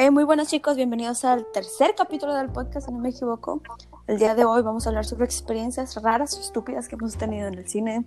Eh, 0.00 0.12
muy 0.12 0.22
buenas 0.22 0.46
chicos, 0.46 0.76
bienvenidos 0.76 1.24
al 1.24 1.44
tercer 1.50 1.96
capítulo 1.96 2.32
del 2.32 2.50
podcast, 2.50 2.86
si 2.86 2.92
no 2.92 3.00
me 3.00 3.08
equivoco. 3.08 3.60
El 4.06 4.20
día 4.20 4.36
de 4.36 4.44
hoy 4.44 4.62
vamos 4.62 4.86
a 4.86 4.90
hablar 4.90 5.04
sobre 5.04 5.24
experiencias 5.24 6.00
raras 6.00 6.38
o 6.38 6.40
estúpidas 6.40 6.86
que 6.86 6.94
hemos 6.94 7.16
tenido 7.16 7.48
en 7.48 7.54
el 7.54 7.68
cine. 7.68 8.04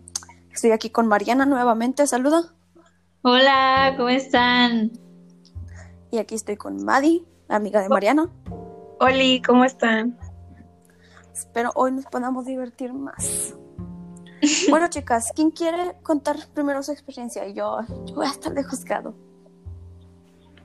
Estoy 0.53 0.71
aquí 0.71 0.89
con 0.89 1.07
Mariana 1.07 1.45
nuevamente, 1.45 2.07
saluda. 2.07 2.43
Hola, 3.23 3.93
¿cómo 3.97 4.07
están? 4.07 4.93
Y 6.11 6.19
aquí 6.19 6.33
estoy 6.33 6.55
con 6.55 6.81
Madi, 6.81 7.25
amiga 7.49 7.81
de 7.81 7.89
Mariana. 7.89 8.29
Hola, 9.01 9.41
¿cómo 9.45 9.65
están? 9.65 10.17
Espero 11.33 11.71
hoy 11.75 11.91
nos 11.91 12.05
podamos 12.05 12.45
divertir 12.45 12.93
más. 12.93 13.53
Bueno, 14.69 14.87
chicas, 14.87 15.33
¿quién 15.35 15.51
quiere 15.51 15.97
contar 16.03 16.37
primero 16.53 16.81
su 16.83 16.93
experiencia? 16.93 17.47
Yo, 17.49 17.81
yo 18.05 18.15
voy 18.15 18.27
a 18.27 18.31
estar 18.31 18.53
de 18.53 18.63
juzgado. 18.63 19.13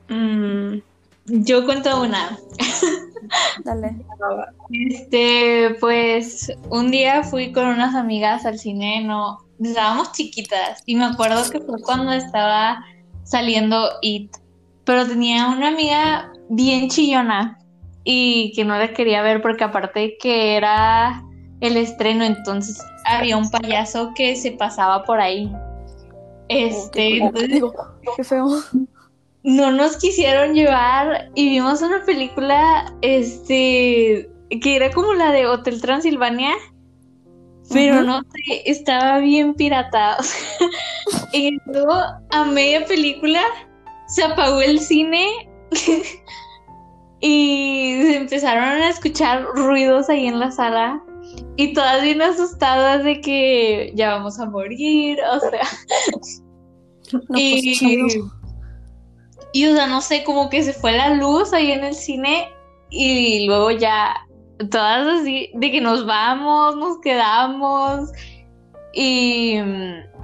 Mm, 0.08 0.78
yo 1.28 1.64
cuento 1.64 2.02
una. 2.02 2.38
Dale. 3.64 3.96
Este, 4.70 5.76
pues 5.80 6.52
un 6.70 6.90
día 6.90 7.22
fui 7.22 7.52
con 7.52 7.66
unas 7.66 7.94
amigas 7.94 8.46
al 8.46 8.58
cine, 8.58 9.02
no, 9.04 9.38
estábamos 9.60 10.12
chiquitas 10.12 10.82
y 10.86 10.96
me 10.96 11.06
acuerdo 11.06 11.48
que 11.50 11.60
fue 11.60 11.80
cuando 11.82 12.12
estaba 12.12 12.84
saliendo 13.24 13.90
It, 14.02 14.36
pero 14.84 15.06
tenía 15.06 15.48
una 15.48 15.68
amiga 15.68 16.32
bien 16.48 16.88
chillona 16.88 17.58
y 18.04 18.52
que 18.54 18.64
no 18.64 18.78
la 18.78 18.92
quería 18.92 19.22
ver 19.22 19.42
porque 19.42 19.64
aparte 19.64 20.16
que 20.20 20.56
era 20.56 21.24
el 21.60 21.76
estreno, 21.76 22.24
entonces 22.24 22.78
había 23.04 23.36
un 23.36 23.50
payaso 23.50 24.12
que 24.14 24.36
se 24.36 24.52
pasaba 24.52 25.02
por 25.04 25.20
ahí. 25.20 25.52
Este, 26.48 27.20
Oh, 27.22 27.32
qué, 27.32 27.60
qué 28.16 28.24
feo. 28.24 28.46
No 29.46 29.70
nos 29.70 29.96
quisieron 29.96 30.54
llevar 30.54 31.30
y 31.36 31.48
vimos 31.50 31.80
una 31.80 32.04
película, 32.04 32.92
este, 33.00 34.28
que 34.60 34.76
era 34.76 34.90
como 34.90 35.14
la 35.14 35.30
de 35.30 35.46
Hotel 35.46 35.80
Transilvania, 35.80 36.52
pero 37.72 38.02
no 38.02 38.22
sé, 38.22 38.62
estaba 38.68 39.18
bien 39.18 39.54
pirata. 39.54 40.16
y 41.32 41.58
luego 41.66 41.94
a 42.30 42.44
media 42.44 42.84
película 42.86 43.40
se 44.08 44.24
apagó 44.24 44.60
el 44.62 44.80
cine 44.80 45.28
y 47.20 47.98
se 48.02 48.16
empezaron 48.16 48.64
a 48.64 48.88
escuchar 48.88 49.44
ruidos 49.54 50.08
ahí 50.08 50.26
en 50.26 50.40
la 50.40 50.50
sala. 50.50 51.00
Y 51.56 51.72
todas 51.72 52.02
bien 52.02 52.20
asustadas 52.20 53.04
de 53.04 53.20
que 53.20 53.92
ya 53.94 54.10
vamos 54.10 54.40
a 54.40 54.46
morir, 54.46 55.18
o 55.32 55.38
sea, 55.38 55.60
No, 57.12 57.20
pues, 57.28 57.64
y, 57.64 57.76
chido. 57.76 58.06
Y, 59.52 59.66
o 59.66 59.74
sea, 59.74 59.86
no 59.86 60.00
sé, 60.00 60.24
como 60.24 60.50
que 60.50 60.62
se 60.62 60.72
fue 60.72 60.92
la 60.92 61.14
luz 61.14 61.52
ahí 61.52 61.72
en 61.72 61.84
el 61.84 61.94
cine 61.94 62.48
y 62.90 63.46
luego 63.46 63.70
ya 63.70 64.14
todas 64.70 65.20
así, 65.20 65.50
de 65.54 65.70
que 65.70 65.80
nos 65.80 66.06
vamos, 66.06 66.76
nos 66.76 66.98
quedamos 67.00 68.10
y, 68.92 69.58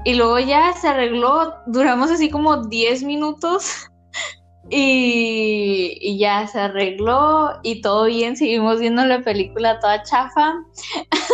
y 0.05 0.15
luego 0.15 0.39
ya 0.39 0.73
se 0.75 0.89
arregló, 0.89 1.55
duramos 1.67 2.11
así 2.11 2.31
como 2.31 2.65
10 2.65 3.03
minutos 3.05 3.89
y, 4.71 5.99
y 6.01 6.19
ya 6.19 6.47
se 6.47 6.61
arregló 6.61 7.51
y 7.63 7.81
todo 7.83 8.07
bien, 8.07 8.37
seguimos 8.37 8.81
viendo 8.81 9.05
la 9.05 9.21
película 9.21 9.79
toda 9.81 10.03
chafa, 10.03 10.55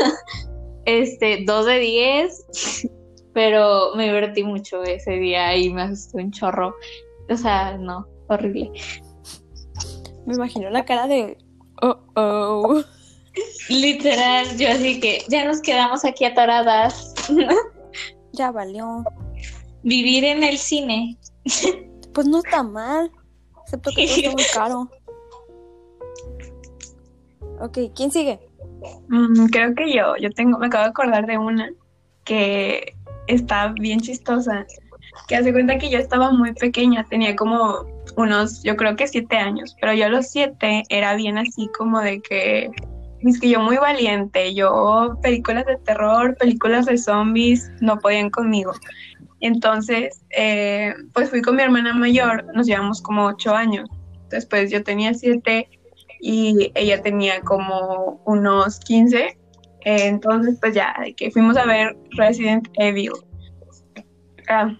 este, 0.85 1.45
2 1.45 1.67
de 1.67 1.79
10 1.79 2.47
pero 3.39 3.95
me 3.95 4.07
divertí 4.07 4.43
mucho 4.43 4.83
ese 4.83 5.13
día 5.13 5.57
y 5.57 5.73
me 5.73 5.83
asusté 5.83 6.17
un 6.17 6.33
chorro. 6.33 6.75
O 7.31 7.37
sea, 7.37 7.77
no, 7.77 8.07
horrible. 8.29 8.71
Me 10.27 10.35
imagino 10.35 10.71
la 10.71 10.85
cara 10.85 11.07
de. 11.07 11.39
Oh, 11.83 11.99
oh. 12.17 12.83
Literal, 13.69 14.57
yo 14.57 14.69
así 14.71 15.01
que 15.01 15.25
ya 15.29 15.45
nos 15.45 15.61
quedamos 15.61 16.05
aquí 16.05 16.25
atoradas. 16.25 17.15
Ya 18.33 18.53
valió. 18.53 19.05
Vivir 19.83 20.23
en 20.23 20.45
el 20.45 20.59
cine. 20.59 21.19
Pues 22.13 22.27
no 22.27 22.39
está 22.39 22.63
mal. 22.63 23.11
Excepto 23.65 23.91
que 23.97 24.07
todo 24.07 24.17
está 24.17 24.31
muy 24.31 24.45
caro. 24.55 24.91
Ok, 27.61 27.79
¿quién 27.97 28.13
sigue? 28.13 28.39
Mm, 29.09 29.47
creo 29.47 29.75
que 29.75 29.93
yo, 29.93 30.17
yo 30.21 30.31
tengo, 30.31 30.59
me 30.59 30.67
acabo 30.67 30.85
de 30.85 30.91
acordar 30.91 31.27
de 31.27 31.39
una 31.39 31.73
que 32.25 32.95
está 33.27 33.73
bien 33.73 34.01
chistosa, 34.01 34.67
que 35.27 35.37
hace 35.37 35.53
cuenta 35.53 35.79
que 35.79 35.91
yo 35.91 35.99
estaba 35.99 36.31
muy 36.31 36.53
pequeña, 36.53 37.05
tenía 37.05 37.37
como 37.37 37.87
unos, 38.17 38.63
yo 38.63 38.77
creo 38.77 38.97
que 38.97 39.07
siete 39.07 39.37
años, 39.37 39.77
pero 39.81 39.93
yo 39.95 40.07
a 40.07 40.09
los 40.09 40.29
siete 40.29 40.83
era 40.89 41.15
bien 41.15 41.39
así 41.39 41.69
como 41.77 42.01
de 42.01 42.21
que, 42.21 42.71
es 43.21 43.41
que 43.41 43.51
yo 43.51 43.61
muy 43.61 43.77
valiente, 43.77 44.55
yo 44.55 45.19
películas 45.23 45.67
de 45.67 45.77
terror, 45.79 46.37
películas 46.37 46.87
de 46.87 46.99
zombies, 46.99 47.71
no 47.81 47.99
podían 47.99 48.31
conmigo. 48.31 48.73
Entonces, 49.41 50.25
eh, 50.31 50.95
pues 51.13 51.31
fui 51.31 51.43
con 51.43 51.57
mi 51.57 51.63
hermana 51.63 51.95
mayor, 51.95 52.45
nos 52.55 52.67
llevamos 52.67 53.01
como 53.03 53.27
ocho 53.27 53.55
años. 53.55 53.89
Después 54.31 54.71
yo 54.71 54.83
tenía 54.83 55.15
siete 55.15 55.69
y 56.21 56.73
ella 56.75 57.03
tenía 57.03 57.41
como 57.43 58.21
unos 58.25 58.81
15. 58.81 59.19
Eh, 59.19 59.37
entonces, 59.85 60.59
pues 60.61 60.75
ya, 60.75 60.95
que 61.17 61.31
fuimos 61.31 61.57
a 61.57 61.65
ver 61.67 61.97
Resident 62.17 62.69
Evil. 62.75 63.13
Ah. 64.49 64.77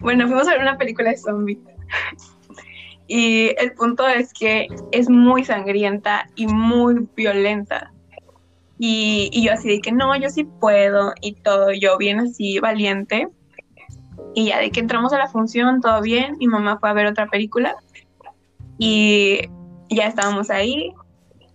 Bueno, 0.00 0.26
fuimos 0.26 0.46
a 0.48 0.52
ver 0.52 0.60
una 0.60 0.76
película 0.76 1.10
de 1.10 1.16
zombies. 1.16 1.58
Y 3.06 3.54
el 3.58 3.72
punto 3.72 4.06
es 4.06 4.32
que 4.32 4.66
es 4.92 5.08
muy 5.08 5.44
sangrienta 5.44 6.28
y 6.34 6.46
muy 6.46 7.06
violenta. 7.14 7.92
Y, 8.78 9.30
yo 9.42 9.52
así 9.52 9.68
de 9.68 9.80
que 9.80 9.92
no, 9.92 10.16
yo 10.16 10.28
sí 10.30 10.44
puedo 10.44 11.12
y 11.20 11.34
todo, 11.34 11.72
yo 11.72 11.96
bien 11.96 12.20
así 12.20 12.58
valiente. 12.58 13.28
Y 14.34 14.46
ya 14.46 14.58
de 14.58 14.70
que 14.70 14.80
entramos 14.80 15.12
a 15.12 15.18
la 15.18 15.28
función, 15.28 15.80
todo 15.80 16.00
bien, 16.02 16.36
mi 16.38 16.48
mamá 16.48 16.78
fue 16.78 16.90
a 16.90 16.92
ver 16.92 17.06
otra 17.06 17.28
película 17.28 17.76
y 18.78 19.42
ya 19.88 20.06
estábamos 20.06 20.50
ahí 20.50 20.92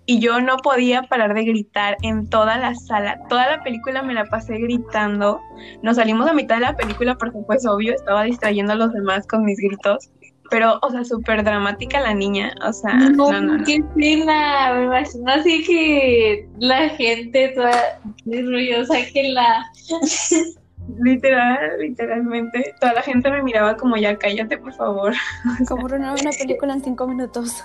y 0.09 0.17
yo 0.17 0.41
no 0.41 0.57
podía 0.57 1.03
parar 1.03 1.35
de 1.35 1.43
gritar 1.43 1.95
en 2.01 2.27
toda 2.27 2.57
la 2.57 2.73
sala. 2.73 3.19
Toda 3.29 3.47
la 3.47 3.61
película 3.61 4.01
me 4.01 4.15
la 4.15 4.25
pasé 4.25 4.57
gritando. 4.57 5.39
Nos 5.83 5.97
salimos 5.97 6.27
a 6.27 6.33
mitad 6.33 6.55
de 6.55 6.61
la 6.61 6.75
película 6.75 7.13
porque 7.13 7.37
pues 7.45 7.63
obvio 7.67 7.93
estaba 7.93 8.23
distrayendo 8.23 8.73
a 8.73 8.75
los 8.75 8.91
demás 8.91 9.27
con 9.27 9.45
mis 9.45 9.59
gritos. 9.59 10.09
Pero, 10.49 10.79
o 10.81 10.89
sea, 10.89 11.05
súper 11.05 11.43
dramática 11.43 11.99
la 11.99 12.15
niña. 12.15 12.55
O 12.67 12.73
sea, 12.73 12.95
no, 12.95 13.31
no, 13.31 13.39
no. 13.39 13.63
qué 13.63 13.83
pena. 13.95 14.73
Me 14.73 14.85
imagino 14.85 15.31
así 15.31 15.63
que 15.63 16.49
la 16.57 16.89
gente 16.89 17.49
toda 17.49 18.01
ruidosa 18.25 18.95
que 19.13 19.29
la. 19.29 19.63
Literal, 21.03 21.77
literalmente. 21.81 22.73
Toda 22.81 22.93
la 22.93 23.03
gente 23.03 23.29
me 23.29 23.43
miraba 23.43 23.77
como 23.77 23.95
ya 23.95 24.17
cállate, 24.17 24.57
por 24.57 24.73
favor. 24.73 25.13
Como 25.67 25.85
arruinar 25.85 26.15
una 26.19 26.31
película 26.31 26.73
en 26.73 26.83
cinco 26.83 27.07
minutos. 27.07 27.63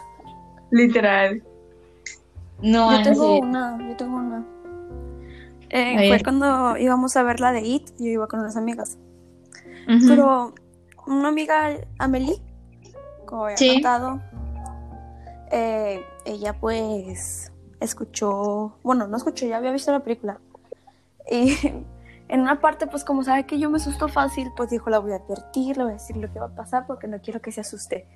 Literal. 0.70 1.42
No, 2.62 2.90
Yo 2.92 2.96
en 2.98 3.02
tengo 3.02 3.40
una, 3.40 3.78
yo 3.88 3.96
tengo 3.96 4.16
una. 4.16 4.44
Eh, 5.70 6.08
fue 6.08 6.22
cuando 6.22 6.76
íbamos 6.76 7.16
a 7.16 7.22
ver 7.22 7.40
la 7.40 7.52
de 7.52 7.62
It, 7.62 7.90
yo 7.98 8.06
iba 8.06 8.28
con 8.28 8.40
unas 8.40 8.56
amigas. 8.56 8.98
Pero 10.08 10.54
una 11.06 11.28
amiga, 11.28 11.76
Amelie, 11.98 12.40
como 13.26 13.44
había 13.44 13.56
Sí. 13.56 13.74
contado, 13.74 14.20
eh, 15.50 16.02
ella 16.24 16.54
pues 16.58 17.52
escuchó, 17.80 18.78
bueno, 18.82 19.06
no 19.08 19.16
escuchó, 19.16 19.46
ya 19.46 19.58
había 19.58 19.72
visto 19.72 19.92
la 19.92 20.00
película. 20.00 20.40
Y 21.30 21.54
en 22.28 22.40
una 22.40 22.60
parte, 22.60 22.86
pues 22.86 23.04
como 23.04 23.22
sabe 23.22 23.44
que 23.44 23.58
yo 23.58 23.68
me 23.68 23.76
asusto 23.76 24.08
fácil, 24.08 24.50
pues 24.56 24.70
dijo, 24.70 24.88
la 24.90 24.98
voy 25.00 25.12
a 25.12 25.16
advertir, 25.16 25.76
le 25.76 25.84
voy 25.84 25.92
a 25.92 25.94
decir 25.96 26.16
lo 26.16 26.32
que 26.32 26.38
va 26.38 26.46
a 26.46 26.54
pasar 26.54 26.86
porque 26.86 27.08
no 27.08 27.20
quiero 27.20 27.42
que 27.42 27.52
se 27.52 27.60
asuste. 27.60 28.06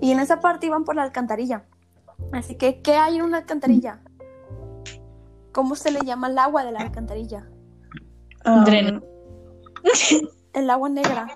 Y 0.00 0.12
en 0.12 0.20
esa 0.20 0.40
parte 0.40 0.66
iban 0.66 0.84
por 0.84 0.96
la 0.96 1.02
alcantarilla. 1.02 1.64
Así 2.32 2.56
que, 2.56 2.80
¿qué 2.82 2.94
hay 2.94 3.16
en 3.16 3.22
una 3.22 3.38
alcantarilla? 3.38 4.00
¿Cómo 5.52 5.74
se 5.76 5.90
le 5.90 6.00
llama 6.00 6.28
el 6.28 6.38
agua 6.38 6.64
de 6.64 6.72
la 6.72 6.80
alcantarilla? 6.80 7.46
Um, 8.44 8.64
Dreno. 8.64 9.02
El 10.52 10.68
agua 10.70 10.88
negra. 10.88 11.34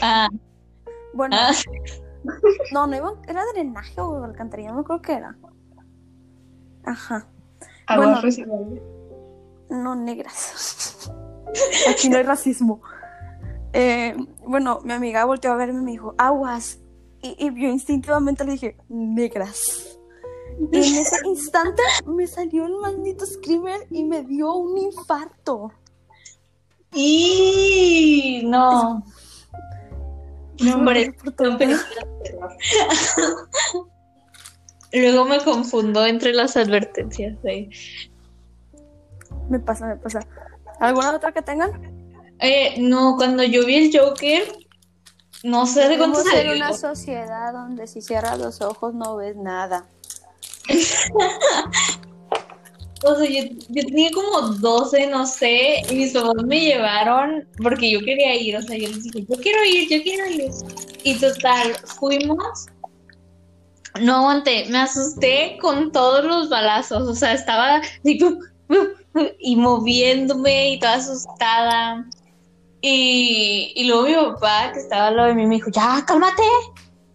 Ah, 0.00 0.28
Bueno, 1.12 1.36
ah, 1.38 1.52
no, 2.72 2.86
no 2.86 2.96
iban, 2.96 3.14
era 3.26 3.42
drenaje 3.52 4.00
o 4.00 4.24
alcantarilla, 4.24 4.72
no 4.72 4.84
creo 4.84 5.02
que 5.02 5.12
era. 5.12 5.36
Ajá. 6.84 7.26
aguas 7.86 8.08
bueno. 8.08 8.22
residuales. 8.22 8.82
No 9.70 9.94
negras. 9.94 11.10
Aquí 11.90 12.08
no 12.08 12.16
hay 12.18 12.22
racismo. 12.22 12.80
Eh, 13.72 14.14
bueno, 14.46 14.80
mi 14.84 14.92
amiga 14.92 15.24
volteó 15.24 15.52
a 15.52 15.56
verme 15.56 15.80
y 15.80 15.84
me 15.84 15.90
dijo, 15.92 16.14
aguas. 16.18 16.78
Y, 17.22 17.36
y 17.38 17.46
yo 17.46 17.68
instintivamente 17.68 18.44
le 18.44 18.52
dije, 18.52 18.76
negras. 18.88 19.98
Y 20.72 20.76
en 20.76 20.94
ese 20.96 21.16
instante 21.26 21.82
me 22.06 22.26
salió 22.26 22.66
el 22.66 22.74
maldito 22.76 23.24
screamer 23.26 23.86
y 23.90 24.04
me 24.04 24.22
dio 24.22 24.54
un 24.54 24.78
infarto. 24.78 25.72
y 26.92 28.42
no. 28.44 29.04
No, 30.60 30.84
terror. 31.58 31.80
Luego 34.92 35.24
me 35.24 35.42
confundo 35.42 36.04
entre 36.06 36.32
las 36.34 36.56
advertencias. 36.56 37.36
Me 39.48 39.58
pasa, 39.58 39.86
me 39.86 39.96
pasa. 39.96 40.20
¿Alguna 40.78 41.16
otra 41.16 41.32
que 41.32 41.42
tengan? 41.42 41.70
Eh, 42.38 42.74
no, 42.80 43.16
cuando 43.16 43.42
yo 43.42 43.64
vi 43.64 43.76
el 43.76 43.98
Joker, 43.98 44.42
no 45.42 45.66
sé 45.66 45.88
de 45.88 45.98
cuánto 45.98 46.22
Vivimos 46.22 46.44
en 46.44 46.50
una 46.50 46.72
sociedad 46.72 47.52
donde 47.52 47.86
si 47.86 48.00
cierras 48.02 48.38
los 48.38 48.60
ojos 48.60 48.94
no 48.94 49.16
ves 49.16 49.36
nada. 49.36 49.86
O 53.04 53.16
sea, 53.16 53.28
yo, 53.28 53.42
yo 53.68 53.82
tenía 53.84 54.10
como 54.12 54.40
12, 54.48 55.08
no 55.08 55.26
sé, 55.26 55.82
y 55.90 55.94
mis 55.96 56.12
papás 56.12 56.44
me 56.44 56.60
llevaron 56.60 57.48
porque 57.60 57.90
yo 57.90 57.98
quería 58.00 58.36
ir, 58.36 58.56
o 58.56 58.62
sea, 58.62 58.78
yo 58.78 58.88
les 58.88 59.02
dije, 59.02 59.26
yo 59.28 59.36
quiero 59.40 59.64
ir, 59.64 59.88
yo 59.90 60.02
quiero 60.04 60.26
ir. 60.30 60.50
Y 61.02 61.18
total, 61.18 61.74
fuimos. 61.98 62.66
No 64.00 64.18
aguanté, 64.18 64.66
me 64.70 64.78
asusté 64.78 65.58
con 65.60 65.90
todos 65.90 66.24
los 66.24 66.48
balazos, 66.48 67.08
o 67.08 67.14
sea, 67.14 67.34
estaba 67.34 67.82
y 69.40 69.56
moviéndome 69.56 70.70
y 70.70 70.78
toda 70.78 70.94
asustada. 70.94 72.06
Y, 72.82 73.72
y 73.76 73.84
luego 73.84 74.02
mi 74.04 74.14
papá, 74.34 74.72
que 74.72 74.80
estaba 74.80 75.06
al 75.06 75.16
lado 75.16 75.28
de 75.28 75.34
mí, 75.34 75.46
me 75.46 75.54
dijo, 75.54 75.70
ya, 75.70 76.04
cálmate, 76.06 76.42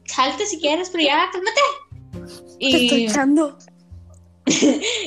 salte 0.05 0.45
si 0.45 0.59
quieres, 0.59 0.89
pero 0.89 1.03
ya, 1.03 1.29
cálmate. 1.31 1.61
Te 2.59 2.83
estoy 2.85 3.01
Y, 3.01 3.05
echando. 3.05 3.57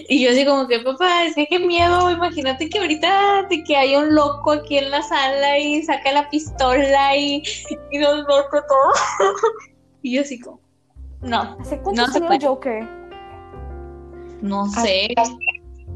y 0.08 0.22
yo 0.22 0.30
así 0.30 0.44
como 0.44 0.68
que, 0.68 0.80
papá, 0.80 1.24
es 1.24 1.34
que 1.34 1.46
qué 1.46 1.58
miedo, 1.58 2.10
imagínate 2.10 2.68
que 2.68 2.78
ahorita 2.78 3.46
de 3.48 3.64
que 3.64 3.74
hay 3.74 3.96
un 3.96 4.14
loco 4.14 4.52
aquí 4.52 4.76
en 4.76 4.90
la 4.90 5.00
sala 5.02 5.58
y 5.58 5.82
saca 5.82 6.12
la 6.12 6.28
pistola 6.28 7.16
y, 7.16 7.42
y 7.90 7.98
nos 7.98 8.18
mata 8.24 8.66
todo. 8.68 8.92
y 10.02 10.16
yo 10.16 10.20
así 10.20 10.38
como, 10.40 10.60
no, 11.22 11.56
¿Hace 11.58 11.78
cuánto 11.80 12.02
No 12.06 12.12
se 12.12 12.18
salió. 12.18 12.48
Joker? 12.50 12.86
no 14.42 14.66
sé. 14.70 15.08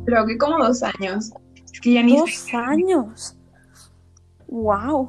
creo 0.07 0.27
que 0.27 0.37
como 0.39 0.59
dos 0.65 0.83
años. 0.83 1.31
Es 1.73 1.81
que 1.81 1.93
ya 1.93 2.03
ni 2.03 2.17
Dos 2.17 2.31
sé. 2.31 2.57
años. 2.57 3.37
Wow. 4.55 5.09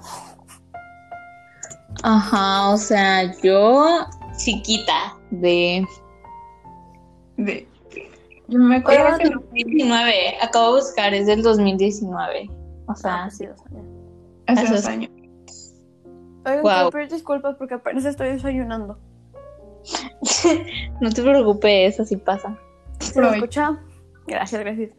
Ajá, 2.01 2.69
o 2.71 2.77
sea, 2.77 3.31
yo 3.43 3.85
chiquita 4.37 5.15
de... 5.29 5.85
de- 7.37 7.67
Yo 8.47 8.57
me 8.59 8.77
acuerdo 8.77 9.17
que 9.19 9.29
no- 9.29 9.39
2019, 9.41 10.37
acabo 10.41 10.75
de 10.75 10.81
buscar, 10.81 11.13
es 11.13 11.27
del 11.27 11.43
2019. 11.43 12.49
O 12.87 12.95
sea, 12.95 13.25
Ah, 13.25 13.29
sí, 13.29 13.45
dos 13.45 13.61
años. 13.67 13.85
hace 14.47 14.67
dos 14.67 14.85
años. 14.87 15.11
Oigan, 16.45 16.61
quiero 16.63 16.89
pedir 16.89 17.09
disculpas 17.11 17.55
porque 17.55 17.75
apenas 17.75 18.05
estoy 18.05 18.29
desayunando. 18.29 18.97
no 21.01 21.11
te 21.11 21.21
preocupes, 21.21 21.99
así 21.99 22.17
pasa. 22.17 22.57
¿Se 22.99 23.19
escucha? 23.21 23.79
Gracias, 24.25 24.59
gracias. 24.61 24.89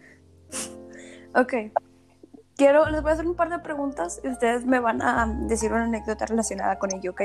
Ok. 1.34 1.52
Quiero, 2.56 2.88
les 2.88 3.02
voy 3.02 3.10
a 3.10 3.14
hacer 3.14 3.26
un 3.26 3.34
par 3.36 3.50
de 3.50 3.58
preguntas 3.58 4.20
y 4.24 4.28
ustedes 4.28 4.64
me 4.64 4.80
van 4.80 5.02
a 5.02 5.26
decir 5.46 5.70
una 5.72 5.84
anécdota 5.84 6.24
relacionada 6.26 6.78
con 6.78 6.94
ello, 6.94 7.10
¿ok? 7.12 7.22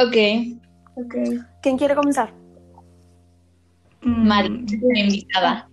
Ok, 0.00 0.16
Ok. 0.94 1.14
¿Quién 1.62 1.78
quiere 1.78 1.94
comenzar? 1.94 2.32
Mm, 4.02 4.26
Mari, 4.26 4.66
invitada. 4.94 5.68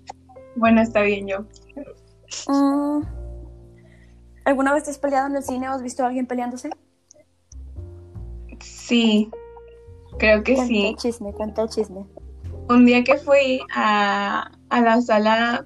Bueno, 0.56 0.82
está 0.82 1.02
bien 1.02 1.28
yo. 1.28 1.40
Mm, 2.48 3.02
¿Alguna 4.46 4.74
vez 4.74 4.84
te 4.84 4.92
has 4.92 5.00
peleado 5.00 5.28
en 5.28 5.36
el 5.36 5.44
cine 5.44 5.68
o 5.68 5.74
has 5.74 5.82
visto 5.82 6.04
a 6.04 6.08
alguien 6.08 6.28
peleándose? 6.28 6.70
Sí, 8.60 9.30
creo 10.20 10.44
que 10.44 10.54
Cuenta 10.56 10.68
sí. 10.74 10.86
el 10.88 10.96
chisme, 10.96 11.34
cuenta 11.34 11.64
el 11.64 11.70
chisme. 11.70 12.06
Un 12.70 12.86
día 12.86 13.04
que 13.04 13.18
fui 13.18 13.62
a, 13.76 14.52
a 14.70 14.82
la 14.82 15.02
sala 15.02 15.66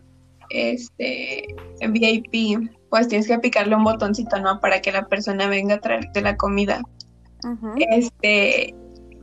este, 0.49 1.47
VIP, 1.89 2.69
pues 2.93 3.07
tienes 3.07 3.27
que 3.27 3.39
picarle 3.39 3.75
un 3.75 3.83
botoncito, 3.83 4.39
¿no? 4.39 4.59
Para 4.59 4.79
que 4.79 4.91
la 4.91 5.07
persona 5.07 5.47
venga 5.47 5.73
a 5.73 5.79
traerte 5.79 6.21
la 6.21 6.37
comida. 6.37 6.79
Este, 7.89 8.75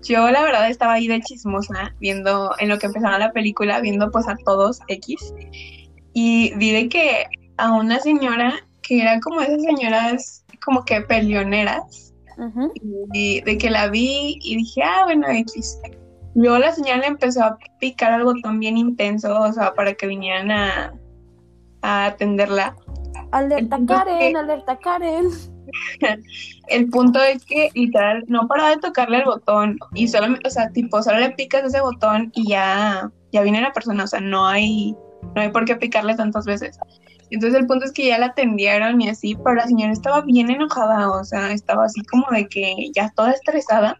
yo 0.03 0.29
la 0.29 0.43
verdad 0.43 0.69
estaba 0.69 0.95
ahí 0.95 1.07
de 1.07 1.21
chismosa, 1.21 1.95
viendo 2.01 2.51
en 2.59 2.69
lo 2.69 2.81
que 2.81 2.87
empezaba 2.87 3.17
la 3.21 3.31
película, 3.31 3.81
viendo 3.81 4.11
pues 4.11 4.27
a 4.27 4.35
todos 4.45 4.81
X. 4.89 5.33
Y 6.15 6.53
vi 6.57 6.73
de 6.73 6.89
que 6.89 7.27
a 7.59 7.71
una 7.71 8.01
señora 8.01 8.55
que 8.83 9.03
era 9.03 9.21
como 9.21 9.41
esas 9.41 9.63
señoras 9.63 10.45
como 10.65 10.85
que 10.85 11.03
peleoneras, 11.03 12.13
y 13.13 13.41
de 13.43 13.57
que 13.57 13.71
la 13.71 13.89
vi 13.89 14.37
y 14.43 14.57
dije, 14.57 14.83
ah, 14.83 15.03
bueno, 15.05 15.29
X. 15.29 15.79
Luego 16.35 16.59
la 16.59 16.73
señora 16.73 16.99
le 16.99 17.07
empezó 17.07 17.45
a 17.45 17.57
picar 17.79 18.15
al 18.15 18.25
botón 18.25 18.59
bien 18.59 18.77
intenso, 18.77 19.41
o 19.41 19.53
sea, 19.53 19.75
para 19.75 19.95
que 19.95 20.09
vinieran 20.09 20.51
a, 20.51 20.93
a 21.83 22.07
atenderla. 22.07 22.75
Alerta 23.33 23.79
Karen, 23.87 24.19
que- 24.19 24.39
alerta 24.39 24.79
Karen. 24.79 25.29
El 26.69 26.89
punto 26.89 27.21
es 27.23 27.45
que 27.45 27.71
literal 27.75 28.25
no 28.27 28.49
paraba 28.49 28.71
de 28.71 28.79
tocarle 28.79 29.19
el 29.19 29.25
botón 29.25 29.79
y 29.95 30.09
solo, 30.09 30.37
o 30.45 30.51
sea, 30.51 30.71
tipo, 30.71 31.01
solo 31.03 31.21
le 31.21 31.31
picas 31.31 31.65
ese 31.65 31.81
botón 31.81 32.33
y 32.35 32.49
ya, 32.49 33.11
ya 33.33 33.43
viene 33.43 33.61
la 33.61 33.73
persona, 33.73 34.05
o 34.05 34.07
sea, 34.07 34.21
no 34.21 34.47
hay, 34.47 34.97
no 35.37 35.43
hay 35.43 35.51
por 35.51 35.65
qué 35.65 35.77
picarle 35.77 36.17
tantas 36.17 36.45
veces. 36.45 36.77
Entonces 37.31 37.61
el 37.61 37.67
punto 37.67 37.85
es 37.85 37.93
que 37.93 38.09
ya 38.09 38.19
la 38.19 38.27
atendieron 38.27 39.01
y 39.01 39.09
así, 39.09 39.37
pero 39.45 39.57
la 39.57 39.67
señora 39.67 39.93
estaba 39.93 40.23
bien 40.23 40.51
enojada, 40.51 41.09
o 41.11 41.23
sea, 41.23 41.53
estaba 41.53 41.85
así 41.85 42.03
como 42.05 42.27
de 42.33 42.49
que 42.49 42.91
ya 42.93 43.13
toda 43.15 43.31
estresada 43.31 43.97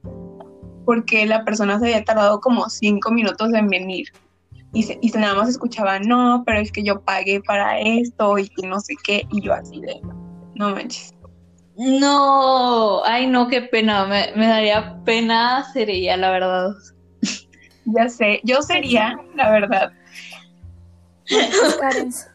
porque 0.85 1.25
la 1.27 1.45
persona 1.45 1.79
se 1.79 1.87
había 1.87 2.05
tardado 2.05 2.41
como 2.41 2.69
cinco 2.69 3.13
minutos 3.13 3.53
en 3.55 3.69
venir. 3.69 4.09
Y, 4.73 4.85
se, 4.85 4.99
y 5.03 5.09
se 5.09 5.19
nada 5.19 5.35
más 5.35 5.49
escuchaba, 5.49 5.99
no, 5.99 6.45
pero 6.47 6.61
es 6.61 6.71
que 6.71 6.85
yo 6.85 7.01
pagué 7.01 7.41
para 7.41 7.81
esto 7.81 8.39
y 8.39 8.49
que 8.49 8.67
no 8.67 8.79
sé 8.81 8.95
qué, 9.03 9.27
y 9.31 9.43
yo 9.43 9.53
así 9.53 9.81
de, 9.81 10.01
no 10.55 10.71
manches. 10.71 11.13
No, 11.77 13.03
ay 13.05 13.27
no, 13.27 13.49
qué 13.49 13.63
pena, 13.63 14.07
me, 14.07 14.33
me 14.37 14.47
daría 14.47 15.03
pena 15.05 15.65
ser 15.73 15.91
ella, 15.91 16.17
la 16.17 16.31
verdad. 16.31 16.71
Ya 17.87 18.09
sé, 18.09 18.41
yo 18.45 18.63
sería, 18.63 19.19
la 19.35 19.51
verdad. 19.51 19.93
Las 21.31 21.75
Karens. 21.77 22.29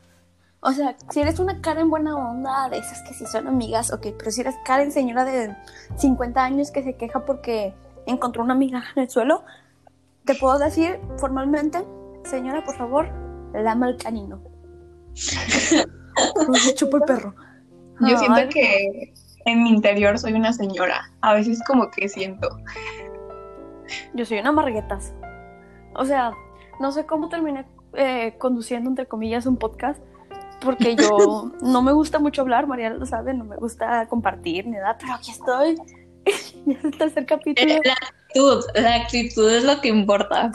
O 0.62 0.72
sea, 0.72 0.96
si 1.12 1.20
eres 1.20 1.40
una 1.40 1.62
Karen 1.62 1.92
buena 1.92 2.16
onda, 2.16 2.70
de 2.70 2.80
esas 2.80 3.04
que 3.04 3.14
sí 3.14 3.26
son 3.28 3.48
amigas, 3.48 3.94
ok, 3.94 4.08
pero 4.18 4.31
si 4.31 4.42
eres 4.42 4.56
Karen 4.66 4.92
señora 4.92 5.24
de 5.24 5.56
50 5.98 6.44
años 6.44 6.72
que 6.72 6.81
se 6.81 6.96
queja 6.96 7.24
porque 7.24 7.76
encontró 8.08 8.44
una 8.44 8.56
amiga 8.56 8.84
en 8.96 9.04
el 9.04 9.10
suelo, 9.10 9.44
te 10.26 10.34
puedo 10.34 10.58
decir 10.58 11.00
formalmente, 11.18 11.86
señora, 12.26 12.64
por 12.64 12.76
favor, 12.76 13.10
lama 13.54 13.90
el 13.90 13.98
canino. 13.98 14.42
No 16.48 16.56
se 16.56 16.76
chupa 16.76 16.98
el 16.98 17.04
perro. 17.04 17.36
Yo 18.02 18.18
siento 18.18 18.40
Ay, 18.40 18.50
que 18.50 19.14
en 19.46 19.64
mi 19.64 19.70
interior 19.70 20.18
soy 20.18 20.34
una 20.34 20.52
señora. 20.52 21.12
A 21.22 21.34
veces 21.34 21.62
como 21.66 21.90
que 21.92 22.10
siento. 22.10 22.50
Yo 24.14 24.26
soy 24.26 24.40
una 24.40 24.52
marguetas. 24.52 25.14
O 25.96 26.06
sea, 26.06 26.32
no 26.80 26.92
sé 26.92 27.06
cómo 27.06 27.30
terminé 27.30 27.66
eh, 27.94 28.36
conduciendo, 28.38 28.90
entre 28.90 29.08
comillas, 29.08 29.46
un 29.46 29.58
podcast, 29.58 30.02
porque 30.62 30.96
yo 30.96 31.52
no 31.62 31.82
me 31.82 31.94
gusta 31.94 32.20
mucho 32.20 32.42
hablar, 32.42 32.68
Mariana 32.68 32.96
lo 32.96 33.06
sabe, 33.06 33.34
no 33.34 33.46
me 33.46 33.56
gusta 33.56 34.08
compartir 34.08 34.66
ni 34.66 34.74
nada, 34.74 34.98
pero 35.00 35.14
aquí 35.14 35.32
estoy. 35.32 35.76
ya 36.66 36.74
es 36.78 36.84
el 36.84 36.98
tercer 36.98 37.26
capítulo. 37.26 37.74
Eh, 37.74 37.82
La 37.84 37.94
actitud, 37.94 38.64
la 38.76 38.96
actitud 38.96 39.52
es 39.52 39.64
lo 39.64 39.80
que 39.80 39.88
importa. 39.88 40.52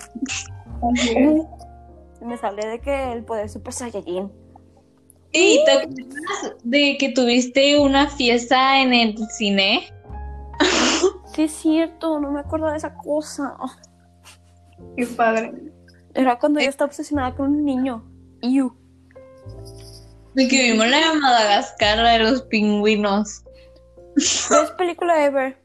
Me 2.20 2.36
sale 2.36 2.66
de 2.66 2.80
que 2.80 3.12
el 3.12 3.24
poder 3.24 3.48
super 3.48 3.72
saiyajin. 3.72 4.30
¿Y 5.32 5.64
te 5.64 5.70
acuerdas 5.70 6.56
de 6.64 6.96
que 6.98 7.10
tuviste 7.10 7.78
una 7.78 8.08
fiesta 8.08 8.80
en 8.80 8.92
el 8.92 9.16
cine? 9.28 9.92
Sí, 11.32 11.42
es 11.44 11.52
cierto, 11.52 12.18
no 12.18 12.32
me 12.32 12.40
acuerdo 12.40 12.68
de 12.72 12.76
esa 12.76 12.92
cosa. 12.92 13.56
Qué 14.96 15.06
padre. 15.06 15.52
Era 16.12 16.36
cuando 16.40 16.58
yo 16.58 16.68
estaba 16.68 16.88
obsesionada 16.88 17.36
con 17.36 17.54
un 17.54 17.64
niño. 17.64 18.04
Iu. 18.42 18.76
De 20.34 20.48
que 20.48 20.72
vimos 20.72 20.88
la 20.88 20.98
de 20.98 21.20
Madagascar, 21.20 21.98
la 21.98 22.12
de 22.14 22.18
los 22.18 22.42
pingüinos. 22.42 23.44
Best 24.16 24.76
película 24.76 25.24
ever. 25.24 25.56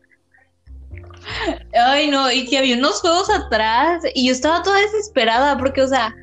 Ay, 1.74 2.10
no, 2.10 2.32
y 2.32 2.46
que 2.46 2.60
había 2.60 2.78
unos 2.78 3.02
juegos 3.02 3.30
atrás 3.30 4.04
y 4.14 4.28
yo 4.28 4.34
estaba 4.34 4.62
toda 4.62 4.80
desesperada 4.82 5.58
porque, 5.58 5.82
o 5.82 5.88
sea, 5.88 6.16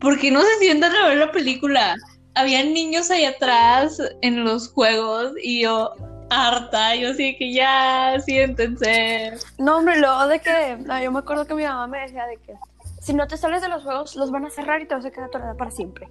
porque 0.00 0.30
no 0.30 0.42
se 0.42 0.58
sientan 0.58 0.94
a 0.94 1.08
ver 1.08 1.18
la 1.18 1.32
película. 1.32 1.94
Habían 2.34 2.72
niños 2.72 3.10
ahí 3.10 3.24
atrás 3.24 4.00
en 4.22 4.44
los 4.44 4.68
juegos 4.70 5.32
y 5.42 5.62
yo 5.62 5.92
harta, 6.30 6.94
yo 6.94 7.10
así 7.10 7.36
que 7.36 7.52
ya, 7.52 8.16
siéntense. 8.20 9.32
No, 9.58 9.78
hombre, 9.78 9.98
luego 9.98 10.26
de 10.28 10.40
que. 10.40 10.76
no, 10.84 11.02
yo 11.02 11.10
me 11.10 11.18
acuerdo 11.20 11.46
que 11.46 11.54
mi 11.54 11.64
mamá 11.64 11.86
me 11.86 12.00
decía 12.00 12.26
de 12.26 12.36
que 12.36 12.54
si 13.00 13.14
no 13.14 13.26
te 13.26 13.36
sales 13.36 13.62
de 13.62 13.68
los 13.68 13.82
juegos, 13.82 14.16
los 14.16 14.30
van 14.30 14.44
a 14.44 14.50
cerrar 14.50 14.82
y 14.82 14.86
te 14.86 14.94
vas 14.94 15.04
a 15.04 15.10
quedar 15.10 15.28
atorada 15.28 15.54
para 15.54 15.70
siempre. 15.70 16.08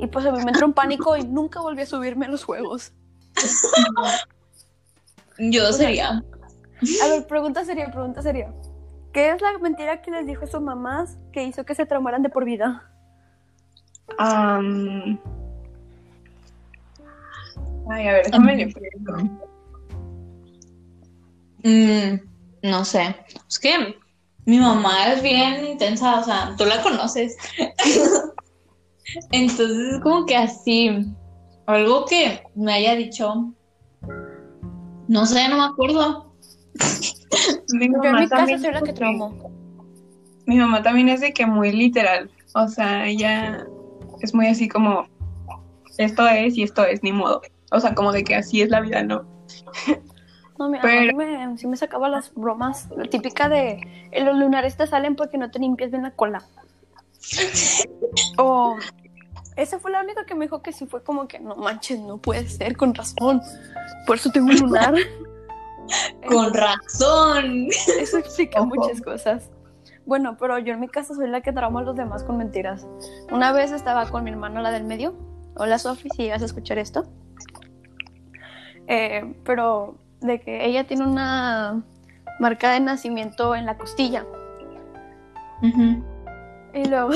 Y 0.00 0.06
pues 0.06 0.24
a 0.26 0.32
mí 0.32 0.42
me 0.42 0.50
entró 0.50 0.66
un 0.66 0.72
pánico 0.72 1.16
y 1.16 1.24
nunca 1.24 1.60
volví 1.60 1.82
a 1.82 1.86
subirme 1.86 2.26
a 2.26 2.28
los 2.28 2.44
juegos. 2.44 2.92
Yo 5.38 5.72
sería. 5.72 6.22
A 7.02 7.08
ver, 7.08 7.26
pregunta 7.26 7.64
seria, 7.64 7.90
pregunta 7.90 8.22
seria. 8.22 8.52
¿Qué 9.12 9.30
es 9.30 9.42
la 9.42 9.58
mentira 9.58 10.00
que 10.02 10.10
les 10.10 10.26
dijo 10.26 10.44
a 10.44 10.48
sus 10.48 10.60
mamás 10.60 11.18
que 11.32 11.42
hizo 11.42 11.64
que 11.64 11.74
se 11.74 11.84
traumaran 11.84 12.22
de 12.22 12.28
por 12.28 12.44
vida? 12.44 12.89
Ay, 14.18 15.18
a 18.06 18.12
ver, 18.12 18.26
déjame 18.26 18.56
le. 18.56 18.74
Mm, 21.62 22.20
no 22.62 22.84
sé. 22.84 23.16
Es 23.48 23.58
que 23.58 23.96
mi 24.46 24.58
mamá 24.58 25.12
es 25.12 25.22
bien 25.22 25.66
intensa, 25.66 26.20
o 26.20 26.24
sea, 26.24 26.54
tú 26.56 26.64
la 26.64 26.82
conoces. 26.82 27.36
Entonces, 29.32 29.94
es 29.94 30.00
como 30.02 30.24
que 30.24 30.36
así, 30.36 31.04
algo 31.66 32.04
que 32.06 32.42
me 32.54 32.74
haya 32.74 32.94
dicho, 32.94 33.52
no 35.08 35.26
sé, 35.26 35.48
no 35.48 35.56
me 35.56 35.64
acuerdo. 35.64 36.32
Mi 37.72 37.88
Yo 37.88 37.94
en 37.94 38.12
mamá 38.12 38.20
mi 38.20 38.28
casa 38.28 38.36
también 38.36 38.60
soy 38.60 38.72
la 38.72 38.80
que. 38.82 38.94
Mi 40.46 40.56
mamá 40.56 40.82
también 40.82 41.08
es 41.08 41.20
de 41.20 41.32
que 41.32 41.46
muy 41.46 41.72
literal. 41.72 42.30
O 42.54 42.68
sea, 42.68 43.06
ella 43.06 43.66
es 44.22 44.34
muy 44.34 44.46
así 44.46 44.68
como 44.68 45.06
esto 45.98 46.26
es 46.28 46.56
y 46.56 46.62
esto 46.62 46.84
es, 46.84 47.02
ni 47.02 47.12
modo. 47.12 47.42
O 47.72 47.80
sea, 47.80 47.94
como 47.94 48.12
de 48.12 48.24
que 48.24 48.34
así 48.34 48.62
es 48.62 48.70
la 48.70 48.80
vida, 48.80 49.02
¿no? 49.02 49.24
No, 50.58 50.68
mi 50.68 50.78
Pero- 50.80 51.16
me, 51.16 51.56
sí 51.58 51.66
me 51.66 51.76
sacaba 51.76 52.08
las 52.08 52.34
bromas. 52.34 52.88
La 52.96 53.04
típica 53.04 53.48
de 53.48 54.08
"Eh, 54.10 54.24
los 54.24 54.36
lunares 54.36 54.76
te 54.76 54.86
salen 54.86 55.16
porque 55.16 55.38
no 55.38 55.50
te 55.50 55.58
limpias 55.58 55.90
bien 55.90 56.02
la 56.02 56.10
cola. 56.10 56.42
O 58.38 58.76
esa 59.56 59.78
fue 59.78 59.90
la 59.90 60.02
única 60.02 60.24
que 60.26 60.34
me 60.34 60.46
dijo 60.46 60.62
que 60.62 60.72
sí 60.72 60.86
fue 60.86 61.02
como 61.02 61.28
que 61.28 61.38
no 61.38 61.56
manches, 61.56 62.00
no 62.00 62.18
puede 62.18 62.48
ser, 62.48 62.76
con 62.76 62.94
razón. 62.94 63.40
Por 64.06 64.16
eso 64.16 64.30
tengo 64.30 64.48
un 64.48 64.56
lunar. 64.56 64.94
Con 66.28 66.54
razón. 66.54 67.66
Eso 67.98 68.18
explica 68.18 68.60
Ojo. 68.60 68.66
muchas 68.76 69.00
cosas. 69.00 69.50
Bueno, 70.10 70.36
pero 70.36 70.58
yo 70.58 70.74
en 70.74 70.80
mi 70.80 70.88
casa 70.88 71.14
soy 71.14 71.28
la 71.28 71.40
que 71.40 71.52
trauma 71.52 71.78
a 71.78 71.82
los 71.84 71.94
demás 71.94 72.24
con 72.24 72.36
mentiras. 72.36 72.84
Una 73.30 73.52
vez 73.52 73.70
estaba 73.70 74.06
con 74.06 74.24
mi 74.24 74.30
hermana, 74.32 74.60
la 74.60 74.72
del 74.72 74.82
medio. 74.82 75.14
Hola, 75.54 75.78
Sofi, 75.78 76.08
si 76.10 76.22
llegas 76.24 76.42
a 76.42 76.46
escuchar 76.46 76.78
esto. 76.78 77.04
Eh, 78.88 79.36
pero 79.44 79.98
de 80.20 80.40
que 80.40 80.64
ella 80.66 80.84
tiene 80.84 81.06
una 81.06 81.84
marca 82.40 82.72
de 82.72 82.80
nacimiento 82.80 83.54
en 83.54 83.66
la 83.66 83.78
costilla. 83.78 84.26
Ujú. 85.62 86.02
Y 86.74 86.84
luego 86.88 87.10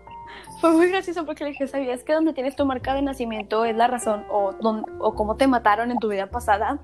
fue 0.62 0.70
muy 0.72 0.88
gracioso 0.88 1.26
porque 1.26 1.44
le 1.44 1.50
dije, 1.50 1.66
¿sabías 1.68 2.04
que 2.04 2.14
donde 2.14 2.32
tienes 2.32 2.56
tu 2.56 2.64
marca 2.64 2.94
de 2.94 3.02
nacimiento 3.02 3.66
es 3.66 3.76
la 3.76 3.86
razón 3.86 4.24
o, 4.30 4.52
don- 4.54 4.86
o 4.98 5.14
cómo 5.14 5.36
te 5.36 5.46
mataron 5.46 5.90
en 5.90 5.98
tu 5.98 6.08
vida 6.08 6.30
pasada? 6.30 6.78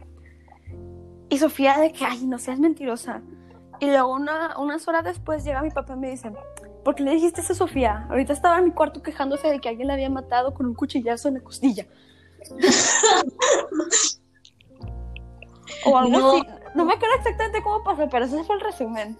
Y 1.30 1.38
Sofía 1.38 1.78
de 1.78 1.92
que, 1.94 2.04
ay, 2.04 2.26
no 2.26 2.36
seas 2.38 2.58
mentirosa. 2.60 3.22
Y 3.80 3.86
luego 3.86 4.12
una, 4.12 4.58
unas 4.58 4.86
horas 4.88 5.04
después 5.04 5.44
llega 5.44 5.62
mi 5.62 5.70
papá 5.70 5.94
y 5.94 5.96
me 5.98 6.10
dice, 6.10 6.32
¿por 6.84 6.94
qué 6.94 7.02
le 7.02 7.12
dijiste 7.12 7.40
eso 7.40 7.52
a 7.52 7.56
Sofía? 7.56 8.06
Ahorita 8.10 8.32
estaba 8.32 8.58
en 8.58 8.64
mi 8.64 8.70
cuarto 8.72 9.02
quejándose 9.02 9.48
de 9.48 9.60
que 9.60 9.68
alguien 9.68 9.88
la 9.88 9.94
había 9.94 10.10
matado 10.10 10.54
con 10.54 10.66
un 10.66 10.74
cuchillazo 10.74 11.28
en 11.28 11.34
la 11.34 11.40
costilla. 11.40 11.86
o 15.84 15.96
algo 15.98 16.10
No. 16.18 16.36
así. 16.36 16.46
No 16.74 16.84
me 16.84 16.92
acuerdo 16.92 17.14
exactamente 17.16 17.62
cómo 17.62 17.82
pasó, 17.82 18.08
pero 18.10 18.26
ese 18.26 18.44
fue 18.44 18.56
el 18.56 18.60
resumen. 18.60 19.16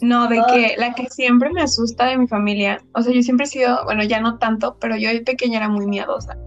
No, 0.00 0.28
de 0.28 0.40
que 0.52 0.76
la 0.78 0.94
que 0.94 1.08
siempre 1.10 1.50
me 1.50 1.60
asusta 1.62 2.06
de 2.06 2.16
mi 2.16 2.26
familia, 2.28 2.80
o 2.94 3.02
sea, 3.02 3.12
yo 3.12 3.22
siempre 3.22 3.46
he 3.46 3.48
sido, 3.48 3.84
bueno, 3.84 4.04
ya 4.04 4.20
no 4.20 4.38
tanto, 4.38 4.76
pero 4.78 4.96
yo 4.96 5.08
de 5.10 5.20
pequeña 5.22 5.58
era 5.58 5.68
muy 5.68 5.86
miedosa. 5.86 6.38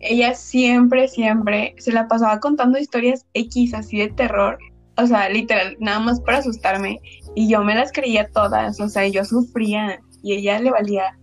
Ella 0.00 0.34
siempre, 0.34 1.08
siempre 1.08 1.74
se 1.78 1.92
la 1.92 2.08
pasaba 2.08 2.40
contando 2.40 2.78
historias 2.78 3.24
X 3.34 3.74
así 3.74 3.98
de 3.98 4.08
terror, 4.08 4.58
o 4.96 5.06
sea, 5.06 5.28
literal, 5.28 5.76
nada 5.80 6.00
más 6.00 6.20
para 6.20 6.38
asustarme, 6.38 7.00
y 7.34 7.48
yo 7.48 7.62
me 7.62 7.74
las 7.74 7.92
creía 7.92 8.28
todas, 8.30 8.80
o 8.80 8.88
sea, 8.88 9.06
yo 9.06 9.24
sufría 9.24 10.00
y 10.22 10.34
ella 10.34 10.58
le 10.58 10.70
valía 10.70 11.18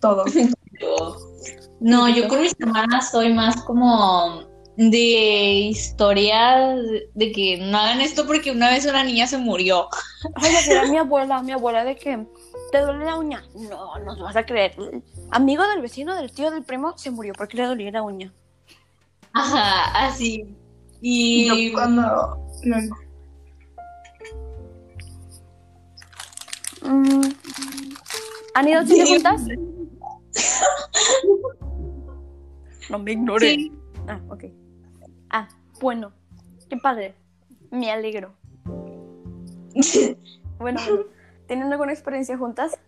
todo. 0.00 0.24
No, 1.78 2.08
yo 2.08 2.26
con 2.28 2.40
mis 2.40 2.54
hermanas 2.58 3.10
soy 3.10 3.34
más 3.34 3.62
como 3.62 4.46
de 4.76 5.68
historias 5.70 6.78
de 7.14 7.32
que 7.32 7.58
no 7.58 7.78
hagan 7.78 8.00
esto 8.00 8.26
porque 8.26 8.50
una 8.50 8.70
vez 8.70 8.86
una 8.86 9.04
niña 9.04 9.26
se 9.26 9.38
murió. 9.38 9.88
Si 10.40 10.70
era 10.70 10.86
mi 10.86 10.96
abuela, 10.96 11.42
mi 11.42 11.52
abuela 11.52 11.84
de 11.84 11.96
que 11.96 12.26
te 12.72 12.80
duele 12.80 13.04
la 13.04 13.18
uña. 13.18 13.44
No, 13.54 13.98
no 13.98 14.22
vas 14.22 14.36
a 14.36 14.44
creer. 14.44 14.74
Amigo 15.30 15.66
del 15.66 15.82
vecino, 15.82 16.14
del 16.14 16.30
tío, 16.32 16.50
del 16.50 16.62
primo, 16.62 16.96
se 16.96 17.10
murió 17.10 17.32
porque 17.36 17.56
le 17.56 17.64
dolía 17.66 17.90
la 17.90 18.02
uña. 18.02 18.32
Ajá, 19.32 20.06
así. 20.06 20.44
Y 21.00 21.46
yo 21.68 21.74
cuando... 21.74 22.02
lo- 22.64 22.96
Mm. 26.82 27.32
¿Han 28.54 28.68
ido 28.68 28.78
al 28.80 28.86
cine 28.86 29.06
juntas? 29.06 29.42
No 32.90 32.98
me 33.00 33.12
ignores. 33.12 33.54
sí, 33.54 33.72
Ah, 34.06 34.20
ok. 34.28 34.44
Ah, 35.30 35.48
bueno. 35.80 36.12
Qué 36.68 36.76
padre. 36.76 37.14
Me 37.70 37.90
alegro. 37.90 38.34
Bueno, 39.74 39.74
bueno. 40.58 40.80
¿tienen 41.48 41.72
alguna 41.72 41.92
experiencia 41.92 42.38
juntas? 42.38 42.78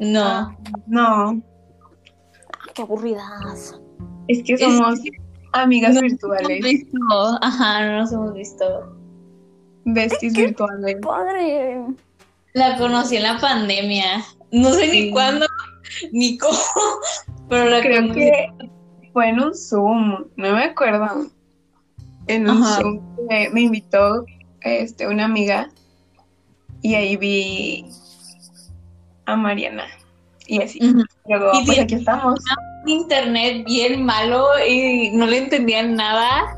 No. 0.00 0.22
Ah, 0.24 0.56
No, 0.86 1.42
Ah, 2.52 2.70
qué 2.74 2.82
aburridas. 2.82 3.78
es 4.28 4.42
que 4.42 4.54
Es 4.54 4.60
somos 4.60 4.98
amigas 5.52 5.94
no 5.94 6.02
nos 6.02 6.10
hemos 6.12 6.20
virtuales, 6.20 6.60
visto. 6.64 7.38
Ajá, 7.42 7.86
no 7.86 7.98
nos 7.98 8.12
hemos 8.12 8.34
visto. 8.34 8.96
besties 9.84 10.34
virtuales. 10.34 10.96
Padre. 11.02 11.84
La 12.54 12.76
conocí 12.78 13.16
en 13.16 13.22
la 13.22 13.38
pandemia. 13.38 14.24
No 14.52 14.70
sé 14.72 14.88
ni 14.88 15.10
cuándo 15.10 15.46
ni 16.12 16.36
cómo, 16.38 16.56
pero 17.48 17.66
la 17.70 17.80
Creo 17.80 18.02
conocí. 18.02 18.20
que 18.20 18.48
fue 19.12 19.28
en 19.28 19.40
un 19.40 19.54
Zoom, 19.54 20.24
no 20.36 20.52
me 20.54 20.64
acuerdo. 20.64 21.26
En 22.26 22.48
un 22.48 22.62
Ajá. 22.62 22.80
Zoom 22.80 23.00
me, 23.28 23.48
me 23.50 23.62
invitó 23.62 24.24
este, 24.60 25.06
una 25.06 25.24
amiga 25.24 25.70
y 26.82 26.94
ahí 26.94 27.16
vi 27.16 27.86
a 29.28 29.36
Mariana. 29.36 29.84
Y 30.46 30.62
así. 30.62 30.78
Luego, 31.26 31.50
Y 31.52 31.64
pues 31.64 31.76
bien. 31.76 31.84
aquí 31.84 31.94
estamos. 31.96 32.40
internet 32.86 33.64
bien 33.66 34.04
malo 34.04 34.46
y 34.66 35.10
no 35.12 35.26
le 35.26 35.38
entendían 35.38 35.94
nada. 35.94 36.56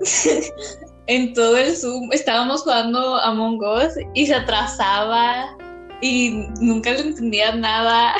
en 1.08 1.34
todo 1.34 1.56
el 1.56 1.76
Zoom 1.76 2.12
estábamos 2.12 2.62
jugando 2.62 3.16
Among 3.16 3.60
Us 3.60 3.94
y 4.14 4.26
se 4.26 4.34
atrasaba 4.34 5.56
y 6.00 6.46
nunca 6.60 6.90
le 6.92 7.00
entendía 7.00 7.54
nada. 7.56 8.14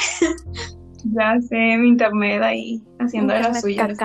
Ya 1.14 1.36
sé, 1.48 1.56
mi 1.78 1.88
internet 1.88 2.42
ahí 2.42 2.82
haciendo 3.00 3.34
las 3.34 3.60
suyas. 3.60 3.96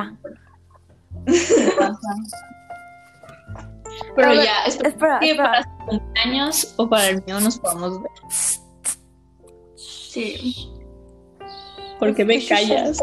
Pero 4.16 4.30
ver, 4.30 4.44
ya, 4.46 4.66
espero 4.66 4.90
Espera, 4.90 5.20
que 5.20 5.32
espera. 5.32 5.52
para 5.52 5.64
su 5.64 5.70
cumpleaños 5.88 6.74
o 6.78 6.90
para 6.90 7.08
el 7.10 7.24
mío 7.26 7.40
nos 7.40 7.60
podamos 7.60 8.02
ver. 8.02 8.12
Sí, 10.18 10.70
Porque 12.00 12.26
me 12.26 12.44
callas. 12.46 13.00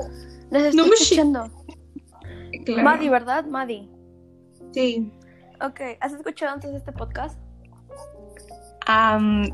Les 0.51 0.65
estoy 0.65 0.77
No 0.77 0.87
me 0.87 0.95
escuchando. 0.95 1.51
claro. 2.65 2.83
Madi, 2.83 3.09
¿verdad? 3.09 3.45
Madi. 3.47 3.89
Sí. 4.73 5.13
Ok, 5.65 5.81
¿has 6.01 6.13
escuchado 6.13 6.55
antes 6.55 6.73
este 6.75 6.93
podcast? 6.93 7.39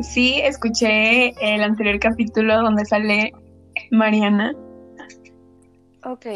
Sí, 0.00 0.40
escuché 0.42 1.34
el 1.40 1.62
anterior 1.62 2.00
capítulo 2.00 2.62
donde 2.62 2.84
sale 2.84 3.32
Mariana. 3.90 4.52
Ok, 6.04 6.26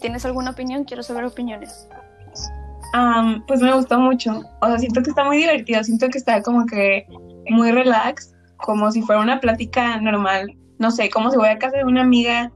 ¿tienes 0.00 0.24
alguna 0.24 0.50
opinión? 0.50 0.84
Quiero 0.84 1.02
saber 1.02 1.24
opiniones. 1.24 1.88
Pues 3.46 3.60
me 3.62 3.72
gustó 3.72 3.98
mucho. 4.00 4.42
O 4.60 4.66
sea, 4.66 4.78
siento 4.78 5.02
que 5.02 5.10
está 5.10 5.24
muy 5.24 5.38
divertido. 5.38 5.82
Siento 5.82 6.08
que 6.08 6.18
está 6.18 6.42
como 6.42 6.66
que 6.66 7.06
muy 7.48 7.70
relax, 7.70 8.34
como 8.58 8.90
si 8.90 9.00
fuera 9.02 9.20
una 9.22 9.40
plática 9.40 9.98
normal. 10.00 10.54
No 10.82 10.90
sé, 10.90 11.10
como 11.10 11.30
si 11.30 11.36
voy 11.36 11.48
a 11.48 11.60
casa 11.60 11.76
de 11.76 11.84
una 11.84 12.02
amiga 12.02 12.50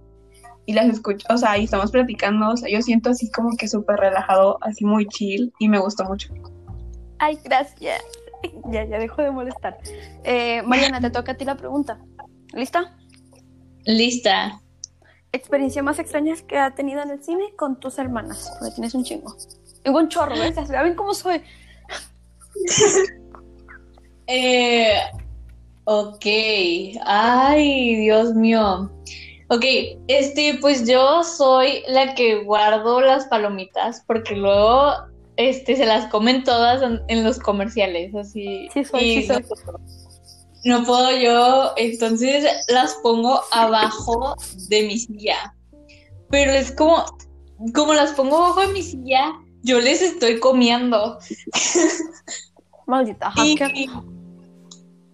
y 0.66 0.73
las 0.73 0.87
escucho. 0.87 1.25
O 1.30 1.38
sea, 1.38 1.56
y 1.56 1.62
estamos 1.62 1.92
platicando. 1.92 2.50
O 2.50 2.56
sea, 2.56 2.68
yo 2.68 2.83
siento 2.83 3.11
así 3.11 3.30
como 3.30 3.56
que 3.56 3.68
súper 3.68 4.00
relajado, 4.00 4.59
así 4.62 4.85
muy 4.85 5.06
chill 5.06 5.52
y 5.61 5.68
me 5.68 5.78
gustó 5.78 6.02
mucho. 6.02 6.35
Ay, 7.21 7.38
gracias. 7.45 8.02
Ya, 8.73 8.85
ya 8.85 8.99
dejo 8.99 9.23
de 9.23 9.30
molestar. 9.30 9.78
Eh, 10.25 10.61
Mariana, 10.62 11.00
te 11.00 11.11
toca 11.11 11.33
a 11.33 11.35
ti 11.37 11.45
la 11.45 11.56
pregunta. 11.56 12.00
¿Lista? 12.52 12.97
Lista. 13.85 14.61
Experiencia 15.30 15.85
más 15.85 16.00
extraña 16.00 16.35
que 16.49 16.59
ha 16.59 16.75
tenido 16.75 17.02
en 17.02 17.11
el 17.11 17.23
cine 17.23 17.54
con 17.54 17.78
tus 17.78 17.97
hermanas. 18.00 18.52
Porque 18.59 18.75
tienes 18.75 18.92
un 18.97 19.04
chingo. 19.04 19.37
Tengo 19.85 20.00
un 20.00 20.09
chorro, 20.09 20.35
¿ves? 20.35 20.56
¿Saben 20.66 20.97
cómo 20.97 21.14
soy? 21.14 21.42
Eh, 24.28 24.99
ok. 25.86 26.26
Ay, 27.04 27.96
Dios 27.96 28.34
mío. 28.34 28.90
Ok, 29.48 29.64
este, 30.08 30.58
pues 30.60 30.86
yo 30.86 31.22
soy 31.22 31.82
la 31.88 32.14
que 32.14 32.42
guardo 32.42 33.00
las 33.00 33.26
palomitas 33.26 34.02
porque 34.06 34.34
luego 34.34 34.92
este, 35.36 35.76
se 35.76 35.86
las 35.86 36.10
comen 36.10 36.42
todas 36.42 36.82
en, 36.82 37.00
en 37.08 37.22
los 37.22 37.38
comerciales, 37.38 38.14
así. 38.14 38.68
Sí 38.74 38.84
soy, 38.84 39.00
y 39.00 39.22
sí 39.22 39.28
soy. 39.28 39.44
No, 40.64 40.80
no 40.80 40.84
puedo 40.84 41.16
yo, 41.16 41.72
entonces 41.76 42.44
las 42.68 42.94
pongo 43.02 43.40
abajo 43.52 44.34
de 44.68 44.82
mi 44.82 44.98
silla. 44.98 45.54
Pero 46.28 46.50
es 46.50 46.72
como, 46.72 47.04
como 47.72 47.94
las 47.94 48.12
pongo 48.12 48.38
abajo 48.38 48.62
de 48.62 48.68
mi 48.68 48.82
silla, 48.82 49.32
yo 49.62 49.80
les 49.80 50.02
estoy 50.02 50.40
comiendo. 50.40 51.18
Maldita 52.86 53.32
Y, 53.36 53.56
hacker. 53.56 53.76
y, 53.76 53.88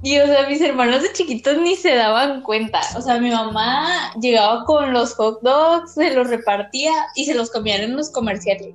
o 0.02 0.26
sea, 0.26 0.49
mis 0.49 0.61
hermanos 0.61 1.02
de 1.02 1.12
chiquitos 1.12 1.59
ni 1.59 1.76
se 1.76 1.94
daban 1.94 2.42
cuenta. 2.42 2.80
O 2.97 3.00
sea, 3.00 3.18
mi 3.18 3.30
mamá 3.30 4.12
llegaba 4.21 4.64
con 4.64 4.92
los 4.92 5.14
hot 5.14 5.40
dogs, 5.42 5.94
se 5.94 6.12
los 6.12 6.28
repartía 6.28 6.92
y 7.14 7.25
se 7.25 7.35
los 7.35 7.50
comían 7.50 7.82
en 7.82 7.97
los 7.97 8.11
comerciales. 8.11 8.75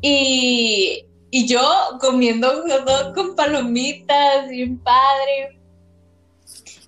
Y, 0.00 1.04
y 1.30 1.46
yo 1.46 1.62
comiendo 2.00 2.48
hot 2.48 2.84
dog 2.84 3.14
con 3.14 3.36
palomitas, 3.36 4.48
bien 4.48 4.78
padre. 4.78 5.60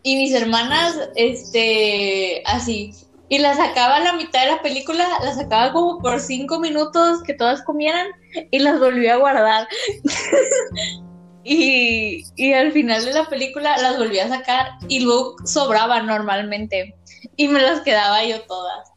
Y 0.03 0.17
mis 0.17 0.35
hermanas, 0.35 0.97
este, 1.15 2.43
así. 2.47 2.93
Y 3.29 3.39
la 3.39 3.55
sacaba 3.55 3.97
a 3.97 4.01
la 4.01 4.15
mitad 4.15 4.41
de 4.41 4.51
la 4.51 4.63
película, 4.63 5.07
la 5.23 5.33
sacaba 5.33 5.73
como 5.73 6.01
por 6.01 6.19
cinco 6.19 6.59
minutos 6.59 7.23
que 7.23 7.35
todas 7.35 7.63
comieran 7.63 8.09
y 8.51 8.59
las 8.59 8.81
volvía 8.81 9.15
a 9.15 9.19
guardar. 9.19 9.69
Y, 11.43 12.25
y 12.37 12.53
al 12.53 12.71
final 12.73 13.05
de 13.05 13.13
la 13.15 13.25
película 13.25 13.77
las 13.79 13.97
volví 13.99 14.19
a 14.19 14.29
sacar 14.29 14.73
y 14.89 15.01
luego 15.01 15.37
sobraba 15.45 16.03
normalmente. 16.03 16.95
Y 17.37 17.49
me 17.49 17.63
las 17.63 17.81
quedaba 17.81 18.23
yo 18.25 18.43
todas. 18.43 18.93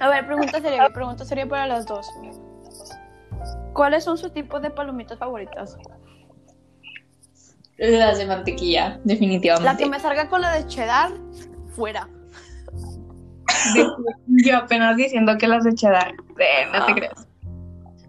A 0.00 0.08
ver, 0.08 0.26
pregunta 0.26 0.60
sería, 0.60 0.88
mi 0.88 0.94
pregunta 0.94 1.24
sería 1.24 1.48
para 1.48 1.66
las 1.66 1.86
dos. 1.86 2.06
¿Cuáles 3.72 4.04
son 4.04 4.18
sus 4.18 4.32
tipos 4.32 4.60
de 4.62 4.70
palomitas 4.70 5.18
favoritas? 5.18 5.76
Las 7.78 8.18
de 8.18 8.26
mantequilla, 8.26 9.00
definitivamente. 9.04 9.72
La 9.72 9.76
que 9.78 9.86
me 9.86 9.98
salga 10.00 10.28
con 10.28 10.40
la 10.42 10.52
de 10.52 10.66
cheddar, 10.66 11.12
fuera. 11.74 12.08
Yo 14.26 14.56
apenas 14.56 14.96
diciendo 14.96 15.36
que 15.38 15.48
las 15.48 15.64
de 15.64 15.74
cheddar. 15.74 16.12
Eh, 16.38 16.66
no 16.72 16.86
te 16.86 16.92
Ah. 16.92 16.94
creas. 16.94 17.26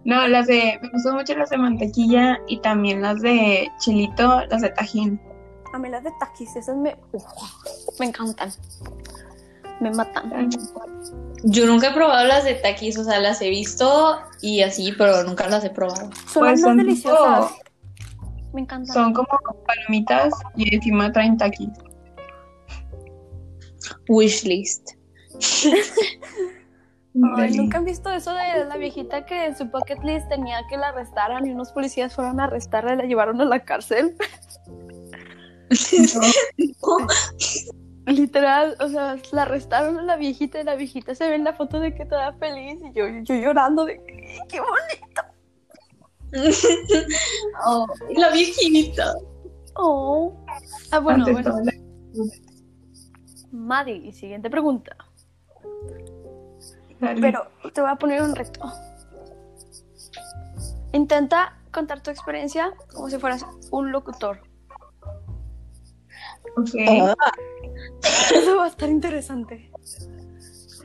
No, 0.04 0.26
las 0.28 0.46
de. 0.48 0.78
Me 0.82 0.88
gustan 0.90 1.14
mucho 1.14 1.34
las 1.36 1.50
de 1.50 1.58
mantequilla 1.58 2.38
y 2.48 2.60
también 2.60 3.02
las 3.02 3.20
de 3.20 3.70
chilito, 3.78 4.42
las 4.50 4.62
de 4.62 4.70
tajín. 4.70 5.20
A 5.72 5.78
mí 5.78 5.88
las 5.88 6.02
de 6.04 6.10
taquis, 6.18 6.54
esas 6.56 6.76
me, 6.76 6.96
uf, 7.12 7.22
me 8.00 8.06
encantan. 8.06 8.50
Me 9.80 9.90
matan. 9.90 10.50
Yo 11.44 11.66
nunca 11.66 11.88
he 11.90 11.94
probado 11.94 12.26
las 12.26 12.44
de 12.44 12.54
taquis, 12.54 12.98
o 12.98 13.04
sea, 13.04 13.18
las 13.20 13.40
he 13.42 13.48
visto 13.48 14.18
y 14.42 14.62
así, 14.62 14.92
pero 14.96 15.22
nunca 15.24 15.48
las 15.48 15.64
he 15.64 15.70
probado. 15.70 16.10
Son 16.26 16.40
Pues 16.40 16.50
las 16.52 16.60
más 16.60 16.60
son 16.60 16.76
deliciosas. 16.78 17.48
tipo- 17.52 18.50
Me 18.52 18.60
encantan. 18.60 18.94
Son 18.94 19.12
como 19.14 19.28
palomitas 19.66 20.34
y 20.56 20.74
encima 20.74 21.10
traen 21.12 21.36
taquis. 21.36 21.70
Wishlist. 24.08 24.90
Ay, 27.36 27.56
¿Nunca 27.56 27.78
han 27.78 27.84
visto 27.84 28.10
eso 28.10 28.32
de 28.32 28.64
la 28.66 28.76
viejita 28.78 29.26
que 29.26 29.44
en 29.46 29.56
su 29.56 29.66
bucket 29.66 30.02
list 30.02 30.28
tenía 30.28 30.60
que 30.68 30.76
la 30.78 30.88
arrestaran 30.88 31.46
y 31.46 31.50
unos 31.52 31.70
policías 31.72 32.14
fueron 32.14 32.40
a 32.40 32.44
arrestarla 32.44 32.94
y 32.94 32.96
la 32.96 33.04
llevaron 33.04 33.40
a 33.40 33.44
la 33.44 33.60
cárcel? 33.64 34.16
Literal, 38.06 38.76
o 38.80 38.88
sea, 38.88 39.16
la 39.32 39.42
arrestaron 39.42 39.98
a 39.98 40.02
la 40.02 40.16
viejita 40.16 40.60
y 40.60 40.64
la 40.64 40.74
viejita 40.74 41.14
se 41.14 41.28
ve 41.28 41.36
en 41.36 41.44
la 41.44 41.52
foto 41.52 41.78
de 41.78 41.94
que 41.94 42.04
toda 42.04 42.32
feliz 42.34 42.80
y 42.82 42.92
yo, 42.92 43.04
yo 43.22 43.34
llorando 43.36 43.84
de 43.84 44.00
qué 44.48 44.60
bonito. 44.60 45.22
Oh, 47.66 47.86
la 48.16 48.30
viejita. 48.30 49.12
Oh. 49.76 50.34
Ah, 50.90 50.98
bueno, 50.98 51.26
Antes 51.26 51.44
bueno. 51.44 51.60
la- 51.62 51.72
Maddie, 53.52 54.10
siguiente 54.12 54.48
pregunta. 54.48 54.96
Dale. 57.02 57.20
Pero 57.20 57.48
te 57.74 57.80
voy 57.80 57.90
a 57.90 57.96
poner 57.96 58.22
un 58.22 58.34
reto. 58.36 58.60
Intenta 60.92 61.58
contar 61.72 62.00
tu 62.00 62.10
experiencia 62.10 62.72
como 62.94 63.10
si 63.10 63.18
fueras 63.18 63.44
un 63.72 63.90
locutor. 63.90 64.40
Ok. 66.56 66.74
Eso 68.34 68.56
va 68.56 68.66
a 68.66 68.68
estar 68.68 68.88
interesante. 68.88 69.72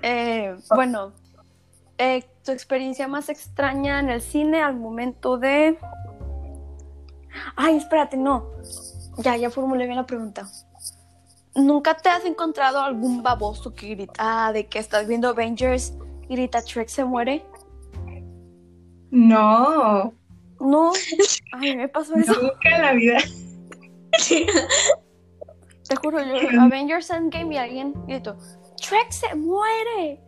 Eh, 0.02 0.56
bueno, 0.74 1.14
eh, 2.00 2.24
tu 2.44 2.52
experiencia 2.52 3.08
más 3.08 3.30
extraña 3.30 4.00
en 4.00 4.10
el 4.10 4.22
cine 4.22 4.64
al 4.64 4.76
momento 4.76 5.38
de... 5.38 5.78
Ay, 7.56 7.78
espérate, 7.78 8.18
no. 8.18 8.50
Ya, 9.20 9.38
ya 9.38 9.52
formulé 9.52 9.86
bien 9.86 9.98
la 9.98 10.08
pregunta. 10.08 10.50
¿Nunca 11.54 11.96
te 11.96 12.10
has 12.10 12.26
encontrado 12.26 12.82
algún 12.82 13.22
baboso 13.22 13.76
que 13.76 13.90
grita 13.90 14.48
ah, 14.48 14.52
de 14.52 14.68
que 14.68 14.80
estás 14.80 15.08
viendo 15.08 15.28
Avengers 15.28 15.94
grita 16.30 16.62
Shrek 16.66 16.90
se 16.90 17.04
muere? 17.06 17.44
No, 19.12 20.14
No, 20.60 20.92
a 21.54 21.58
mí 21.58 21.76
me 21.76 21.88
pasó 21.88 22.16
eso. 22.16 22.34
nunca 22.42 22.76
en 22.76 22.82
la 22.82 22.94
vida. 22.94 23.18
Te 25.88 25.96
juro, 26.02 26.20
yo 26.20 26.62
Avengers 26.62 27.10
Endgame 27.10 27.56
y 27.56 27.58
alguien 27.58 27.94
gritó 28.08 28.36
Shrek 28.78 29.12
se 29.12 29.36
muere. 29.36 30.20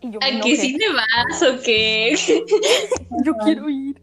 Y 0.00 0.10
yo 0.10 0.20
me 0.20 0.26
¿A 0.38 0.40
qué 0.40 0.56
cine 0.56 0.84
vas 0.94 1.42
o 1.42 1.60
qué? 1.62 2.14
Yo 3.24 3.34
quiero 3.38 3.68
ir. 3.68 4.00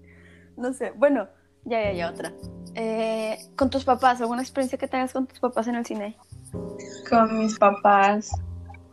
No 0.58 0.74
sé. 0.74 0.92
Bueno, 0.92 1.30
ya, 1.64 1.82
ya, 1.84 1.92
ya, 1.94 2.10
otra. 2.10 2.34
Eh, 2.74 3.38
con 3.56 3.70
tus 3.70 3.86
papás, 3.86 4.20
¿alguna 4.20 4.42
experiencia 4.42 4.78
que 4.78 4.90
tengas 4.90 5.14
con 5.14 5.26
tus 5.26 5.40
papás 5.40 5.68
en 5.70 5.76
el 5.76 5.86
cine? 5.86 6.18
Con 7.10 7.40
mis 7.40 7.58
papás, 7.58 8.30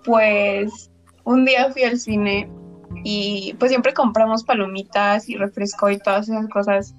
pues 0.05 0.92
un 1.25 1.45
día 1.45 1.71
fui 1.73 1.85
al 1.85 1.99
cine 1.99 2.49
y 3.05 3.55
pues 3.59 3.71
siempre 3.71 3.95
compramos 3.95 4.45
palomitas 4.45 5.29
y 5.29 5.37
refresco 5.37 5.91
y 5.91 5.99
todas 5.99 6.29
esas 6.29 6.49
cosas 6.49 6.95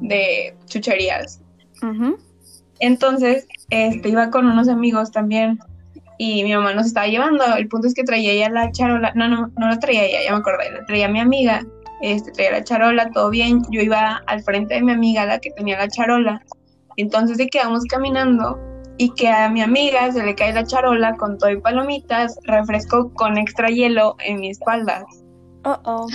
de 0.00 0.54
chucherías. 0.66 1.40
Entonces, 2.78 3.46
este, 3.70 4.08
iba 4.08 4.30
con 4.30 4.46
unos 4.46 4.68
amigos 4.68 5.10
también 5.10 5.58
y 6.18 6.44
mi 6.44 6.54
mamá 6.54 6.74
nos 6.74 6.86
estaba 6.86 7.06
llevando. 7.06 7.44
El 7.56 7.68
punto 7.68 7.86
es 7.86 7.94
que 7.94 8.04
traía 8.04 8.32
ella 8.32 8.50
la 8.50 8.70
charola. 8.72 9.12
No, 9.14 9.28
no, 9.28 9.50
no 9.58 9.68
la 9.68 9.78
traía 9.78 10.04
ella, 10.04 10.18
ya 10.24 10.32
me 10.32 10.38
acordé. 10.38 10.70
La 10.70 10.84
traía 10.84 11.08
mi 11.08 11.20
amiga. 11.20 11.64
Este, 12.02 12.32
traía 12.32 12.52
la 12.52 12.64
charola, 12.64 13.10
todo 13.10 13.30
bien. 13.30 13.62
Yo 13.70 13.80
iba 13.80 14.22
al 14.26 14.42
frente 14.42 14.74
de 14.74 14.82
mi 14.82 14.92
amiga, 14.92 15.26
la 15.26 15.38
que 15.38 15.50
tenía 15.50 15.78
la 15.78 15.88
charola. 15.88 16.42
Entonces, 16.96 17.38
de 17.38 17.48
quedamos 17.48 17.84
caminando 17.84 18.58
y 19.00 19.08
que 19.14 19.28
a 19.28 19.48
mi 19.48 19.62
amiga 19.62 20.12
se 20.12 20.22
le 20.22 20.34
cae 20.34 20.52
la 20.52 20.62
charola 20.62 21.16
con 21.16 21.38
todo 21.38 21.48
y 21.48 21.58
palomitas, 21.58 22.38
refresco 22.42 23.10
con 23.14 23.38
extra 23.38 23.68
hielo 23.68 24.14
en 24.22 24.40
mi 24.40 24.50
espalda. 24.50 25.06
Oh, 25.64 25.78
oh. 25.86 26.06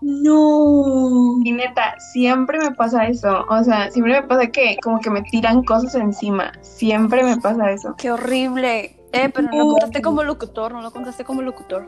No. 0.00 1.38
Y 1.44 1.52
neta, 1.52 1.96
siempre 2.14 2.58
me 2.58 2.70
pasa 2.70 3.08
eso. 3.08 3.44
O 3.50 3.62
sea, 3.62 3.90
siempre 3.90 4.22
me 4.22 4.26
pasa 4.26 4.46
que 4.46 4.78
como 4.82 5.00
que 5.00 5.10
me 5.10 5.20
tiran 5.20 5.64
cosas 5.64 5.96
encima. 5.96 6.50
Siempre 6.62 7.22
me 7.22 7.36
pasa 7.36 7.70
eso. 7.70 7.94
Qué 7.98 8.10
horrible. 8.10 8.96
Eh, 9.12 9.28
pero 9.28 9.48
no 9.50 9.58
lo 9.58 9.68
contaste 9.72 10.00
como 10.00 10.22
locutor, 10.22 10.72
no 10.72 10.80
lo 10.80 10.92
contaste 10.92 11.24
como 11.24 11.42
locutor. 11.42 11.86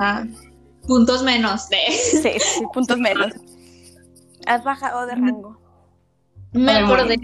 Ah, 0.00 0.24
Puntos 0.88 1.22
menos 1.22 1.68
de. 1.68 1.78
Sí, 1.92 2.18
sí, 2.40 2.62
puntos 2.74 2.98
menos. 2.98 3.32
Has 4.44 4.64
bajado 4.64 5.06
de 5.06 5.14
rango. 5.14 5.56
Me 6.52 6.72
acordé, 6.72 7.16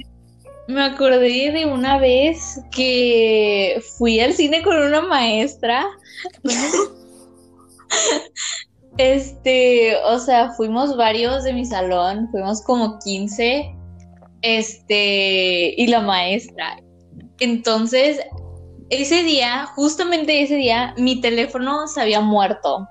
me 0.69 0.83
acordé 0.83 1.51
de 1.53 1.67
una 1.67 1.99
vez 1.99 2.61
que 2.71 3.83
fui 3.97 4.21
al 4.21 4.33
cine 4.33 4.63
con 4.63 4.77
una 4.77 5.03
maestra. 5.03 5.87
Este, 8.99 9.97
o 10.05 10.19
sea, 10.19 10.51
fuimos 10.53 10.97
varios 10.99 11.45
de 11.45 11.55
mi 11.55 11.65
salón, 11.65 12.29
fuimos 12.31 12.61
como 12.63 12.99
15, 12.99 13.75
este, 14.43 15.75
y 15.81 15.87
la 15.87 16.01
maestra. 16.01 16.77
Entonces, 17.41 18.21
ese 18.91 19.23
día, 19.23 19.67
justamente 19.75 20.43
ese 20.43 20.57
día, 20.57 20.95
mi 20.99 21.21
teléfono 21.23 21.89
se 21.89 22.03
había 22.03 22.21
muerto. 22.21 22.87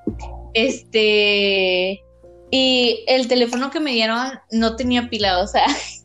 Este, 0.55 2.01
y 2.49 3.03
el 3.07 3.27
teléfono 3.27 3.69
que 3.69 3.79
me 3.79 3.91
dieron 3.91 4.27
no 4.51 4.75
tenía 4.75 5.07
pila, 5.09 5.39
o 5.39 5.47
sea, 5.47 5.67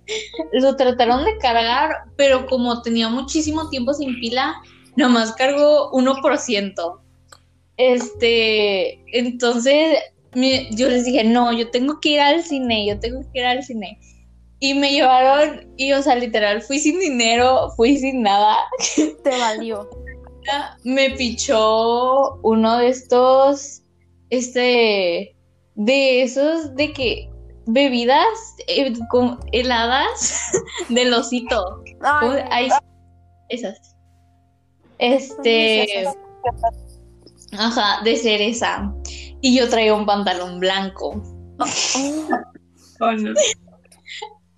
lo 0.52 0.76
trataron 0.76 1.24
de 1.24 1.36
cargar, 1.38 2.04
pero 2.16 2.46
como 2.46 2.82
tenía 2.82 3.08
muchísimo 3.08 3.68
tiempo 3.68 3.92
sin 3.94 4.18
pila, 4.20 4.54
nomás 4.96 5.32
cargó 5.32 5.90
1%. 5.92 7.00
Este, 7.76 9.00
entonces 9.12 9.98
mi- 10.34 10.68
yo 10.76 10.88
les 10.88 11.04
dije, 11.04 11.24
no, 11.24 11.52
yo 11.52 11.70
tengo 11.70 12.00
que 12.00 12.10
ir 12.10 12.20
al 12.20 12.42
cine, 12.42 12.86
yo 12.86 12.98
tengo 13.00 13.20
que 13.32 13.40
ir 13.40 13.46
al 13.46 13.62
cine. 13.62 13.98
Y 14.60 14.74
me 14.74 14.90
llevaron, 14.90 15.70
y 15.76 15.92
o 15.92 16.02
sea, 16.02 16.16
literal, 16.16 16.62
fui 16.62 16.78
sin 16.78 16.98
dinero, 16.98 17.70
fui 17.76 17.98
sin 17.98 18.22
nada. 18.22 18.56
Te 19.24 19.30
valió. 19.38 19.88
me 20.84 21.10
pichó 21.10 22.36
uno 22.42 22.78
de 22.78 22.88
estos, 22.88 23.82
este, 24.30 25.36
de 25.74 26.22
esos 26.22 26.74
de 26.74 26.92
que 26.92 27.28
bebidas 27.66 28.26
eh, 28.68 28.92
con 29.10 29.38
heladas 29.52 30.50
del 30.88 31.12
osito. 31.14 31.82
Ay, 32.02 32.42
ahí- 32.50 32.68
esas. 33.48 33.78
Este, 34.98 36.06
ajá, 37.58 38.02
de 38.02 38.16
cereza. 38.16 38.92
Y 39.40 39.56
yo 39.58 39.68
traía 39.68 39.94
un 39.94 40.06
pantalón 40.06 40.58
blanco. 40.60 41.22
oh, 41.58 42.28
Oh, 43.00 43.12
no. 43.12 43.32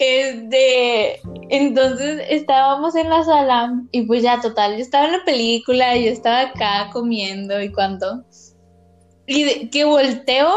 Este, 0.00 1.20
entonces 1.50 2.22
estábamos 2.30 2.94
en 2.94 3.10
la 3.10 3.24
sala 3.24 3.72
y 3.90 4.02
pues 4.02 4.22
ya 4.22 4.40
total, 4.40 4.76
yo 4.76 4.82
estaba 4.82 5.06
en 5.06 5.12
la 5.18 5.24
película, 5.24 5.96
yo 5.96 6.08
estaba 6.12 6.42
acá 6.42 6.88
comiendo 6.92 7.60
y 7.60 7.72
cuánto. 7.72 8.22
Y 9.26 9.42
de- 9.42 9.70
que 9.70 9.84
volteo 9.84 10.56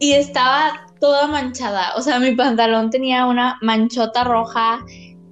y 0.00 0.12
estaba 0.12 0.83
toda 1.00 1.26
manchada, 1.26 1.92
o 1.96 2.02
sea, 2.02 2.18
mi 2.18 2.34
pantalón 2.34 2.90
tenía 2.90 3.26
una 3.26 3.58
manchota 3.60 4.24
roja, 4.24 4.84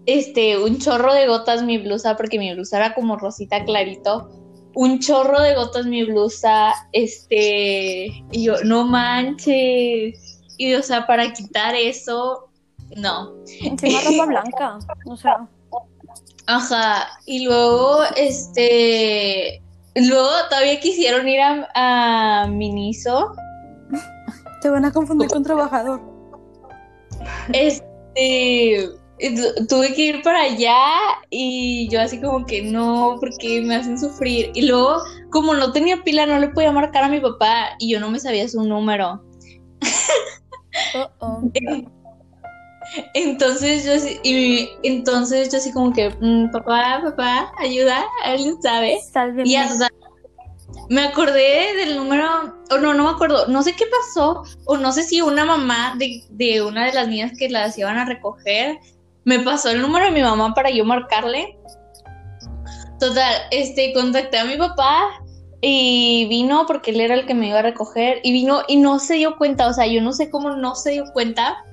este, 0.06 0.58
un 0.58 0.78
chorro 0.78 1.14
de 1.14 1.26
gotas 1.26 1.62
mi 1.62 1.78
blusa, 1.78 2.16
porque 2.16 2.38
mi 2.38 2.52
blusa 2.54 2.78
era 2.78 2.94
como 2.94 3.16
rosita 3.16 3.64
clarito, 3.64 4.30
un 4.74 4.98
chorro 4.98 5.40
de 5.40 5.54
gotas 5.54 5.86
mi 5.86 6.04
blusa, 6.04 6.72
este, 6.92 8.06
y 8.32 8.44
yo, 8.44 8.56
no 8.64 8.84
manches. 8.84 10.40
Y 10.58 10.74
o 10.74 10.82
sea, 10.82 11.06
para 11.06 11.32
quitar 11.32 11.74
eso, 11.74 12.48
no. 12.96 13.34
Encima 13.60 14.00
ropa 14.04 14.26
blanca. 14.26 14.78
O 15.06 15.16
sea, 15.16 15.48
Ajá, 16.46 17.08
y 17.24 17.44
luego, 17.44 18.02
este, 18.16 19.62
luego 19.94 20.30
todavía 20.50 20.80
quisieron 20.80 21.28
ir 21.28 21.40
a, 21.40 21.68
a 21.74 22.46
Miniso, 22.48 23.34
te 24.62 24.70
van 24.70 24.84
a 24.84 24.92
confundir 24.92 25.28
con 25.28 25.42
trabajador. 25.42 26.00
este, 27.52 28.88
tu- 29.18 29.66
tuve 29.66 29.94
que 29.94 30.02
ir 30.06 30.22
para 30.22 30.42
allá 30.42 30.76
y 31.30 31.88
yo 31.88 32.00
así 32.00 32.20
como 32.20 32.44
que 32.46 32.62
no, 32.62 33.16
porque 33.20 33.60
me 33.62 33.76
hacen 33.76 33.98
sufrir. 33.98 34.50
Y 34.54 34.62
luego, 34.66 34.96
como 35.30 35.54
no 35.54 35.72
tenía 35.72 36.02
pila, 36.02 36.26
no 36.26 36.38
le 36.38 36.48
podía 36.48 36.72
marcar 36.72 37.04
a 37.04 37.08
mi 37.08 37.20
papá 37.20 37.70
y 37.78 37.90
yo 37.92 38.00
no 38.00 38.10
me 38.10 38.18
sabía 38.20 38.48
su 38.48 38.62
número. 38.62 39.22
Oh, 40.94 41.08
oh. 41.20 41.42
Entonces 43.14 43.84
yo 43.84 43.94
así, 43.94 44.18
y 44.22 44.68
entonces 44.82 45.50
yo 45.50 45.58
así 45.58 45.72
como 45.72 45.92
que, 45.92 46.10
"Mm, 46.20 46.50
papá, 46.50 47.00
papá, 47.02 47.50
ayuda, 47.58 48.04
alguien 48.24 48.60
sabe. 48.60 48.98
Sálveme. 49.12 49.48
Y 49.48 49.56
total, 49.68 49.90
me 50.88 51.02
acordé 51.02 51.74
del 51.76 51.96
número, 51.96 52.54
o 52.70 52.78
no, 52.78 52.94
no 52.94 53.04
me 53.04 53.10
acuerdo, 53.10 53.46
no 53.48 53.62
sé 53.62 53.74
qué 53.74 53.84
pasó, 53.86 54.42
o 54.66 54.76
no 54.76 54.92
sé 54.92 55.02
si 55.02 55.20
una 55.20 55.44
mamá 55.44 55.94
de, 55.98 56.22
de 56.30 56.62
una 56.62 56.86
de 56.86 56.92
las 56.92 57.08
niñas 57.08 57.32
que 57.38 57.48
las 57.48 57.78
iban 57.78 57.98
a 57.98 58.04
recoger 58.04 58.78
me 59.24 59.40
pasó 59.40 59.70
el 59.70 59.80
número 59.80 60.06
de 60.06 60.10
mi 60.10 60.22
mamá 60.22 60.54
para 60.54 60.70
yo 60.70 60.84
marcarle. 60.84 61.56
Total, 62.98 63.42
este, 63.50 63.92
contacté 63.92 64.38
a 64.38 64.44
mi 64.44 64.56
papá 64.56 65.08
y 65.60 66.26
vino 66.28 66.66
porque 66.66 66.90
él 66.90 67.00
era 67.00 67.14
el 67.14 67.26
que 67.26 67.34
me 67.34 67.48
iba 67.48 67.60
a 67.60 67.62
recoger 67.62 68.20
y 68.22 68.32
vino 68.32 68.62
y 68.68 68.76
no 68.76 68.98
se 68.98 69.14
dio 69.14 69.36
cuenta, 69.36 69.68
o 69.68 69.72
sea, 69.72 69.86
yo 69.86 70.00
no 70.02 70.12
sé 70.12 70.30
cómo 70.30 70.50
no 70.50 70.74
se 70.74 70.90
dio 70.92 71.04
cuenta. 71.12 71.64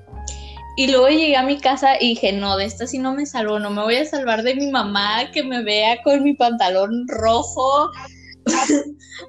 Y 0.78 0.88
luego 0.88 1.10
llegué 1.10 1.36
a 1.36 1.44
mi 1.44 1.58
casa 1.58 1.96
y 2.00 2.10
dije, 2.10 2.32
no, 2.32 2.56
de 2.56 2.66
esta 2.66 2.88
sí 2.88 3.00
no 3.00 3.14
me 3.14 3.26
salvo, 3.26 3.60
no 3.60 3.70
me 3.70 3.82
voy 3.82 3.98
a 3.98 4.06
salvar 4.06 4.44
de 4.44 4.56
mi 4.56 4.68
mamá 4.68 5.30
que 5.34 5.44
me 5.44 5.62
vea 5.62 6.02
con 6.04 6.24
mi 6.24 6.34
pantalón 6.36 7.06
rojo. 7.08 7.90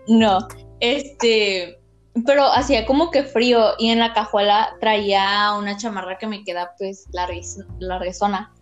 No, 0.08 0.38
este, 0.80 1.80
pero 2.26 2.44
hacía 2.44 2.86
como 2.86 3.10
que 3.10 3.22
frío 3.22 3.74
y 3.78 3.88
en 3.90 3.98
la 3.98 4.12
cajuela 4.12 4.76
traía 4.80 5.54
una 5.58 5.76
chamarra 5.76 6.18
que 6.18 6.26
me 6.26 6.44
queda 6.44 6.74
pues 6.78 7.06
larguezona. 7.12 8.52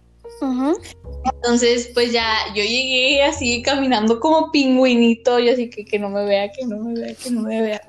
Ujú. 0.42 0.78
Entonces, 1.24 1.90
pues 1.94 2.12
ya 2.12 2.36
yo 2.54 2.62
llegué 2.62 3.22
así 3.22 3.62
caminando 3.62 4.20
como 4.20 4.50
pingüinito, 4.52 5.38
yo 5.38 5.52
así 5.52 5.70
que 5.70 5.84
que 5.84 5.98
no 5.98 6.10
me 6.10 6.24
vea, 6.24 6.50
que 6.52 6.66
no 6.66 6.76
me 6.78 7.00
vea, 7.00 7.14
que 7.14 7.30
no 7.30 7.42
me 7.42 7.62
vea. 7.62 7.80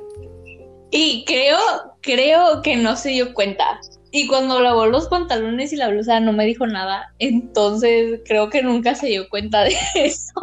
Y 0.92 1.24
creo, 1.26 1.60
creo 2.02 2.62
que 2.62 2.76
no 2.76 2.96
se 2.96 3.10
dio 3.10 3.34
cuenta. 3.34 3.80
Y 4.12 4.28
cuando 4.28 4.60
lavó 4.60 4.88
los 4.88 5.08
pantalones 5.08 5.72
y 5.72 5.76
la 5.76 5.90
blusa 5.90 6.20
no 6.20 6.34
me 6.34 6.46
dijo 6.46 6.66
nada. 6.66 7.14
Entonces 7.20 8.22
creo 8.26 8.50
que 8.50 8.64
nunca 8.64 8.96
se 8.96 9.08
dio 9.08 9.30
cuenta 9.30 9.64
de 9.64 9.76
eso. 9.96 10.34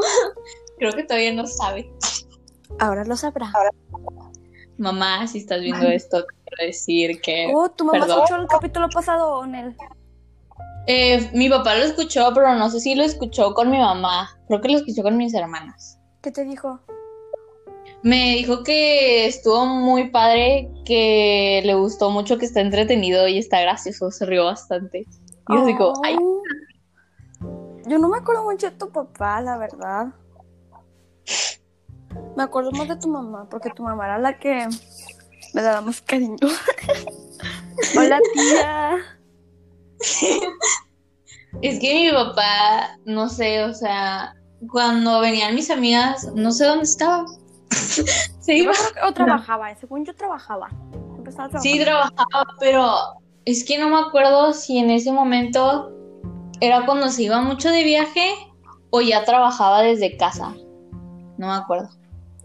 creo 0.79 0.93
que 0.93 1.03
todavía 1.03 1.33
no 1.33 1.47
sabe. 1.47 1.91
Ahora 2.79 3.05
lo 3.05 3.17
sabrá. 3.17 3.51
Mamá, 4.79 5.27
si 5.27 5.39
estás 5.39 5.61
viendo 5.61 5.87
esto, 5.89 6.25
quiero 6.45 6.67
decir 6.67 7.21
que 7.23 7.51
Oh, 7.55 7.71
tu 7.71 7.85
mamá 7.85 8.01
Perdón. 8.01 8.19
escuchó 8.25 8.41
el 8.43 8.47
capítulo 8.47 8.89
pasado, 8.91 9.47
Nel. 9.47 9.75
eh, 10.87 11.31
mi 11.33 11.49
papá 11.49 11.75
lo 11.77 11.85
escuchó, 11.85 12.31
pero 12.35 12.55
no 12.55 12.69
sé 12.71 12.81
si 12.81 12.95
lo 12.95 13.03
escuchó 13.03 13.55
con 13.55 13.71
mi 13.71 13.79
mamá. 13.79 14.39
Creo 14.49 14.61
que 14.61 14.69
lo 14.69 14.79
escuchó 14.79 15.03
con 15.03 15.17
mis 15.17 15.33
hermanas. 15.35 15.99
¿Qué 16.23 16.31
te 16.31 16.45
dijo? 16.45 16.81
Me 18.03 18.35
dijo 18.37 18.63
que 18.63 19.27
estuvo 19.27 19.65
muy 19.65 20.11
padre, 20.11 20.71
que 20.85 21.63
le 21.65 21.75
gustó 21.75 22.11
mucho, 22.11 22.37
que 22.37 22.45
está 22.45 22.61
entretenido 22.61 23.27
y 23.27 23.39
está 23.39 23.61
gracioso, 23.63 24.11
se 24.11 24.27
rió 24.27 24.45
bastante. 24.45 25.07
Y 25.49 25.55
yo 25.55 25.63
así 25.63 25.75
como, 25.77 25.95
ay, 26.05 26.17
Oh. 26.21 26.43
Yo 27.89 27.99
no 27.99 28.09
me 28.09 28.19
acuerdo 28.19 28.45
mucho 28.45 28.69
de 28.71 28.77
tu 28.77 28.91
papá, 28.91 29.41
la 29.41 29.57
verdad. 29.59 30.09
Me 32.37 32.43
acuerdo 32.43 32.71
más 32.73 32.89
de 32.89 32.97
tu 32.97 33.09
mamá, 33.09 33.49
porque 33.51 33.71
tu 33.71 33.83
mamá 33.83 34.05
era 34.05 34.19
la 34.19 34.39
que 34.39 34.69
me 35.55 35.63
daba 35.63 35.81
más 35.81 36.01
cariño. 36.03 36.37
Hola, 37.97 38.21
tía. 38.35 38.97
es 41.63 41.79
que 41.81 41.95
mi 41.95 42.11
papá, 42.11 42.99
no 43.05 43.29
sé, 43.29 43.65
o 43.65 43.73
sea, 43.75 44.35
cuando 44.71 45.21
venían 45.21 45.55
mis 45.55 45.71
amigas, 45.71 46.31
no 46.35 46.51
sé 46.51 46.67
dónde 46.67 46.85
estaba. 46.85 47.25
Se 48.41 48.55
iba. 48.55 48.73
o 49.07 49.13
trabajaba, 49.13 49.75
según 49.77 50.05
yo 50.05 50.15
trabajaba. 50.15 50.69
Sí, 51.61 51.81
trabajaba, 51.81 52.47
pero 52.61 52.95
es 53.45 53.65
que 53.65 53.79
no 53.79 53.89
me 53.89 53.99
acuerdo 53.99 54.53
si 54.53 54.79
en 54.79 54.91
ese 54.91 55.11
momento 55.11 55.93
era 56.61 56.87
cuando 56.87 57.09
se 57.09 57.25
iba 57.25 57.41
mucho 57.41 57.71
de 57.71 57.83
viaje 57.85 58.35
o 58.91 59.01
ya 59.01 59.25
trabajaba 59.25 59.83
desde 59.83 60.17
casa. 60.17 60.55
No 61.39 61.49
me 61.49 61.55
acuerdo. 61.55 61.89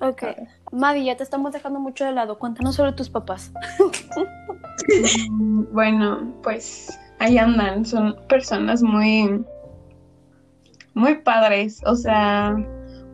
Ok. 0.02 0.24
Mavi, 0.72 1.06
ya 1.06 1.16
te 1.16 1.24
estamos 1.24 1.54
dejando 1.54 1.80
mucho 1.80 2.06
de 2.06 2.12
lado. 2.12 2.40
Cuéntanos 2.40 2.76
sobre 2.76 2.94
tus 2.94 3.10
papás. 3.10 3.52
Bueno, 5.72 6.34
pues 6.42 7.00
ahí 7.20 7.38
andan, 7.38 7.86
son 7.86 8.16
personas 8.28 8.82
muy, 8.82 9.46
muy 10.96 11.16
padres, 11.16 11.82
o 11.86 11.96
sea, 11.96 12.56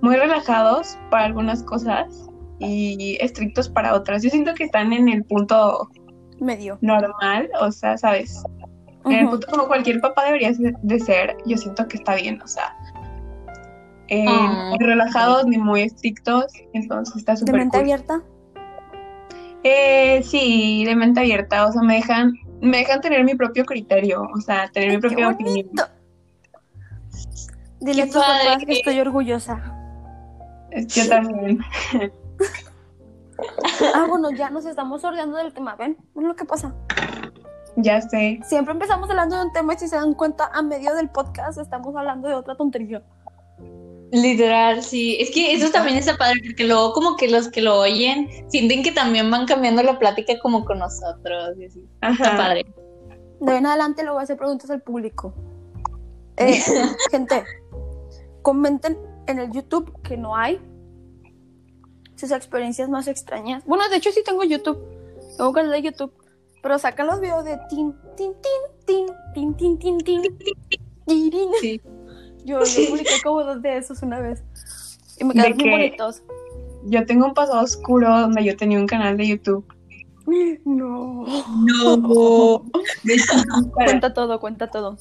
muy 0.01 0.15
relajados 0.15 0.97
para 1.11 1.25
algunas 1.25 1.61
cosas 1.63 2.29
y 2.59 3.17
estrictos 3.19 3.67
para 3.69 3.93
otras. 3.93 4.23
Yo 4.23 4.29
siento 4.29 4.53
que 4.53 4.63
están 4.63 4.93
en 4.93 5.09
el 5.09 5.23
punto 5.25 5.89
Medio. 6.39 6.77
normal, 6.81 7.49
o 7.59 7.71
sea, 7.71 7.97
¿sabes? 7.97 8.43
En 9.05 9.11
el 9.11 9.29
punto 9.29 9.47
como 9.49 9.67
cualquier 9.67 9.99
papá 9.99 10.25
debería 10.25 10.53
de 10.53 10.99
ser, 10.99 11.35
yo 11.45 11.57
siento 11.57 11.87
que 11.87 11.97
está 11.97 12.15
bien, 12.15 12.41
o 12.41 12.47
sea, 12.47 12.75
eh, 14.09 14.25
Ah. 14.27 14.71
ni 14.79 14.85
relajados 14.85 15.45
ni 15.45 15.57
muy 15.57 15.81
estrictos, 15.81 16.45
entonces 16.73 17.15
está 17.17 17.33
¿De 17.33 17.37
súper 17.39 17.55
mente 17.55 17.77
cool. 17.77 17.81
abierta? 17.81 18.21
Eh, 19.63 20.21
sí, 20.23 20.85
de 20.85 20.95
mente 20.95 21.19
abierta, 21.19 21.65
o 21.67 21.71
sea, 21.71 21.81
me 21.81 21.95
dejan, 21.95 22.33
me 22.61 22.77
dejan 22.77 23.01
tener 23.01 23.23
mi 23.23 23.35
propio 23.35 23.65
criterio, 23.65 24.21
o 24.33 24.39
sea, 24.41 24.69
tener 24.71 24.89
mi 24.89 24.95
Ay, 24.95 25.01
propia 25.01 25.29
opinión. 25.29 25.67
bonito. 25.73 25.83
Dile 27.79 28.01
a 28.01 28.05
Qué 28.05 28.11
tus 28.11 28.21
papás 28.21 28.43
padre. 28.45 28.65
que 28.65 28.73
estoy 28.73 28.99
orgullosa. 28.99 29.73
Yo 30.87 31.09
también. 31.09 31.59
Ah, 33.93 34.05
bueno, 34.09 34.31
ya 34.31 34.49
nos 34.49 34.65
estamos 34.65 35.01
sordeando 35.01 35.37
del 35.37 35.53
tema. 35.53 35.75
¿Ven? 35.75 35.95
¿Ven 36.15 36.27
lo 36.27 36.35
que 36.35 36.45
pasa? 36.45 36.73
Ya 37.75 38.01
sé. 38.01 38.39
Siempre 38.43 38.73
empezamos 38.73 39.09
hablando 39.09 39.35
de 39.37 39.45
un 39.45 39.53
tema 39.53 39.73
y 39.75 39.77
si 39.77 39.87
se 39.87 39.95
dan 39.95 40.13
cuenta, 40.15 40.49
a 40.51 40.61
medio 40.63 40.95
del 40.95 41.09
podcast 41.09 41.59
estamos 41.59 41.95
hablando 41.95 42.27
de 42.27 42.33
otra 42.33 42.55
tontería. 42.55 43.03
Literal, 44.11 44.83
sí. 44.83 45.17
Es 45.19 45.31
que 45.31 45.53
eso 45.53 45.69
también 45.69 45.97
está 45.97 46.17
padre, 46.17 46.41
porque 46.45 46.65
luego 46.65 46.93
como 46.93 47.17
que 47.17 47.29
los 47.29 47.49
que 47.49 47.61
lo 47.61 47.79
oyen 47.79 48.29
sienten 48.49 48.83
que 48.83 48.91
también 48.91 49.29
van 49.29 49.45
cambiando 49.45 49.83
la 49.83 49.99
plática 49.99 50.39
como 50.39 50.63
con 50.63 50.79
nosotros. 50.79 51.57
Está 52.01 52.37
padre. 52.37 52.65
De 53.39 53.51
ahí 53.51 53.57
en 53.57 53.65
adelante 53.65 54.03
lo 54.03 54.13
voy 54.13 54.21
a 54.21 54.23
hacer 54.23 54.37
preguntas 54.37 54.69
al 54.69 54.81
público. 54.81 55.33
Eh, 56.37 56.59
gente, 57.11 57.43
comenten 58.41 58.97
en 59.27 59.39
el 59.39 59.51
YouTube 59.51 59.91
que 60.03 60.15
no 60.15 60.35
hay 60.35 60.59
sus 62.15 62.31
experiencias 62.31 62.89
más 62.89 63.07
extrañas. 63.07 63.63
Bueno, 63.65 63.87
de 63.89 63.97
hecho 63.97 64.11
sí 64.11 64.21
tengo 64.23 64.43
YouTube. 64.43 64.79
Tengo 65.37 65.51
canal 65.51 65.71
de 65.71 65.81
YouTube. 65.81 66.13
Pero 66.63 66.79
sacan 66.79 67.07
los 67.07 67.21
videos 67.21 67.45
de 67.45 67.59
tin, 67.69 67.93
tin, 68.15 68.33
tin, 68.85 69.05
tin, 69.33 69.55
tin, 69.55 69.77
tin, 69.77 69.97
tin, 69.99 70.21
tin. 71.05 71.51
tin. 71.61 71.96
Yo, 72.47 72.59
yo 72.63 72.89
publiqué 72.89 73.11
como 73.23 73.43
dos 73.43 73.61
de 73.61 73.77
esos 73.77 74.01
una 74.01 74.19
vez. 74.21 74.41
Y 75.19 75.23
me 75.25 75.33
De 75.33 75.41
quedaron 75.53 75.57
muy 75.57 75.63
que- 75.65 75.71
bonitos. 75.71 76.23
Yo 76.85 77.05
tengo 77.05 77.25
un 77.25 77.33
pasado 77.33 77.61
oscuro 77.61 78.07
donde 78.21 78.43
yo 78.45 78.55
tenía 78.55 78.79
un 78.79 78.87
canal 78.87 79.17
de 79.17 79.27
YouTube. 79.27 79.65
No. 80.65 81.25
No. 81.97 82.63
De 83.03 83.15
chiquita. 83.15 83.71
Cuenta 83.73 84.13
todo, 84.13 84.39
cuenta 84.39 84.69
todo. 84.69 84.97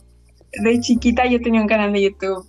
De 0.62 0.80
chiquita 0.80 1.26
yo 1.26 1.40
tenía 1.40 1.60
un 1.60 1.68
canal 1.68 1.92
de 1.92 2.02
YouTube. 2.02 2.44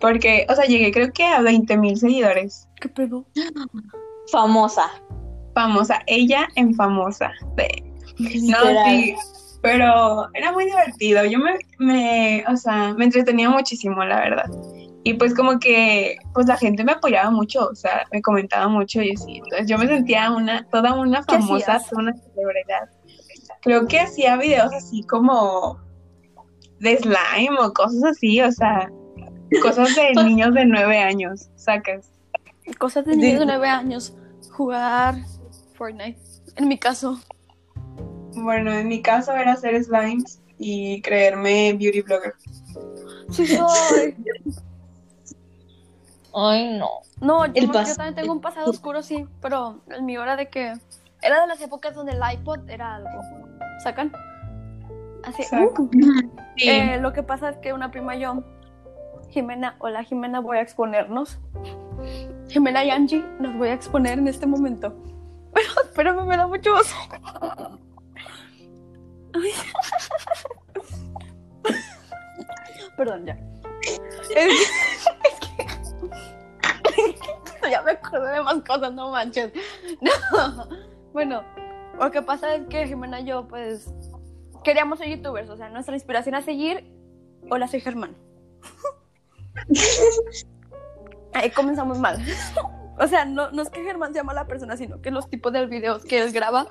Porque, 0.00 0.46
o 0.48 0.54
sea, 0.54 0.64
llegué 0.66 0.90
creo 0.92 1.12
que 1.12 1.24
a 1.24 1.40
20 1.40 1.76
mil 1.76 1.96
seguidores. 1.96 2.68
¿Qué 2.80 2.88
pedo? 2.88 3.24
Famosa. 4.30 4.90
Famosa, 5.54 6.00
ella 6.06 6.48
en 6.56 6.74
famosa. 6.74 7.30
De- 7.56 7.82
No, 8.18 8.56
sí, 8.86 9.14
pero 9.62 10.28
era 10.34 10.52
muy 10.52 10.66
divertido. 10.66 11.24
Yo 11.24 11.38
me, 11.38 11.58
me, 11.78 12.44
o 12.48 12.56
sea, 12.56 12.94
me 12.94 13.04
entretenía 13.04 13.48
muchísimo, 13.48 14.04
la 14.04 14.20
verdad. 14.20 14.50
Y 15.04 15.14
pues 15.14 15.34
como 15.34 15.58
que, 15.58 16.16
pues 16.34 16.46
la 16.46 16.56
gente 16.56 16.84
me 16.84 16.92
apoyaba 16.92 17.30
mucho, 17.30 17.66
o 17.66 17.74
sea, 17.74 18.04
me 18.12 18.20
comentaba 18.20 18.68
mucho 18.68 19.00
y 19.02 19.12
así. 19.12 19.36
Entonces 19.36 19.66
yo 19.66 19.78
me 19.78 19.86
sentía 19.86 20.30
una, 20.30 20.66
toda 20.68 20.94
una 20.94 21.24
¿Qué 21.24 21.36
famosa, 21.36 21.80
toda 21.88 22.02
una 22.02 22.12
celebridad. 22.12 22.88
Creo 23.62 23.86
que 23.86 24.00
hacía 24.00 24.36
videos 24.36 24.72
así 24.74 25.02
como 25.04 25.80
de 26.80 26.98
slime 26.98 27.56
o 27.60 27.72
cosas 27.72 28.02
así, 28.04 28.40
o 28.42 28.52
sea, 28.52 28.90
cosas 29.62 29.94
de 29.94 30.12
niños 30.24 30.54
de 30.54 30.66
nueve 30.66 30.98
años, 30.98 31.48
sacas. 31.56 32.12
Cosas 32.78 33.04
de 33.04 33.16
niños 33.16 33.40
de 33.40 33.46
9 33.46 33.68
años. 33.68 34.14
Jugar 34.50 35.16
Fortnite. 35.74 36.18
En 36.56 36.68
mi 36.68 36.78
caso. 36.78 37.18
Bueno, 38.34 38.72
en 38.72 38.88
mi 38.88 39.02
caso 39.02 39.32
era 39.34 39.52
hacer 39.52 39.82
slimes 39.82 40.40
y 40.58 41.00
creerme 41.02 41.72
beauty 41.74 42.00
blogger. 42.02 42.34
Sí 43.30 43.46
soy. 43.46 44.16
Ay, 46.34 46.78
no. 46.78 46.88
No, 47.20 47.46
yo, 47.46 47.52
El 47.54 47.66
yo 47.66 47.72
pas- 47.72 47.96
también 47.96 48.14
tengo 48.14 48.32
un 48.32 48.40
pasado 48.40 48.70
oscuro, 48.70 49.02
sí, 49.02 49.26
pero 49.40 49.80
el 49.88 50.02
mío 50.02 50.22
era 50.22 50.36
de 50.36 50.48
que 50.48 50.72
era 51.20 51.40
de 51.40 51.46
las 51.46 51.60
épocas 51.60 51.94
donde 51.94 52.12
el 52.12 52.20
iPod 52.34 52.68
era 52.68 52.96
algo. 52.96 53.20
¿Sacan? 53.82 54.12
Así. 55.24 55.42
Uh. 55.54 55.88
Sí. 56.56 56.68
Eh, 56.68 56.98
lo 57.00 57.12
que 57.12 57.22
pasa 57.22 57.50
es 57.50 57.56
que 57.58 57.72
una 57.72 57.90
prima 57.90 58.16
y 58.16 58.20
yo, 58.20 58.42
Jimena, 59.30 59.76
hola 59.78 60.02
Jimena, 60.04 60.40
voy 60.40 60.58
a 60.58 60.62
exponernos. 60.62 61.38
Jimena 62.48 62.84
y 62.84 62.90
Angie, 62.90 63.24
nos 63.38 63.54
voy 63.56 63.68
a 63.68 63.74
exponer 63.74 64.18
en 64.18 64.26
este 64.28 64.46
momento. 64.46 64.94
Pero 65.54 65.68
espérame, 65.84 66.26
me 66.26 66.36
da 66.36 66.46
mucho 66.46 66.74
oso. 66.74 66.96
Perdón, 72.96 73.26
ya. 73.26 73.38
Es 73.82 74.00
que, 74.28 74.46
es 74.46 74.70
que- 77.62 77.62
ya 77.70 77.82
me 77.82 77.92
acordé 77.92 78.32
de 78.32 78.42
más 78.42 78.62
cosas, 78.62 78.92
no 78.92 79.10
manches. 79.10 79.52
No. 80.00 80.68
Bueno, 81.12 81.42
lo 81.98 82.10
que 82.10 82.22
pasa 82.22 82.54
es 82.54 82.66
que 82.68 82.86
Jimena 82.86 83.20
y 83.20 83.26
yo, 83.26 83.46
pues, 83.46 83.92
queríamos 84.64 84.98
ser 84.98 85.08
youtubers, 85.08 85.50
o 85.50 85.56
sea, 85.56 85.68
nuestra 85.68 85.94
inspiración 85.94 86.34
a 86.34 86.42
seguir, 86.42 86.90
hola, 87.50 87.68
soy 87.68 87.80
Germán. 87.80 88.16
Ahí 91.34 91.50
comenzamos 91.50 91.98
mal. 91.98 92.18
O 92.98 93.06
sea, 93.06 93.24
no, 93.24 93.50
no 93.50 93.62
es 93.62 93.70
que 93.70 93.82
Germán 93.82 94.12
sea 94.12 94.22
mala 94.22 94.46
persona, 94.46 94.76
sino 94.76 95.00
que 95.00 95.10
los 95.10 95.28
tipos 95.28 95.52
de 95.52 95.66
videos 95.66 96.04
que 96.04 96.22
él 96.22 96.32
graba, 96.32 96.66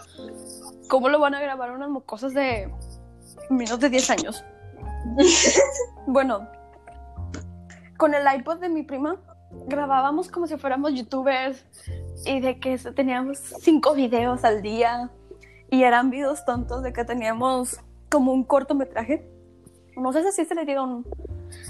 ¿cómo 0.87 1.09
lo 1.09 1.19
van 1.19 1.35
a 1.35 1.41
grabar 1.41 1.71
unas 1.71 1.89
mocosas 1.89 2.33
de 2.33 2.71
menos 3.49 3.79
de 3.79 3.89
10 3.89 4.09
años? 4.09 4.43
Bueno, 6.07 6.47
con 7.97 8.15
el 8.15 8.23
iPod 8.35 8.57
de 8.57 8.69
mi 8.69 8.81
prima 8.81 9.17
grabábamos 9.67 10.29
como 10.29 10.47
si 10.47 10.57
fuéramos 10.57 10.93
youtubers 10.93 11.63
y 12.25 12.39
de 12.39 12.59
que 12.59 12.77
teníamos 12.77 13.37
cinco 13.61 13.93
videos 13.93 14.43
al 14.43 14.61
día 14.61 15.11
y 15.69 15.83
eran 15.83 16.09
videos 16.09 16.43
tontos 16.43 16.81
de 16.81 16.91
que 16.91 17.05
teníamos 17.05 17.79
como 18.09 18.33
un 18.33 18.43
cortometraje. 18.43 19.29
No 19.95 20.11
sé 20.11 20.23
si 20.23 20.29
así 20.29 20.45
se 20.45 20.55
le 20.55 20.65
diga 20.65 20.81
un, 20.81 21.05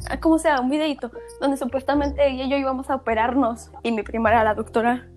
ah, 0.10 0.20
como 0.20 0.40
sea, 0.40 0.62
un 0.62 0.70
videito 0.70 1.12
donde 1.42 1.58
supuestamente 1.58 2.26
ella 2.26 2.46
y 2.46 2.50
yo 2.50 2.58
íbamos 2.58 2.90
a 2.90 2.96
operarnos 2.96 3.70
y 3.84 3.92
mi 3.92 4.02
prima 4.04 4.30
era 4.30 4.44
la 4.44 4.56
doctora 4.56 5.08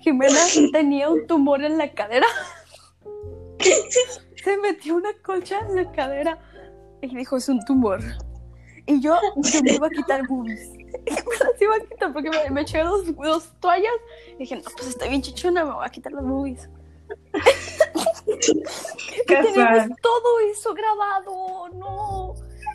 Jimena 0.00 0.38
tenía 0.72 1.10
un 1.10 1.26
tumor 1.26 1.62
en 1.62 1.78
la 1.78 1.92
cadera. 1.92 2.26
Se 4.44 4.56
metió 4.58 4.96
una 4.96 5.12
colcha 5.22 5.60
en 5.60 5.76
la 5.76 5.92
cadera 5.92 6.38
y 7.02 7.14
dijo 7.14 7.36
es 7.36 7.48
un 7.48 7.64
tumor. 7.64 8.00
Y 8.86 9.00
yo, 9.00 9.18
yo 9.36 9.62
me 9.62 9.72
iba 9.72 9.86
a 9.86 9.90
quitar 9.90 10.26
boobies. 10.26 10.70
Me 10.70 11.12
las 11.14 11.60
iba 11.60 11.74
a 11.74 11.80
quitar 11.80 12.12
porque 12.12 12.30
me, 12.30 12.50
me 12.50 12.62
eché 12.62 12.82
dos, 12.82 13.14
dos 13.16 13.52
toallas. 13.60 13.92
Y 14.34 14.38
dije, 14.38 14.56
no, 14.56 14.62
pues 14.74 14.88
estoy 14.88 15.10
bien 15.10 15.20
chichona, 15.20 15.64
me 15.64 15.72
voy 15.72 15.84
a 15.84 15.90
quitar 15.90 16.12
las 16.12 16.24
boobies. 16.24 16.68
Y 18.26 19.24
teníamos 19.26 19.96
todo 20.02 20.40
eso 20.50 20.74
grabado, 20.74 21.68
no. 21.74 22.34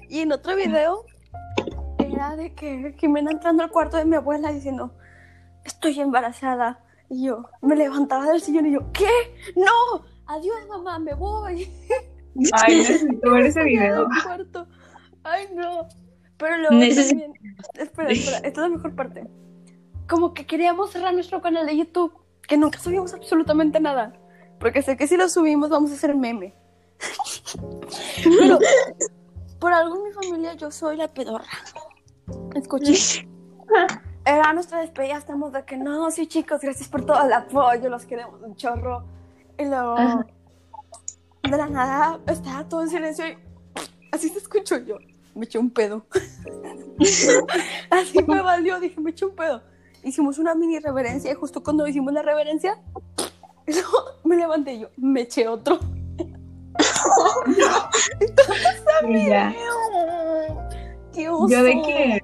Y 0.09 0.19
en 0.19 0.31
otro 0.31 0.55
video 0.55 1.05
era 1.99 2.35
de 2.35 2.53
que 2.53 2.95
Jimena 2.97 3.31
entrando 3.31 3.63
al 3.63 3.71
cuarto 3.71 3.97
de 3.97 4.05
mi 4.05 4.15
abuela 4.15 4.51
diciendo, 4.51 4.93
estoy 5.63 5.99
embarazada. 5.99 6.79
Y 7.09 7.25
yo 7.25 7.45
me 7.61 7.75
levantaba 7.75 8.27
del 8.27 8.41
sillón 8.41 8.67
y 8.67 8.73
yo, 8.73 8.91
¿qué? 8.91 9.09
No, 9.55 10.05
adiós 10.27 10.67
mamá, 10.69 10.99
me 10.99 11.13
voy. 11.13 11.69
Ay, 12.53 12.77
necesito 12.77 13.31
ver 13.31 13.45
ese 13.45 13.63
video. 13.63 14.07
Ay, 15.23 15.47
no. 15.53 15.87
Pero 16.37 16.57
luego 16.57 16.75
Necesito- 16.75 17.21
también... 17.21 17.33
Espera, 17.75 18.11
espera, 18.11 18.37
esta 18.37 18.47
es 18.47 18.57
la 18.57 18.69
mejor 18.69 18.95
parte. 18.95 19.27
Como 20.09 20.33
que 20.33 20.45
queríamos 20.45 20.91
cerrar 20.91 21.13
nuestro 21.13 21.41
canal 21.41 21.65
de 21.65 21.77
YouTube, 21.77 22.13
que 22.47 22.57
nunca 22.57 22.79
subimos 22.79 23.13
absolutamente 23.13 23.79
nada. 23.79 24.13
Porque 24.59 24.81
sé 24.81 24.97
que 24.97 25.07
si 25.07 25.15
lo 25.15 25.29
subimos 25.29 25.69
vamos 25.69 25.91
a 25.91 25.93
hacer 25.93 26.15
meme. 26.15 26.53
Pero 28.23 28.59
por 29.59 29.71
algo 29.73 29.95
en 29.95 30.03
mi 30.03 30.11
familia 30.11 30.53
yo 30.55 30.71
soy 30.71 30.97
la 30.97 31.07
pedorra. 31.07 31.47
Escuché. 32.55 32.93
Era 34.25 34.53
nuestra 34.53 34.79
despedida, 34.79 35.17
estamos 35.17 35.51
de 35.51 35.65
que 35.65 35.75
no, 35.77 36.09
sí 36.09 36.27
chicos, 36.27 36.61
gracias 36.61 36.87
por 36.87 37.05
todo 37.05 37.25
el 37.25 37.33
apoyo, 37.33 37.89
los 37.89 38.05
queremos 38.05 38.41
un 38.41 38.55
chorro. 38.55 39.05
Y 39.57 39.65
luego, 39.65 39.97
Ajá. 39.97 40.25
de 41.43 41.57
la 41.57 41.67
nada, 41.67 42.19
estaba 42.27 42.67
todo 42.67 42.81
en 42.81 42.89
silencio 42.89 43.27
y 43.27 43.37
así 44.11 44.29
se 44.29 44.39
escuchó 44.39 44.77
yo. 44.77 44.97
Me 45.35 45.45
eché 45.45 45.57
un 45.57 45.69
pedo. 45.69 46.05
así 47.89 48.23
me 48.23 48.41
valió, 48.41 48.79
dije, 48.79 48.99
me 48.99 49.11
eché 49.11 49.25
un 49.25 49.35
pedo. 49.35 49.61
Hicimos 50.03 50.37
una 50.37 50.53
mini 50.53 50.79
reverencia 50.79 51.31
y 51.31 51.35
justo 51.35 51.63
cuando 51.63 51.87
hicimos 51.87 52.13
la 52.13 52.21
reverencia, 52.21 52.79
me 54.23 54.35
levanté 54.35 54.73
y 54.73 54.79
yo, 54.81 54.89
me 54.97 55.21
eché 55.21 55.47
otro. 55.47 55.79
Ya. 59.27 59.53
¡Qué 61.13 61.29
oso! 61.29 61.47
Yo 61.47 61.63
de 61.63 61.81
que, 61.81 62.19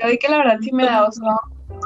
yo 0.00 0.08
de 0.08 0.18
que 0.18 0.28
la 0.28 0.38
verdad 0.38 0.58
sí 0.60 0.72
me 0.72 0.84
da 0.84 1.06
oso, 1.06 1.22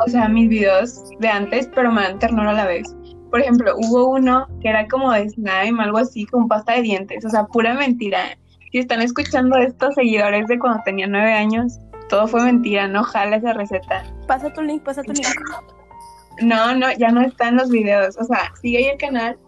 o 0.04 0.10
sea, 0.10 0.28
mis 0.28 0.48
videos 0.48 1.10
de 1.18 1.28
antes, 1.28 1.68
pero 1.74 1.90
me 1.90 2.02
dan 2.02 2.18
ternura 2.18 2.50
a 2.50 2.54
la 2.54 2.66
vez. 2.66 2.94
Por 3.32 3.40
ejemplo, 3.40 3.74
hubo 3.78 4.10
uno 4.10 4.46
que 4.60 4.68
era 4.68 4.86
como 4.88 5.10
de 5.10 5.30
slime, 5.30 5.82
algo 5.82 5.96
así, 5.96 6.26
con 6.26 6.48
pasta 6.48 6.74
de 6.74 6.82
dientes, 6.82 7.24
o 7.24 7.30
sea, 7.30 7.46
pura 7.46 7.72
mentira. 7.72 8.36
Si 8.70 8.78
están 8.78 9.00
escuchando 9.00 9.56
estos 9.56 9.94
seguidores 9.94 10.46
de 10.48 10.58
cuando 10.58 10.82
tenía 10.84 11.06
nueve 11.06 11.32
años, 11.32 11.78
todo 12.10 12.28
fue 12.28 12.42
mentira, 12.42 12.88
no 12.88 13.02
jala 13.02 13.36
esa 13.36 13.54
receta. 13.54 14.04
Pasa 14.26 14.52
tu 14.52 14.60
link, 14.60 14.82
pasa 14.82 15.02
tu 15.02 15.12
link. 15.12 15.26
No, 16.40 16.74
no, 16.74 16.90
ya 16.92 17.10
no 17.10 17.20
están 17.20 17.56
los 17.56 17.68
videos, 17.68 18.16
o 18.18 18.24
sea, 18.24 18.52
sigue 18.60 18.78
ahí 18.78 18.84
el 18.86 18.96
canal, 18.96 19.38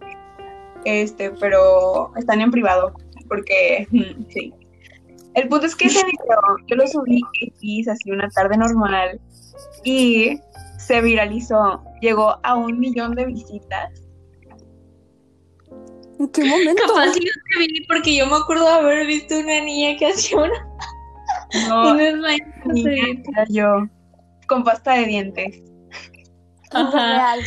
este, 0.85 1.31
pero 1.31 2.11
están 2.15 2.41
en 2.41 2.51
privado, 2.51 2.93
porque, 3.27 3.87
sí. 4.29 4.53
El 5.33 5.47
punto 5.47 5.65
es 5.65 5.75
que 5.75 5.87
ese 5.87 6.05
video 6.05 6.39
yo 6.67 6.75
lo 6.75 6.87
subí 6.87 7.21
X, 7.41 7.87
así 7.87 8.11
una 8.11 8.29
tarde 8.29 8.55
normal, 8.55 9.19
y 9.83 10.39
se 10.77 11.01
viralizó, 11.01 11.83
llegó 12.05 12.37
a 12.43 12.55
un 12.55 12.79
millón 12.79 13.15
de 13.15 13.25
visitas. 13.25 14.01
¿En 16.19 16.27
qué 16.29 16.45
momento? 16.45 16.83
Capaz 16.87 17.07
yo 17.15 17.31
te 17.59 17.59
vi 17.59 17.85
porque 17.87 18.15
yo 18.15 18.25
me 18.27 18.37
acuerdo 18.37 18.63
de 18.65 18.71
haber 18.71 19.07
visto 19.07 19.37
una 19.37 19.61
niña 19.61 19.97
que 19.97 20.07
hacía 20.07 20.37
una, 20.37 20.67
No, 21.67 21.91
un 21.91 21.99
slime. 21.99 22.45
niña, 22.67 23.45
yo, 23.49 23.87
con 24.47 24.63
pasta 24.63 24.93
de 24.93 25.05
dientes. 25.05 25.61
Súper 26.71 26.85
Ajá. 26.87 27.13
real. 27.13 27.39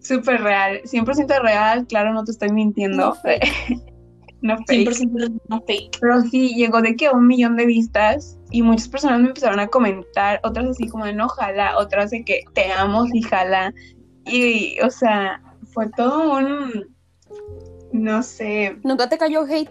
Súper 0.00 0.42
real, 0.42 0.80
100% 0.84 1.42
real, 1.42 1.86
claro, 1.86 2.12
no 2.12 2.24
te 2.24 2.32
estoy 2.32 2.50
mintiendo. 2.50 2.96
No 2.96 3.14
fake. 3.14 3.80
no 4.42 4.56
fake. 4.66 4.88
100% 4.90 5.40
no 5.48 5.60
fake. 5.66 5.98
Pero 6.00 6.20
sí, 6.22 6.54
llegó 6.54 6.80
de 6.82 6.94
que 6.96 7.06
a 7.06 7.12
un 7.12 7.26
millón 7.26 7.56
de 7.56 7.66
vistas 7.66 8.38
y 8.54 8.62
muchas 8.62 8.88
personas 8.88 9.20
me 9.20 9.26
empezaron 9.28 9.58
a 9.58 9.66
comentar, 9.66 10.38
otras 10.44 10.66
así 10.68 10.86
como 10.88 11.04
de 11.06 11.12
no 11.12 11.28
jala, 11.28 11.76
otras 11.76 12.10
de 12.12 12.24
que 12.24 12.42
te 12.52 12.70
amo 12.72 13.04
y 13.12 13.20
jala. 13.20 13.74
Y, 14.26 14.78
o 14.80 14.90
sea, 14.90 15.42
fue 15.72 15.90
todo 15.96 16.36
un, 16.38 16.86
no 17.92 18.22
sé, 18.22 18.78
¿Nunca 18.84 19.08
te 19.08 19.18
cayó 19.18 19.42
hate? 19.42 19.70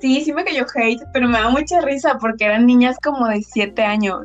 sí, 0.00 0.20
sí 0.24 0.32
me 0.32 0.44
cayó 0.44 0.64
hate, 0.72 1.02
pero 1.12 1.26
me 1.26 1.36
da 1.36 1.48
mucha 1.48 1.80
risa 1.80 2.16
porque 2.20 2.44
eran 2.44 2.64
niñas 2.64 2.96
como 3.02 3.26
de 3.26 3.42
siete 3.42 3.82
años. 3.82 4.20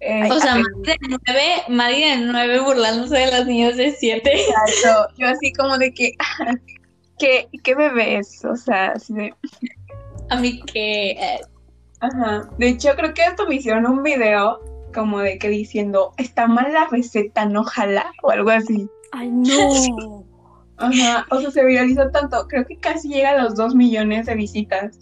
Eh, 0.00 0.28
O 0.28 0.40
sea, 0.40 0.56
Madi 0.56 0.64
de 0.82 0.96
nueve, 1.08 1.48
Madi 1.68 2.00
de 2.02 2.16
nueve 2.16 2.58
burlándose 2.60 3.16
de 3.16 3.26
las 3.30 3.46
niñas 3.46 3.76
de 3.76 3.92
siete. 3.92 4.32
exacto. 4.34 5.14
Yo 5.16 5.28
así 5.28 5.52
como 5.52 5.78
de 5.78 5.94
que, 5.94 6.14
¿qué, 7.20 7.48
qué 7.62 7.74
bebés? 7.76 8.44
O 8.44 8.56
sea, 8.56 8.86
así 8.96 9.14
de, 9.14 9.32
A 10.30 10.36
mí 10.40 10.60
que... 10.62 11.12
eh, 11.12 11.40
ajá. 12.04 12.48
De 12.58 12.68
hecho, 12.68 12.90
creo 12.96 13.14
que 13.14 13.22
hasta 13.22 13.46
me 13.46 13.56
hicieron 13.56 13.86
un 13.86 14.02
video 14.02 14.60
como 14.94 15.18
de 15.18 15.38
que 15.38 15.48
diciendo, 15.48 16.12
está 16.16 16.46
mal 16.46 16.72
la 16.72 16.86
receta, 16.86 17.46
no 17.46 17.64
jala, 17.64 18.12
o 18.22 18.30
algo 18.30 18.50
así. 18.50 18.88
Ay, 19.12 19.30
no. 19.30 20.24
Ajá, 20.76 21.26
o 21.30 21.40
sea, 21.40 21.50
se 21.50 21.64
viralizó 21.64 22.10
tanto, 22.10 22.46
creo 22.48 22.64
que 22.66 22.78
casi 22.78 23.08
llega 23.08 23.30
a 23.30 23.42
los 23.42 23.54
dos 23.54 23.74
millones 23.74 24.26
de 24.26 24.34
visitas. 24.34 24.98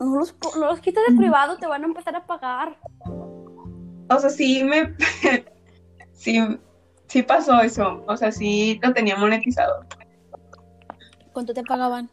No 0.00 0.18
los, 0.18 0.34
no 0.58 0.66
los 0.66 0.80
quites 0.80 1.02
de 1.08 1.16
privado, 1.16 1.56
te 1.56 1.66
van 1.66 1.82
a 1.82 1.86
empezar 1.86 2.16
a 2.16 2.26
pagar. 2.26 2.76
O 4.10 4.18
sea, 4.18 4.30
sí 4.30 4.64
me, 4.64 4.94
sí, 6.12 6.38
sí 7.06 7.22
pasó 7.22 7.60
eso, 7.60 8.04
o 8.06 8.16
sea, 8.16 8.30
sí 8.32 8.78
lo 8.82 8.92
tenía 8.92 9.16
monetizado. 9.16 9.86
¿Cuánto 11.32 11.54
te 11.54 11.62
pagaban? 11.62 12.10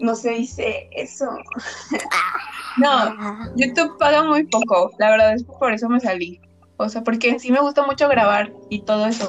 No 0.00 0.14
se 0.14 0.30
dice 0.30 0.88
eso. 0.92 1.26
No, 2.76 3.14
YouTube 3.56 3.98
paga 3.98 4.22
muy 4.24 4.44
poco, 4.44 4.92
la 4.98 5.10
verdad 5.10 5.34
es 5.34 5.44
que 5.44 5.52
por 5.52 5.72
eso 5.72 5.88
me 5.88 6.00
salí. 6.00 6.40
O 6.76 6.88
sea, 6.88 7.02
porque 7.02 7.38
sí 7.38 7.50
me 7.50 7.60
gusta 7.60 7.84
mucho 7.84 8.08
grabar 8.08 8.52
y 8.70 8.82
todo 8.82 9.06
eso. 9.06 9.28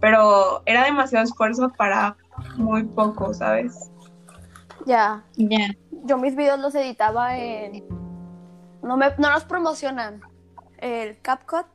Pero 0.00 0.62
era 0.64 0.84
demasiado 0.84 1.24
esfuerzo 1.24 1.70
para 1.76 2.16
muy 2.56 2.84
poco, 2.84 3.34
¿sabes? 3.34 3.90
Ya. 4.86 5.24
Ya. 5.36 5.74
Yo 6.04 6.16
mis 6.18 6.36
videos 6.36 6.60
los 6.60 6.74
editaba 6.74 7.36
en. 7.36 7.84
No, 8.82 8.96
me, 8.96 9.06
no 9.18 9.30
los 9.30 9.44
promocionan. 9.44 10.20
El 10.78 11.20
CapCut. 11.20 11.66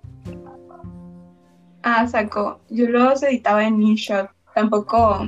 Ah, 1.83 2.07
saco. 2.07 2.61
Yo 2.69 2.87
los 2.87 3.21
editaba 3.23 3.63
en 3.63 3.81
InShot. 3.81 4.29
Tampoco 4.55 5.25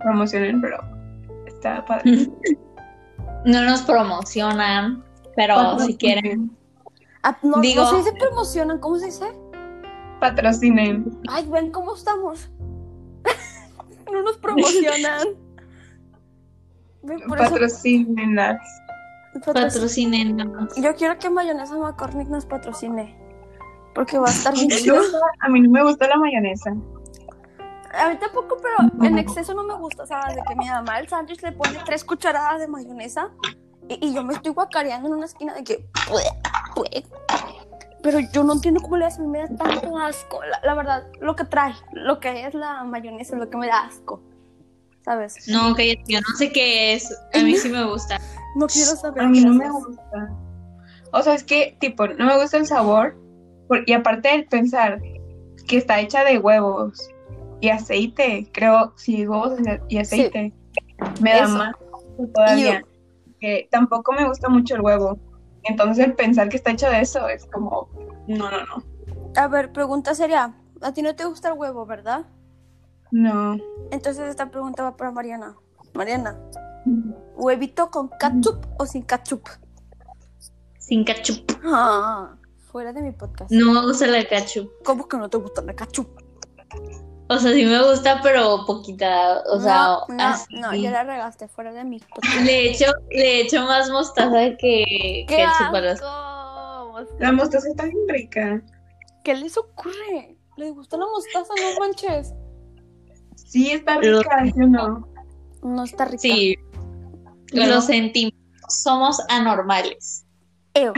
promocionen, 0.00 0.60
pero 0.60 0.93
está 1.64 1.84
padre. 1.84 2.30
No 3.46 3.62
nos 3.62 3.82
promocionan, 3.82 5.04
pero 5.36 5.78
si 5.80 5.96
quieren. 5.96 6.56
Ah, 7.22 7.36
no, 7.42 7.60
Digo- 7.60 7.82
no 7.82 7.90
se 7.90 7.96
dice 7.96 8.12
promocionan, 8.18 8.78
¿cómo 8.78 8.98
se 8.98 9.06
dice? 9.06 9.32
Patrocinen. 10.20 11.18
Ay, 11.28 11.46
ven 11.48 11.70
cómo 11.70 11.94
estamos. 11.94 12.50
no 14.12 14.22
nos 14.22 14.36
promocionan. 14.38 15.28
Ven, 17.02 17.20
por 17.28 17.40
eso- 17.40 17.50
Patrocínenlas. 17.50 18.60
patrocin- 19.34 19.52
Patrocinen. 19.54 20.38
Yo 20.76 20.94
quiero 20.94 21.18
que 21.18 21.28
Mayonesa 21.30 21.76
McCormick 21.76 22.28
nos 22.28 22.46
patrocine. 22.46 23.14
Porque 23.94 24.18
va 24.18 24.26
a 24.26 24.30
estar 24.30 24.54
bien 24.54 24.68
A 25.40 25.48
mí 25.48 25.60
no 25.60 25.70
me 25.70 25.82
gusta 25.82 26.08
la 26.08 26.16
mayonesa. 26.16 26.74
A 27.96 28.08
mí 28.10 28.16
tampoco, 28.16 28.56
pero 28.62 29.06
en 29.06 29.18
exceso 29.18 29.54
no 29.54 29.62
me 29.64 29.74
gusta. 29.74 30.02
O 30.02 30.06
sea, 30.06 30.20
de 30.34 30.42
que 30.46 30.54
mi 30.56 30.68
mamá 30.68 30.96
al 30.96 31.08
sándwich 31.08 31.42
le 31.42 31.52
pone 31.52 31.78
tres 31.84 32.04
cucharadas 32.04 32.60
de 32.60 32.68
mayonesa 32.68 33.30
y, 33.88 34.08
y 34.08 34.14
yo 34.14 34.24
me 34.24 34.34
estoy 34.34 34.52
guacareando 34.52 35.08
en 35.08 35.14
una 35.14 35.26
esquina 35.26 35.54
de 35.54 35.64
que. 35.64 35.86
Pero 38.02 38.18
yo 38.32 38.44
no 38.44 38.52
entiendo 38.52 38.80
cómo 38.82 38.98
le 38.98 39.06
hacen, 39.06 39.30
me 39.30 39.38
da 39.38 39.48
tanto 39.56 39.96
asco. 39.98 40.40
La, 40.44 40.60
la 40.62 40.74
verdad, 40.74 41.06
lo 41.20 41.34
que 41.36 41.44
trae, 41.44 41.72
lo 41.92 42.20
que 42.20 42.46
es 42.46 42.52
la 42.54 42.84
mayonesa, 42.84 43.34
es 43.36 43.40
lo 43.40 43.48
que 43.48 43.56
me 43.56 43.66
da 43.66 43.84
asco. 43.86 44.20
¿Sabes? 45.04 45.48
No, 45.48 45.74
que 45.74 46.02
yo 46.06 46.20
no 46.20 46.36
sé 46.36 46.50
qué 46.52 46.94
es. 46.94 47.10
A 47.34 47.38
mí 47.42 47.56
sí 47.56 47.68
me 47.68 47.84
gusta. 47.84 48.18
No 48.56 48.68
quiero 48.68 48.94
saber. 48.94 49.24
A 49.24 49.26
mí 49.26 49.40
no 49.40 49.52
me 49.52 49.68
gusta. 49.68 50.30
O 51.12 51.22
sea, 51.22 51.34
es 51.34 51.42
que, 51.42 51.76
tipo, 51.80 52.06
no 52.06 52.24
me 52.26 52.40
gusta 52.40 52.56
el 52.56 52.66
sabor. 52.68 53.16
por- 53.66 53.82
y 53.84 53.92
aparte 53.94 54.32
el 54.32 54.46
pensar 54.46 55.00
que 55.66 55.76
está 55.76 55.98
hecha 55.98 56.22
de 56.22 56.38
huevos 56.38 57.08
y 57.64 57.70
aceite, 57.70 58.50
creo, 58.52 58.92
sí, 58.96 59.26
huevos 59.26 59.58
y 59.88 59.96
aceite, 59.96 60.52
me 61.22 61.30
da 61.30 61.44
Eso. 61.44 61.56
más 61.56 61.74
todavía. 62.34 62.84
Que 63.40 63.68
tampoco 63.70 64.12
me 64.12 64.28
gusta 64.28 64.50
mucho 64.50 64.74
el 64.74 64.82
huevo. 64.82 65.18
Entonces 65.62 66.04
el 66.04 66.14
pensar 66.14 66.50
que 66.50 66.58
está 66.58 66.72
hecho 66.72 66.90
de 66.90 67.00
eso 67.00 67.26
es 67.26 67.46
como, 67.46 67.88
no, 68.28 68.50
no, 68.50 68.58
no. 68.66 68.84
A 69.34 69.48
ver, 69.48 69.72
pregunta 69.72 70.14
seria. 70.14 70.54
A 70.82 70.92
ti 70.92 71.00
no 71.00 71.16
te 71.16 71.24
gusta 71.24 71.48
el 71.48 71.58
huevo, 71.58 71.86
¿verdad? 71.86 72.26
No. 73.10 73.56
Entonces 73.90 74.28
esta 74.28 74.50
pregunta 74.50 74.82
va 74.82 74.94
para 74.94 75.10
Mariana. 75.10 75.56
Mariana, 75.94 76.38
¿huevito 77.34 77.90
con 77.90 78.10
ketchup 78.20 78.66
o 78.78 78.84
sin 78.84 79.04
ketchup? 79.04 79.48
Sin 80.78 81.02
ketchup. 81.02 81.50
Ah, 81.64 82.36
fuera 82.70 82.92
de 82.92 83.00
mi 83.00 83.12
podcast. 83.12 83.50
No 83.50 83.72
me 83.72 83.80
gusta 83.86 84.06
la 84.06 84.22
ketchup. 84.22 84.70
¿Cómo 84.84 85.08
que 85.08 85.16
no 85.16 85.30
te 85.30 85.38
gusta 85.38 85.62
la 85.62 85.74
ketchup? 85.74 86.24
O 87.28 87.38
sea, 87.38 87.52
sí 87.52 87.64
me 87.64 87.82
gusta, 87.88 88.20
pero 88.22 88.64
poquita. 88.66 89.42
O 89.50 89.58
sea, 89.60 89.76
no, 90.08 90.14
no, 90.14 90.24
así. 90.24 90.54
no, 90.60 90.74
ya 90.74 90.90
la 90.90 91.04
regaste 91.04 91.48
fuera 91.48 91.72
de 91.72 91.84
mi 91.84 91.98
podcast. 92.00 92.36
Le 92.44 92.70
echo, 92.70 92.86
le 93.10 93.40
echo 93.40 93.62
más 93.64 93.88
mostaza 93.90 94.56
que 94.58 95.24
¡Qué 95.26 95.36
ketchup 95.36 95.74
a 95.74 95.80
las- 95.80 96.02
asco! 96.02 97.16
La 97.18 97.32
mostaza 97.32 97.68
está 97.68 97.84
bien 97.84 97.96
rica. 98.08 98.62
¿Qué 99.24 99.34
les 99.34 99.56
ocurre? 99.56 100.36
¿Les 100.56 100.72
gusta 100.74 100.96
la 100.98 101.06
mostaza? 101.06 101.52
No 101.60 101.80
manches. 101.80 102.32
Sí, 103.34 103.70
está 103.70 103.96
rica, 103.98 104.44
yo 104.54 104.66
no. 104.66 105.08
No 105.62 105.84
está 105.84 106.04
rica. 106.04 106.18
Sí, 106.18 106.56
No. 107.54 107.66
lo 107.66 107.80
sentimos. 107.80 108.34
Somos 108.68 109.18
anormales. 109.28 110.26
Ew. 110.74 110.92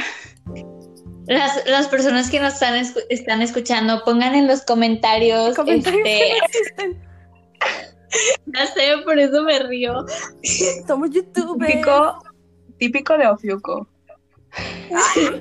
Las, 1.27 1.67
las 1.67 1.89
personas 1.89 2.31
que 2.31 2.39
nos 2.41 2.55
están, 2.55 2.75
escu- 2.75 3.05
están 3.11 3.43
escuchando, 3.43 4.03
pongan 4.05 4.35
en 4.35 4.47
los 4.47 4.63
comentarios. 4.63 5.57
Comentarios 5.57 6.03
que 6.05 6.21
este, 6.29 6.39
no 6.39 6.45
existen. 6.47 7.03
ya 8.55 8.67
sé, 8.67 8.99
por 9.05 9.19
eso 9.19 9.43
me 9.43 9.59
río. 9.61 10.05
Somos 10.87 11.11
youtubers. 11.11 11.69
Típico, 11.73 12.19
típico 12.79 13.19
de 13.19 13.27
Ofiuco. 13.27 13.89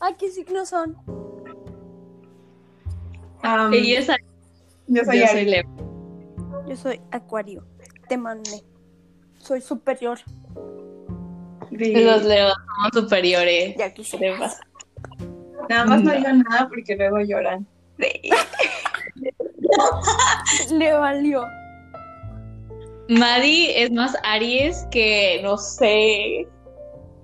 Ay, 0.00 0.14
¿qué 0.18 0.30
signos 0.30 0.68
son? 0.70 0.96
Ella 3.72 4.00
es 4.00 4.06
yo 4.88 5.04
soy 5.04 5.18
yo 5.18 5.24
Aries. 5.26 5.30
soy 5.30 5.44
Leo. 5.44 5.64
Yo 6.68 6.76
soy 6.76 7.00
Acuario. 7.12 7.64
Te 8.08 8.16
mandé. 8.18 8.62
Soy 9.38 9.60
superior. 9.60 10.18
De- 11.70 12.04
Los 12.04 12.24
Leos 12.24 12.54
somos 12.76 12.90
superiores. 13.04 13.74
Ya 13.76 13.92
quise. 13.92 14.18
¿Qué 14.18 14.34
pasa? 14.38 14.60
Nada 15.68 15.84
más 15.86 16.02
no 16.02 16.10
No. 16.12 16.16
digan 16.16 16.44
nada 16.48 16.68
porque 16.68 16.96
luego 16.96 17.18
lloran. 17.20 17.66
Le 20.70 20.92
valió. 20.92 21.44
Madi 23.08 23.70
es 23.74 23.90
más 23.92 24.16
Aries 24.24 24.86
que, 24.90 25.40
no 25.42 25.56
sé, 25.58 26.46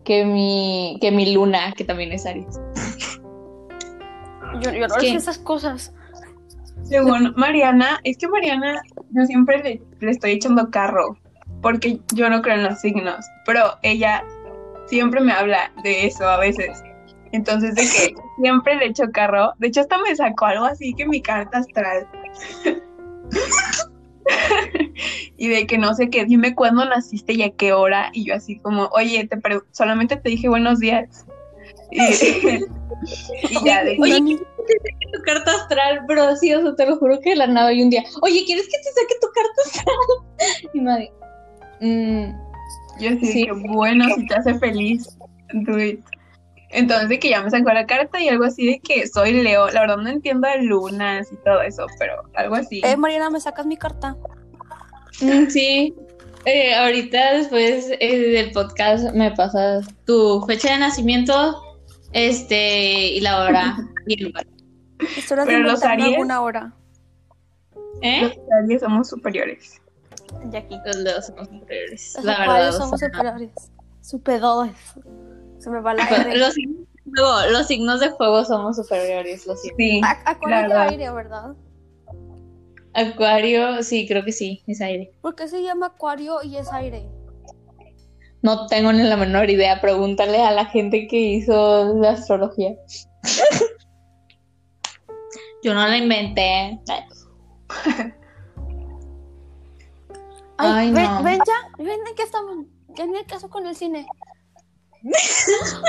que 0.04 0.24
mi, 0.24 0.98
que 1.00 1.10
mi 1.10 1.32
luna, 1.34 1.72
que 1.76 1.84
también 1.84 2.12
es 2.12 2.24
Aries. 2.26 2.60
Yo, 4.60 4.70
yo 4.70 4.86
no 4.86 5.00
sé 5.00 5.14
esas 5.14 5.38
cosas. 5.38 5.92
Según 6.84 7.32
Mariana, 7.36 8.00
es 8.04 8.18
que 8.18 8.28
Mariana, 8.28 8.80
yo 9.10 9.24
siempre 9.24 9.62
le, 9.62 9.82
le 10.00 10.10
estoy 10.10 10.32
echando 10.32 10.70
carro 10.70 11.16
porque 11.62 12.00
yo 12.14 12.28
no 12.28 12.42
creo 12.42 12.56
en 12.56 12.64
los 12.64 12.80
signos, 12.80 13.24
pero 13.46 13.78
ella 13.82 14.22
siempre 14.92 15.20
me 15.20 15.32
habla 15.32 15.72
de 15.82 16.06
eso 16.06 16.28
a 16.28 16.38
veces. 16.38 16.82
Entonces, 17.32 17.74
de 17.74 17.82
que 17.82 18.14
siempre 18.40 18.76
le 18.76 18.86
echo 18.86 19.10
carro. 19.10 19.54
De 19.58 19.68
hecho, 19.68 19.80
hasta 19.80 19.96
me 19.98 20.14
sacó 20.14 20.44
algo 20.44 20.66
así 20.66 20.92
que 20.94 21.06
mi 21.06 21.22
carta 21.22 21.58
astral. 21.58 22.06
y 25.38 25.48
de 25.48 25.66
que 25.66 25.78
no 25.78 25.94
sé 25.94 26.10
qué, 26.10 26.26
dime 26.26 26.54
cuándo 26.54 26.84
naciste 26.84 27.32
y 27.32 27.42
a 27.42 27.50
qué 27.50 27.72
hora. 27.72 28.10
Y 28.12 28.26
yo 28.26 28.34
así 28.34 28.58
como, 28.58 28.84
oye, 28.92 29.26
te 29.26 29.38
solamente 29.70 30.16
te 30.16 30.28
dije 30.28 30.48
buenos 30.48 30.78
días. 30.78 31.24
Y, 31.90 32.02
y 33.50 33.64
ya, 33.64 33.84
de 33.84 33.96
Oye, 33.98 34.38
tu 35.12 35.22
carta 35.22 35.52
astral, 35.52 36.04
pero 36.06 36.36
sí, 36.36 36.52
o 36.52 36.60
sea, 36.60 36.74
te 36.76 36.84
lo 36.86 36.98
juro 36.98 37.18
que 37.20 37.30
de 37.30 37.36
la 37.36 37.46
nada 37.46 37.72
y 37.72 37.82
un 37.82 37.88
día, 37.88 38.04
oye, 38.20 38.44
¿quieres 38.44 38.66
que 38.66 38.76
te 38.78 38.92
saque 38.92 39.14
tu 39.20 39.28
carta 39.32 39.62
astral? 39.64 40.70
Y 40.74 40.80
Madi, 40.80 41.10
mm, 41.80 42.51
Yo 43.02 43.10
sí, 43.20 43.26
Sí. 43.32 43.44
que 43.46 43.52
bueno, 43.52 44.06
si 44.14 44.26
te 44.26 44.34
hace 44.34 44.54
feliz, 44.58 45.16
do 45.52 45.78
it. 45.78 46.00
Entonces 46.70 47.08
de 47.10 47.18
que 47.18 47.28
ya 47.28 47.42
me 47.42 47.50
sacó 47.50 47.70
la 47.72 47.84
carta 47.86 48.18
y 48.20 48.28
algo 48.28 48.44
así 48.44 48.66
de 48.66 48.80
que 48.80 49.06
soy 49.06 49.32
Leo. 49.42 49.68
La 49.70 49.80
verdad 49.82 49.98
no 49.98 50.08
entiendo 50.08 50.48
de 50.48 50.62
lunas 50.62 51.30
y 51.30 51.36
todo 51.44 51.60
eso, 51.60 51.86
pero 51.98 52.14
algo 52.34 52.54
así. 52.54 52.80
Eh, 52.84 52.96
Mariana, 52.96 53.28
¿me 53.28 53.40
sacas 53.40 53.66
mi 53.66 53.76
carta? 53.76 54.16
mm, 55.20 55.48
sí. 55.50 55.94
Eh, 56.46 56.74
ahorita 56.74 57.34
después 57.34 57.90
eh, 58.00 58.18
del 58.30 58.50
podcast 58.52 59.12
me 59.14 59.30
pasas 59.32 59.86
tu 60.06 60.42
fecha 60.46 60.72
de 60.72 60.78
nacimiento, 60.78 61.62
este, 62.12 63.08
y 63.12 63.20
la 63.20 63.42
hora 63.42 63.76
y 64.06 64.14
el 64.20 64.28
lugar. 64.28 64.46
Pero 65.46 65.58
los 65.60 65.82
Aries- 65.82 66.14
alguna 66.14 66.40
hora. 66.40 66.72
¿Eh? 68.00 68.22
Los 68.22 68.34
Aries 68.64 68.80
somos 68.80 69.08
superiores. 69.08 69.80
Aquí. 70.56 70.78
Los 70.84 70.96
Leos 70.96 71.26
somos 71.26 71.48
superiores. 71.48 72.12
Los 72.16 72.24
La 72.24 72.38
verdad. 72.38 72.68
o 72.68 72.72
somos 72.72 73.00
superiores. 73.00 73.50
Superiores. 74.00 74.76
Se 75.58 75.70
me 75.70 75.80
va 75.80 75.94
la 75.94 76.04
R. 76.08 76.36
Los, 76.36 76.54
signos 76.54 76.86
de 77.04 77.10
fuego- 77.14 77.50
los 77.50 77.66
signos 77.66 78.00
de 78.00 78.10
fuego 78.10 78.44
somos 78.44 78.76
superiores, 78.76 79.46
lo 79.46 79.56
siento. 79.56 79.76
Sí, 79.78 80.00
A- 80.04 80.30
Acuario 80.30 80.68
la 80.68 80.82
aire, 80.88 81.10
¿verdad? 81.12 81.54
Acuario, 82.94 83.82
sí, 83.82 84.06
creo 84.06 84.24
que 84.24 84.32
sí, 84.32 84.62
es 84.66 84.80
aire. 84.80 85.12
¿Por 85.22 85.34
qué 85.34 85.48
se 85.48 85.62
llama 85.62 85.86
acuario 85.86 86.42
y 86.42 86.56
es 86.56 86.70
aire? 86.72 87.08
No 88.42 88.66
tengo 88.66 88.92
ni 88.92 89.02
la 89.04 89.16
menor 89.16 89.48
idea. 89.50 89.80
Pregúntale 89.80 90.42
a 90.42 90.50
la 90.50 90.66
gente 90.66 91.06
que 91.06 91.16
hizo 91.16 91.94
la 91.94 92.10
astrología. 92.10 92.74
Yo 95.62 95.74
no 95.74 95.86
la 95.86 95.96
inventé. 95.96 96.80
Ay, 100.62 100.88
Ay, 100.88 100.92
ven, 100.92 101.04
no. 101.04 101.22
ven 101.22 101.38
ya, 101.46 101.70
ven 101.84 102.00
en 102.08 102.14
qué 102.14 102.22
estamos. 102.22 102.66
Ni 102.88 103.16
el 103.18 103.26
caso 103.26 103.48
con 103.50 103.66
el 103.66 103.74
cine. 103.74 104.06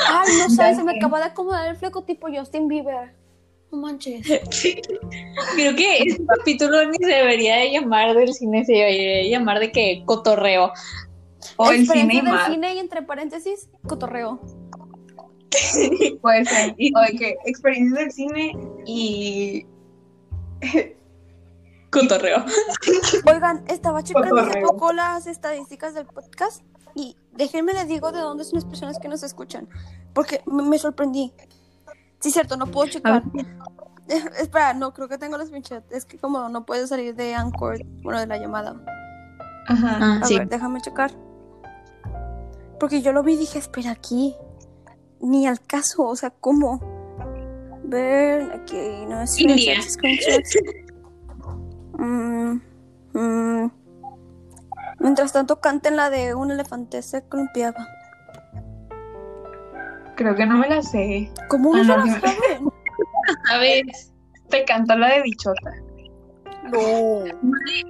Ay, 0.09 0.27
no 0.39 0.49
sabes, 0.55 0.77
se 0.77 0.83
me 0.83 0.93
sé. 0.93 0.97
acaba 0.97 1.19
de 1.19 1.25
acomodar 1.25 1.67
el 1.67 1.75
fleco 1.75 2.03
tipo 2.03 2.27
Justin 2.33 2.67
Bieber. 2.67 3.15
No 3.71 3.77
manches. 3.79 4.25
Creo 5.55 5.75
que 5.75 5.97
este 5.99 6.25
capítulo 6.25 6.85
ni 6.89 6.97
se 6.97 7.05
debería 7.07 7.57
de 7.57 7.71
llamar 7.71 8.15
del 8.15 8.33
cine, 8.33 8.65
se 8.65 8.73
debería 8.73 9.17
de 9.17 9.29
llamar 9.29 9.59
de 9.59 9.71
que 9.71 10.03
cotorreo. 10.05 10.71
o 11.57 11.71
el 11.71 11.81
Experiencia 11.81 12.19
cine 12.21 12.29
y 12.29 12.31
del 12.31 12.45
cine 12.53 12.73
y 12.75 12.79
entre 12.79 13.01
paréntesis, 13.03 13.69
cotorreo. 13.87 14.39
Puede 16.21 16.45
ser. 16.45 16.71
O 16.95 17.01
de 17.01 17.17
que 17.17 17.35
experiencias 17.45 17.99
del 17.99 18.11
cine 18.11 18.57
y. 18.85 19.65
Cotorreo. 21.93 22.43
Oigan, 23.31 23.63
estaba 23.67 24.03
checando 24.03 24.39
hace 24.41 24.61
poco 24.61 24.91
las 24.93 25.27
estadísticas 25.27 25.93
del 25.93 26.05
podcast 26.05 26.63
y 26.95 27.15
déjenme 27.33 27.73
les 27.73 27.87
digo 27.87 28.11
de 28.11 28.19
dónde 28.19 28.43
son 28.43 28.55
las 28.55 28.65
personas 28.65 28.99
que 28.99 29.07
nos 29.07 29.23
escuchan, 29.23 29.67
porque 30.13 30.41
me, 30.45 30.63
me 30.63 30.77
sorprendí. 30.77 31.33
Sí, 32.19 32.31
cierto, 32.31 32.57
no 32.57 32.67
puedo 32.67 32.89
checar. 32.89 33.23
Espera, 34.37 34.73
no, 34.73 34.93
creo 34.93 35.07
que 35.07 35.17
tengo 35.17 35.37
los 35.37 35.47
screenshots. 35.47 35.91
Es 35.91 36.05
que 36.05 36.17
como 36.17 36.49
no 36.49 36.65
puedo 36.65 36.85
salir 36.87 37.15
de 37.15 37.35
Anchor, 37.35 37.79
bueno, 38.01 38.19
de 38.19 38.27
la 38.27 38.37
llamada. 38.37 38.75
Ajá. 39.67 39.97
Ah, 39.99 40.19
A 40.21 40.25
sí. 40.25 40.37
ver, 40.37 40.49
déjame 40.49 40.81
checar. 40.81 41.11
Porque 42.79 43.01
yo 43.01 43.13
lo 43.13 43.23
vi 43.23 43.33
y 43.33 43.37
dije, 43.37 43.59
espera, 43.59 43.91
aquí. 43.91 44.35
Ni 45.21 45.47
al 45.47 45.61
caso, 45.61 46.03
o 46.03 46.15
sea, 46.17 46.31
¿cómo? 46.31 46.81
Ver, 47.85 48.51
aquí, 48.53 49.05
no 49.07 49.21
es 49.21 49.39
India. 49.39 49.81
screenshots. 49.81 50.57
Mm, 51.97 52.61
mm. 53.13 53.71
Mientras 54.99 55.33
tanto, 55.33 55.59
canten 55.59 55.95
la 55.95 56.09
de 56.09 56.33
un 56.35 56.51
elefante 56.51 57.01
se 57.01 57.23
columpiaba. 57.23 57.87
Creo 60.15 60.35
que 60.35 60.45
no 60.45 60.57
me 60.57 60.69
la 60.69 60.81
sé. 60.81 61.31
¿Cómo 61.49 61.73
Ah, 61.73 61.77
no 61.77 61.83
se 61.83 61.89
no, 61.89 62.05
la 62.05 62.19
saben? 62.19 62.69
¿Sabes? 63.47 64.13
Te 64.49 64.63
canto 64.65 64.95
la 64.95 65.09
de 65.09 65.21
bichota. 65.23 65.71
No. 66.63 67.25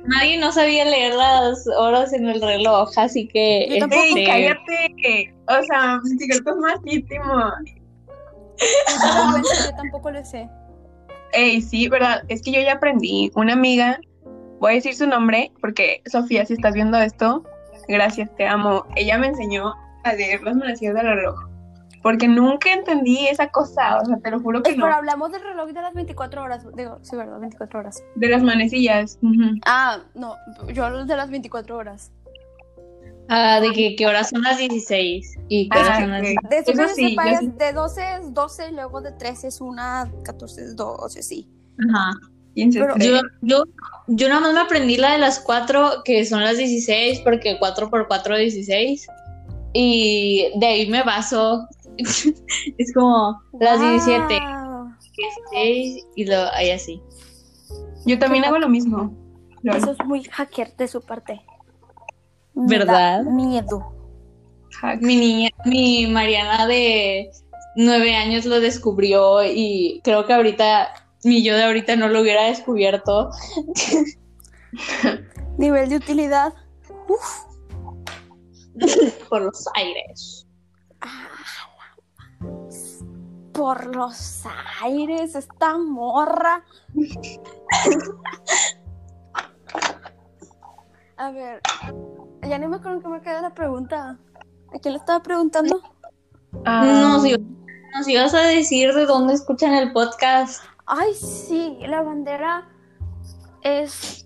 Nadie 0.05 0.39
no 0.39 0.51
sabía 0.51 0.85
leer 0.85 1.13
las 1.13 1.67
horas 1.77 2.11
en 2.13 2.27
el 2.27 2.41
reloj, 2.41 2.89
así 2.97 3.27
que. 3.27 3.67
Yo 3.69 3.79
tampoco. 3.79 4.01
¡Ey, 4.01 4.09
este, 4.09 4.25
cállate! 4.25 5.35
O 5.47 5.63
sea, 5.65 5.99
mi 6.03 6.17
secreto 6.17 6.51
es 6.51 6.57
más 6.57 6.79
íntimo. 6.85 7.51
yo 9.43 9.75
tampoco 9.75 10.11
le 10.11 10.25
sé. 10.25 10.49
Ey, 11.33 11.61
sí, 11.61 11.87
verdad. 11.89 12.23
Es 12.27 12.41
que 12.41 12.51
yo 12.51 12.61
ya 12.61 12.73
aprendí. 12.73 13.31
Una 13.35 13.53
amiga, 13.53 13.99
voy 14.59 14.71
a 14.71 14.75
decir 14.75 14.95
su 14.95 15.07
nombre, 15.07 15.51
porque 15.61 16.01
Sofía, 16.05 16.45
si 16.45 16.53
estás 16.53 16.73
viendo 16.73 16.97
esto, 16.97 17.43
gracias, 17.87 18.33
te 18.35 18.47
amo. 18.47 18.85
Ella 18.95 19.17
me 19.17 19.27
enseñó 19.27 19.73
a 20.03 20.13
leer 20.13 20.41
las 20.43 20.55
manecillas 20.55 20.95
del 20.95 21.07
reloj. 21.07 21.35
Porque 22.01 22.27
nunca 22.27 22.73
entendí 22.73 23.27
esa 23.27 23.47
cosa. 23.47 23.97
O 23.97 24.05
sea, 24.05 24.17
te 24.17 24.29
lo 24.29 24.39
juro 24.41 24.61
que 24.61 24.75
no. 24.75 24.85
Pero 24.85 24.95
hablamos 24.97 25.31
del 25.31 25.41
reloj 25.41 25.69
de 25.69 25.81
las 25.81 25.93
24 25.93 26.43
horas. 26.43 26.67
Digo, 26.75 26.99
sí, 27.01 27.15
¿verdad? 27.15 27.39
24 27.39 27.79
horas. 27.79 28.03
De 28.15 28.27
las 28.27 28.43
manecillas. 28.43 29.17
Ah, 29.65 29.99
no, 30.13 30.35
yo 30.73 30.85
hablo 30.85 31.05
de 31.05 31.15
las 31.15 31.29
24 31.29 31.77
horas. 31.77 32.11
Ah, 33.33 33.59
de 33.61 33.71
que, 33.71 33.95
que 33.95 34.05
horas 34.07 34.29
son 34.29 34.41
las 34.41 34.57
16 34.57 35.39
y 35.49 35.69
que 35.69 35.77
horas 35.79 35.91
Ah, 35.93 35.99
son 36.01 36.11
las 36.11 36.21
ok. 36.21 36.49
De 36.49 36.57
eso 36.57 36.71
Eso 36.71 36.81
que 36.81 36.89
sí, 36.89 37.09
sepa, 37.09 37.25
yo 37.25 37.31
es 37.31 37.39
sí. 37.39 37.51
de 37.57 37.73
12 37.73 38.01
es 38.19 38.33
12 38.33 38.69
y 38.69 38.71
luego 38.73 39.01
de 39.01 39.11
13 39.11 39.47
es 39.47 39.61
una, 39.61 40.11
14 40.23 40.61
es 40.61 40.75
12, 40.75 41.23
sí. 41.23 41.49
Ajá. 41.89 42.11
15, 42.55 42.79
Pero-. 42.79 42.97
Yo, 42.97 43.21
yo, 43.41 43.63
yo 44.07 44.29
nada 44.29 44.41
más 44.41 44.53
me 44.53 44.59
aprendí 44.61 44.97
la 44.97 45.13
de 45.13 45.17
las 45.17 45.39
4, 45.39 46.03
que 46.05 46.25
son 46.25 46.43
las 46.43 46.57
16, 46.57 47.21
porque 47.21 47.57
4 47.59 47.89
por 47.89 48.07
4 48.07 48.35
es 48.37 48.53
16. 48.53 49.07
Y 49.73 50.51
de 50.59 50.65
ahí 50.65 50.89
me 50.89 51.03
baso. 51.03 51.67
es 51.97 52.93
como 52.93 53.41
las 53.59 53.79
17, 53.79 54.39
Wow. 54.39 54.93
16 55.51 56.05
y 56.15 56.25
lo 56.25 56.51
ahí 56.53 56.71
así. 56.71 57.01
Yo 58.05 58.19
también 58.19 58.45
hago 58.45 58.59
lo 58.59 58.69
mismo. 58.69 59.15
Eso 59.63 59.91
es 59.91 60.05
muy 60.05 60.23
hacker 60.23 60.75
de 60.75 60.87
su 60.87 61.01
parte. 61.01 61.41
¿Verdad? 62.53 63.23
Da 63.23 63.31
miedo. 63.31 63.93
Mi 64.99 65.15
niña, 65.15 65.49
mi 65.65 66.07
Mariana 66.07 66.67
de 66.67 67.31
9 67.75 68.15
años 68.15 68.45
lo 68.45 68.59
descubrió 68.59 69.43
y 69.43 70.01
creo 70.03 70.25
que 70.25 70.33
ahorita, 70.33 70.89
mi 71.23 71.43
yo 71.43 71.55
de 71.55 71.63
ahorita 71.63 71.95
no 71.95 72.09
lo 72.09 72.21
hubiera 72.21 72.43
descubierto. 72.45 73.29
Nivel 75.57 75.89
de 75.89 75.95
utilidad. 75.97 76.53
Uf. 77.07 77.45
por 79.29 79.41
los 79.41 79.65
aires. 79.75 80.47
Por 83.53 83.95
los 83.95 84.43
aires, 84.81 85.35
esta 85.35 85.77
morra. 85.77 86.63
A 91.17 91.31
ver, 91.31 91.61
ya 92.47 92.57
ni 92.57 92.67
me 92.67 92.75
acuerdo 92.77 92.97
en 92.97 93.01
qué 93.03 93.07
me 93.09 93.21
queda 93.21 93.41
la 93.41 93.53
pregunta. 93.53 94.17
¿A 94.73 94.79
quién 94.79 94.93
le 94.93 94.99
estaba 94.99 95.21
preguntando? 95.21 95.81
Ah, 96.65 96.83
Nos, 96.85 97.25
iba- 97.25 97.37
nos 97.95 98.07
ibas 98.07 98.33
a 98.33 98.41
decir 98.41 98.93
de 98.93 99.05
dónde 99.05 99.33
escuchan 99.33 99.73
el 99.73 99.91
podcast. 99.93 100.63
Ay, 100.85 101.13
sí, 101.13 101.77
la 101.81 102.01
bandera 102.01 102.67
es. 103.61 104.25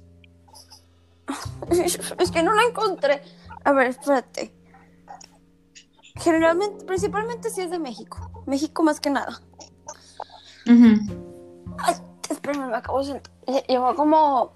Es 2.19 2.31
que 2.31 2.41
no 2.43 2.53
la 2.53 2.63
encontré. 2.63 3.21
A 3.65 3.71
ver, 3.73 3.87
espérate. 3.87 4.53
Generalmente, 6.15 6.85
principalmente 6.85 7.49
sí 7.49 7.61
es 7.61 7.69
de 7.69 7.79
México. 7.79 8.31
México 8.45 8.81
más 8.83 8.99
que 9.01 9.09
nada. 9.09 9.41
Ay, 10.65 11.95
espérame, 12.29 12.69
me 12.69 12.77
acabo 12.77 12.99
de 12.99 13.05
sentar. 13.05 13.33
Lle- 13.45 13.65
Llevo 13.67 13.93
como 13.95 14.53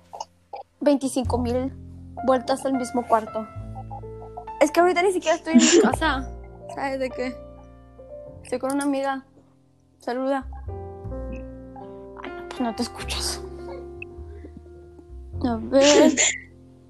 25 0.80 1.38
mil 1.38 1.74
vueltas 2.26 2.66
al 2.66 2.74
mismo 2.74 3.06
cuarto. 3.08 3.48
Es 4.60 4.72
que 4.72 4.80
ahorita 4.80 5.02
ni 5.02 5.12
siquiera 5.12 5.38
estoy 5.38 5.54
en 5.54 5.60
mi 5.60 5.82
casa. 5.82 6.30
¿Sabes 6.76 7.00
de 7.00 7.10
qué? 7.10 7.36
Estoy 8.44 8.60
con 8.60 8.74
una 8.74 8.84
amiga. 8.84 9.26
Saluda. 10.00 10.48
Ay, 11.32 12.30
no, 12.30 12.48
pues 12.50 12.62
no 12.62 12.76
te 12.76 12.84
escuchas. 12.84 13.42
A 15.44 15.56
ver. 15.56 16.14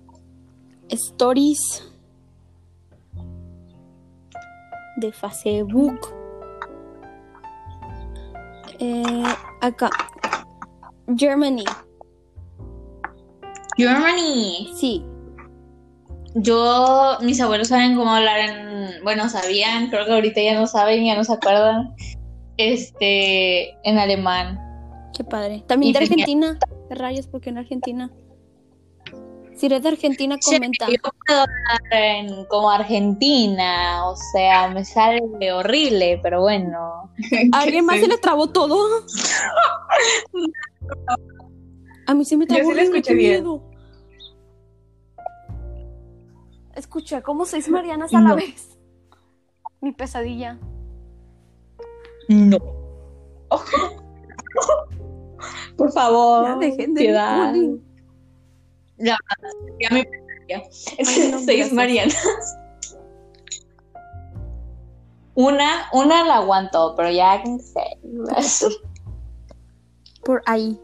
Stories. 0.90 1.88
De 4.98 5.12
Facebook. 5.12 6.00
Eh, 8.80 9.24
acá. 9.62 9.90
Germany. 11.16 11.64
Germany. 13.78 14.72
Sí. 14.76 15.06
Yo, 16.36 17.18
mis 17.22 17.40
abuelos 17.42 17.68
saben 17.68 17.96
cómo 17.96 18.14
hablar 18.14 18.40
en, 18.40 19.04
bueno, 19.04 19.28
sabían, 19.30 19.90
creo 19.90 20.06
que 20.06 20.14
ahorita 20.14 20.42
ya 20.42 20.60
no 20.60 20.68
saben, 20.68 21.04
ya 21.06 21.16
no 21.16 21.24
se 21.24 21.34
acuerdan, 21.34 21.94
este, 22.58 23.72
en 23.88 23.98
alemán. 24.00 24.60
Qué 25.16 25.24
padre. 25.24 25.64
También 25.68 25.90
Y 25.90 25.94
de 25.94 26.00
Argentina. 26.00 26.58
¿Qué 26.88 26.96
rayos? 26.96 27.28
porque 27.28 27.50
en 27.50 27.58
Argentina? 27.58 28.10
Si 29.56 29.66
eres 29.68 29.84
de 29.84 29.90
Argentina, 29.90 30.38
Sí, 30.40 30.56
comenta. 30.56 30.88
Yo 30.88 30.96
puedo 31.28 31.42
hablar 31.42 31.80
en, 31.92 32.46
como 32.46 32.72
Argentina, 32.72 34.08
o 34.08 34.16
sea, 34.34 34.70
me 34.70 34.84
sale 34.86 35.22
horrible, 35.52 36.20
pero 36.24 36.42
bueno. 36.42 37.12
¿A 37.52 37.58
alguien 37.62 37.86
más 37.86 37.98
¿Qué 37.98 38.04
se 38.04 38.08
le 38.08 38.18
trabó 38.18 38.50
todo? 38.50 39.04
A 42.08 42.14
mí 42.14 42.26
sí 42.26 42.36
me 42.38 42.46
Yo 42.46 42.56
trabó 42.56 42.70
sí 42.70 42.76
lo 42.76 42.82
horrible, 42.82 42.98
escuché 43.00 43.14
bien. 43.14 43.32
miedo. 43.44 43.71
Escuché 46.92 47.22
como 47.22 47.46
seis 47.46 47.70
Marianas 47.76 48.14
a 48.14 48.20
la 48.20 48.36
vez. 48.36 48.78
Mi 49.80 49.94
pesadilla. 49.94 50.60
No. 52.28 52.58
Por 55.78 55.90
favor, 55.94 56.46
Ya 56.46 56.56
dejen 56.58 56.94
de 56.94 57.02
piedad. 57.02 57.54
bullying. 57.54 57.78
Ya, 58.98 59.18
ya 59.80 59.90
me 59.90 60.04
ya. 60.50 60.58
Ay, 60.58 61.32
no, 61.32 61.40
Seis 61.40 61.46
gracias. 61.46 61.72
Marianas. 61.74 62.58
Una, 65.34 65.88
una 65.94 66.26
la 66.26 66.36
aguantó, 66.36 66.94
pero 66.98 67.10
ya 67.10 67.42
sé. 67.60 67.86
Por 70.26 70.42
ahí. 70.46 70.78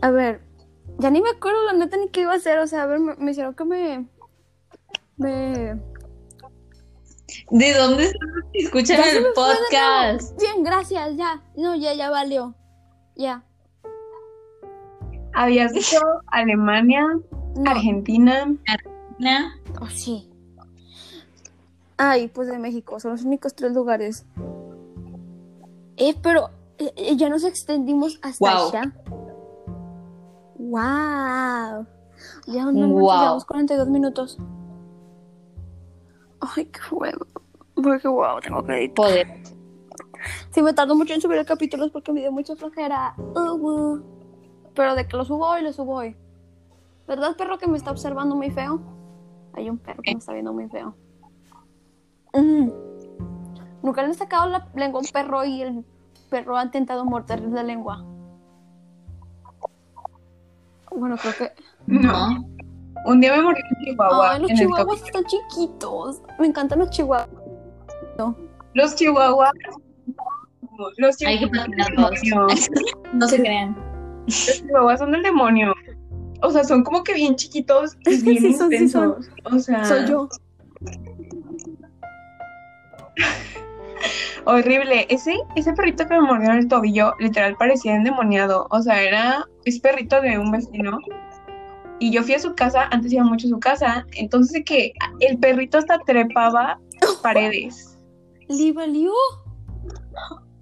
A 0.00 0.10
ver, 0.10 0.40
ya 1.00 1.10
ni 1.10 1.20
me 1.20 1.30
acuerdo 1.30 1.64
la 1.64 1.72
neta 1.72 1.96
ni 1.96 2.08
qué 2.08 2.22
iba 2.22 2.32
a 2.32 2.36
hacer. 2.36 2.58
O 2.58 2.66
sea, 2.66 2.82
a 2.82 2.86
ver, 2.86 3.00
me, 3.00 3.14
me 3.16 3.30
hicieron 3.32 3.54
que 3.54 3.64
me. 3.64 4.06
Me. 5.16 5.80
¿De 7.50 7.74
dónde 7.74 8.04
están 8.04 8.28
los 8.34 8.44
que 8.52 8.58
escuchan 8.58 8.96
Ya 8.98 9.10
el 9.10 9.26
podcast? 9.34 10.40
Bien, 10.40 10.62
gracias, 10.64 11.16
ya. 11.16 11.42
No, 11.56 11.74
ya, 11.76 11.94
ya 11.94 12.10
valió. 12.10 12.54
Ya. 13.16 13.44
Habías 15.34 15.72
dicho 15.72 15.98
Alemania, 16.26 17.06
No. 17.56 17.70
Argentina. 17.70 18.52
Nah. 19.18 19.50
Oh, 19.80 19.86
sí. 19.88 20.28
Ay, 21.98 22.28
pues 22.28 22.48
de 22.48 22.58
México, 22.58 22.98
son 22.98 23.12
los 23.12 23.22
únicos 23.22 23.54
tres 23.54 23.72
lugares. 23.72 24.24
Eh, 25.98 26.14
pero 26.22 26.50
eh, 26.78 26.92
eh, 26.96 27.16
ya 27.16 27.28
nos 27.28 27.44
extendimos 27.44 28.18
hasta 28.22 28.50
Wow. 28.58 28.68
allá. 28.70 28.92
Wow. 30.60 31.86
Ya 32.46 32.64
no 32.64 32.88
Wow. 32.88 33.18
llevamos 33.18 33.44
42 33.44 33.88
minutos. 33.88 34.38
Ay, 36.40 36.66
qué 36.66 36.80
huevo. 36.94 37.26
Porque 37.74 38.08
wow, 38.08 38.40
tengo 38.40 38.62
que 38.64 38.72
editar. 38.76 38.94
Poder. 38.94 39.42
Sí, 40.50 40.62
me 40.62 40.72
tardo 40.74 40.94
mucho 40.94 41.14
en 41.14 41.20
subir 41.20 41.38
el 41.38 41.46
capítulo 41.46 41.86
es 41.86 41.92
porque 41.92 42.12
me 42.12 42.20
dio 42.20 42.30
mucha 42.30 42.54
flojera. 42.56 43.14
Uh, 43.16 43.52
uh. 43.52 44.02
Pero 44.74 44.94
de 44.94 45.06
que 45.08 45.16
lo 45.16 45.24
subo 45.24 45.46
hoy, 45.48 45.62
lo 45.62 45.72
subo 45.72 45.94
hoy. 45.94 46.16
¿Verdad, 47.08 47.36
perro 47.36 47.58
que 47.58 47.66
me 47.66 47.78
está 47.78 47.90
observando 47.90 48.36
muy 48.36 48.50
feo? 48.50 48.80
Hay 49.54 49.70
un 49.70 49.78
perro 49.78 50.02
que 50.02 50.12
me 50.12 50.18
está 50.18 50.32
viendo 50.32 50.52
muy 50.52 50.68
feo. 50.68 50.94
Mm. 52.34 52.70
Nunca 53.82 54.02
le 54.02 54.08
han 54.08 54.14
sacado 54.14 54.48
la 54.48 54.68
lengua 54.74 55.00
a 55.00 55.02
un 55.02 55.10
perro 55.10 55.44
y 55.44 55.62
el 55.62 55.84
perro 56.28 56.56
ha 56.56 56.64
intentado 56.64 57.04
morderle 57.04 57.48
la 57.48 57.62
lengua. 57.62 58.04
Bueno, 60.96 61.16
creo 61.16 61.32
que. 61.38 61.52
No. 61.86 62.44
Un 63.06 63.20
día 63.20 63.34
me 63.36 63.42
morí 63.42 63.60
en 63.60 63.84
Chihuahua. 63.84 64.32
Ay, 64.32 64.40
los 64.42 64.50
en 64.50 64.56
chihuahuas 64.58 65.02
están 65.02 65.24
chiquitos. 65.24 66.20
Me 66.38 66.46
encantan 66.48 66.80
los 66.80 66.90
chihuahuas. 66.90 67.28
Los 68.74 68.94
chihuahuas. 68.94 69.52
Los 70.98 71.20
Hay 71.22 71.38
que 71.38 71.46
chihuahuas, 71.46 71.50
del 71.50 71.50
platinarlos. 71.50 72.10
demonio. 72.22 72.46
No 73.14 73.26
se 73.28 73.38
crean. 73.40 73.76
Los 74.26 74.62
chihuahuas 74.62 74.98
son 75.00 75.12
del 75.12 75.22
demonio. 75.22 75.72
O 76.42 76.50
sea, 76.50 76.64
son 76.64 76.82
como 76.84 77.02
que 77.04 77.12
bien 77.14 77.36
chiquitos 77.36 77.96
y 78.06 78.16
bien 78.22 78.42
Sí 78.42 78.54
son, 78.54 78.70
sí 78.70 78.88
son. 78.88 79.08
intensos. 79.10 79.32
O 79.52 79.58
sea, 79.58 79.84
Soy 79.84 80.06
yo. 80.08 80.28
horrible. 84.44 85.06
Ese, 85.08 85.36
ese 85.56 85.72
perrito 85.72 86.06
que 86.06 86.14
me 86.14 86.22
mordió 86.22 86.50
en 86.50 86.58
el 86.58 86.68
tobillo, 86.68 87.14
literal 87.18 87.56
parecía 87.56 87.94
endemoniado. 87.94 88.66
O 88.70 88.82
sea, 88.82 89.02
era, 89.02 89.44
es 89.64 89.80
perrito 89.80 90.20
de 90.20 90.38
un 90.38 90.50
vecino. 90.50 90.98
Y 91.98 92.10
yo 92.10 92.22
fui 92.22 92.34
a 92.34 92.38
su 92.38 92.54
casa, 92.54 92.88
antes 92.90 93.12
iba 93.12 93.24
mucho 93.24 93.46
a 93.46 93.50
su 93.50 93.60
casa, 93.60 94.06
entonces 94.12 94.52
de 94.52 94.64
que 94.64 94.92
el 95.20 95.38
perrito 95.38 95.78
hasta 95.78 95.98
trepaba 95.98 96.78
paredes. 97.22 97.98
¿Le 98.48 98.72
valió? 98.72 99.12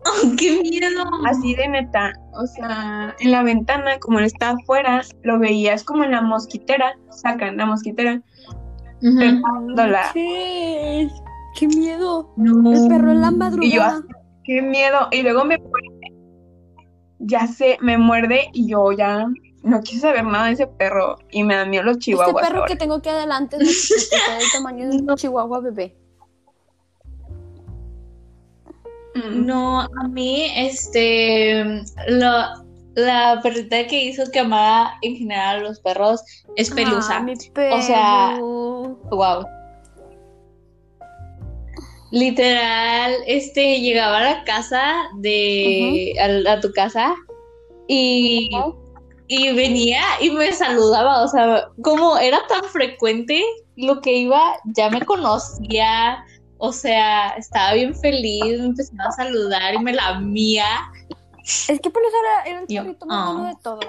¡Qué 0.39 0.61
miedo! 0.63 1.05
Así 1.27 1.55
de 1.55 1.69
neta. 1.69 2.13
O 2.33 2.47
sea, 2.47 3.15
en 3.21 3.31
la 3.31 3.43
ventana, 3.43 3.99
como 4.01 4.19
él 4.19 4.25
está 4.25 4.51
afuera, 4.51 5.03
lo 5.23 5.39
veías 5.39 5.85
como 5.85 6.05
en 6.05 6.13
la 6.13 6.23
mosquitera, 6.23 6.97
sacan 7.11 7.57
la 7.57 7.67
mosquitera, 7.67 8.21
trepándola. 9.01 10.13
¡Qué 11.59 11.67
miedo! 11.67 12.33
No. 12.37 12.73
El 12.73 12.89
perro 12.89 13.11
en 13.11 13.21
la 13.21 13.29
Y 13.29 13.31
yo 13.33 13.37
madrugada. 13.37 14.03
qué 14.45 14.63
miedo. 14.63 15.09
Y 15.11 15.23
luego 15.23 15.45
me 15.45 15.59
muerde. 15.59 16.15
Ya 17.19 17.47
sé, 17.49 17.79
me 17.81 17.99
muerde 17.99 18.49
y 18.53 18.69
yo 18.71 18.93
ya 18.93 19.27
no 19.65 19.81
quise 19.81 20.03
saber 20.03 20.25
nada 20.25 20.47
de 20.47 20.53
ese 20.53 20.67
perro. 20.69 21.17
Y 21.33 21.43
me 21.43 21.57
da 21.57 21.65
miedo 21.65 21.83
los 21.83 21.97
Este 21.97 22.13
chihuahuas 22.13 22.47
perro 22.47 22.61
ahora. 22.61 22.69
que 22.69 22.77
tengo 22.77 22.95
aquí 22.95 23.09
adelante 23.09 23.57
es 23.61 24.11
del 24.11 24.53
tamaño 24.53 24.89
de 24.89 24.97
un 24.99 25.17
chihuahua 25.17 25.61
bebé. 25.61 25.97
Mm. 29.17 29.47
No, 29.47 29.81
a 29.81 30.09
mí, 30.09 30.47
este, 30.55 31.83
lo- 32.09 32.69
la 32.95 33.41
perrita 33.43 33.87
que 33.87 34.05
hizo 34.05 34.25
que 34.33 34.41
amara 34.41 34.93
en 35.03 35.17
general 35.17 35.57
a 35.57 35.63
los 35.63 35.81
perros 35.81 36.23
es 36.57 36.71
Pelusa. 36.71 37.17
Ah, 37.17 37.23
mi 37.23 37.35
perro. 37.53 37.77
O 37.77 37.83
sea, 37.83 38.37
Wow. 38.41 39.45
Literal, 42.11 43.13
este, 43.27 43.81
llegaba 43.81 44.19
a 44.19 44.23
la 44.23 44.45
casa 44.45 44.95
de, 45.19 46.15
a, 46.19 46.53
a 46.53 46.61
tu 46.61 46.73
casa 46.73 47.15
y, 47.87 48.49
y 49.27 49.53
venía 49.55 50.01
y 50.21 50.31
me 50.31 50.53
saludaba, 50.53 51.23
o 51.23 51.29
sea, 51.29 51.69
como 51.83 52.17
era 52.19 52.39
tan 52.49 52.65
frecuente 52.65 53.45
lo 53.77 54.01
que 54.01 54.13
iba, 54.13 54.55
ya 54.75 54.89
me 54.91 55.05
conocía, 55.05 56.25
o 56.59 56.73
sea, 56.73 57.31
estaba 57.31 57.75
bien 57.75 57.95
feliz, 57.95 58.59
me 58.59 58.67
empezaba 58.67 59.09
a 59.09 59.13
saludar 59.13 59.75
y 59.75 59.79
me 59.79 59.93
lamía. 59.93 60.67
Es 61.69 61.79
que 61.81 61.91
Pelusa 61.91 62.17
era, 62.21 62.43
era 62.51 62.61
el 62.61 62.67
perrito 62.67 63.07
más 63.07 63.33
bueno 63.33 63.49
de 63.49 63.57
todos. 63.63 63.85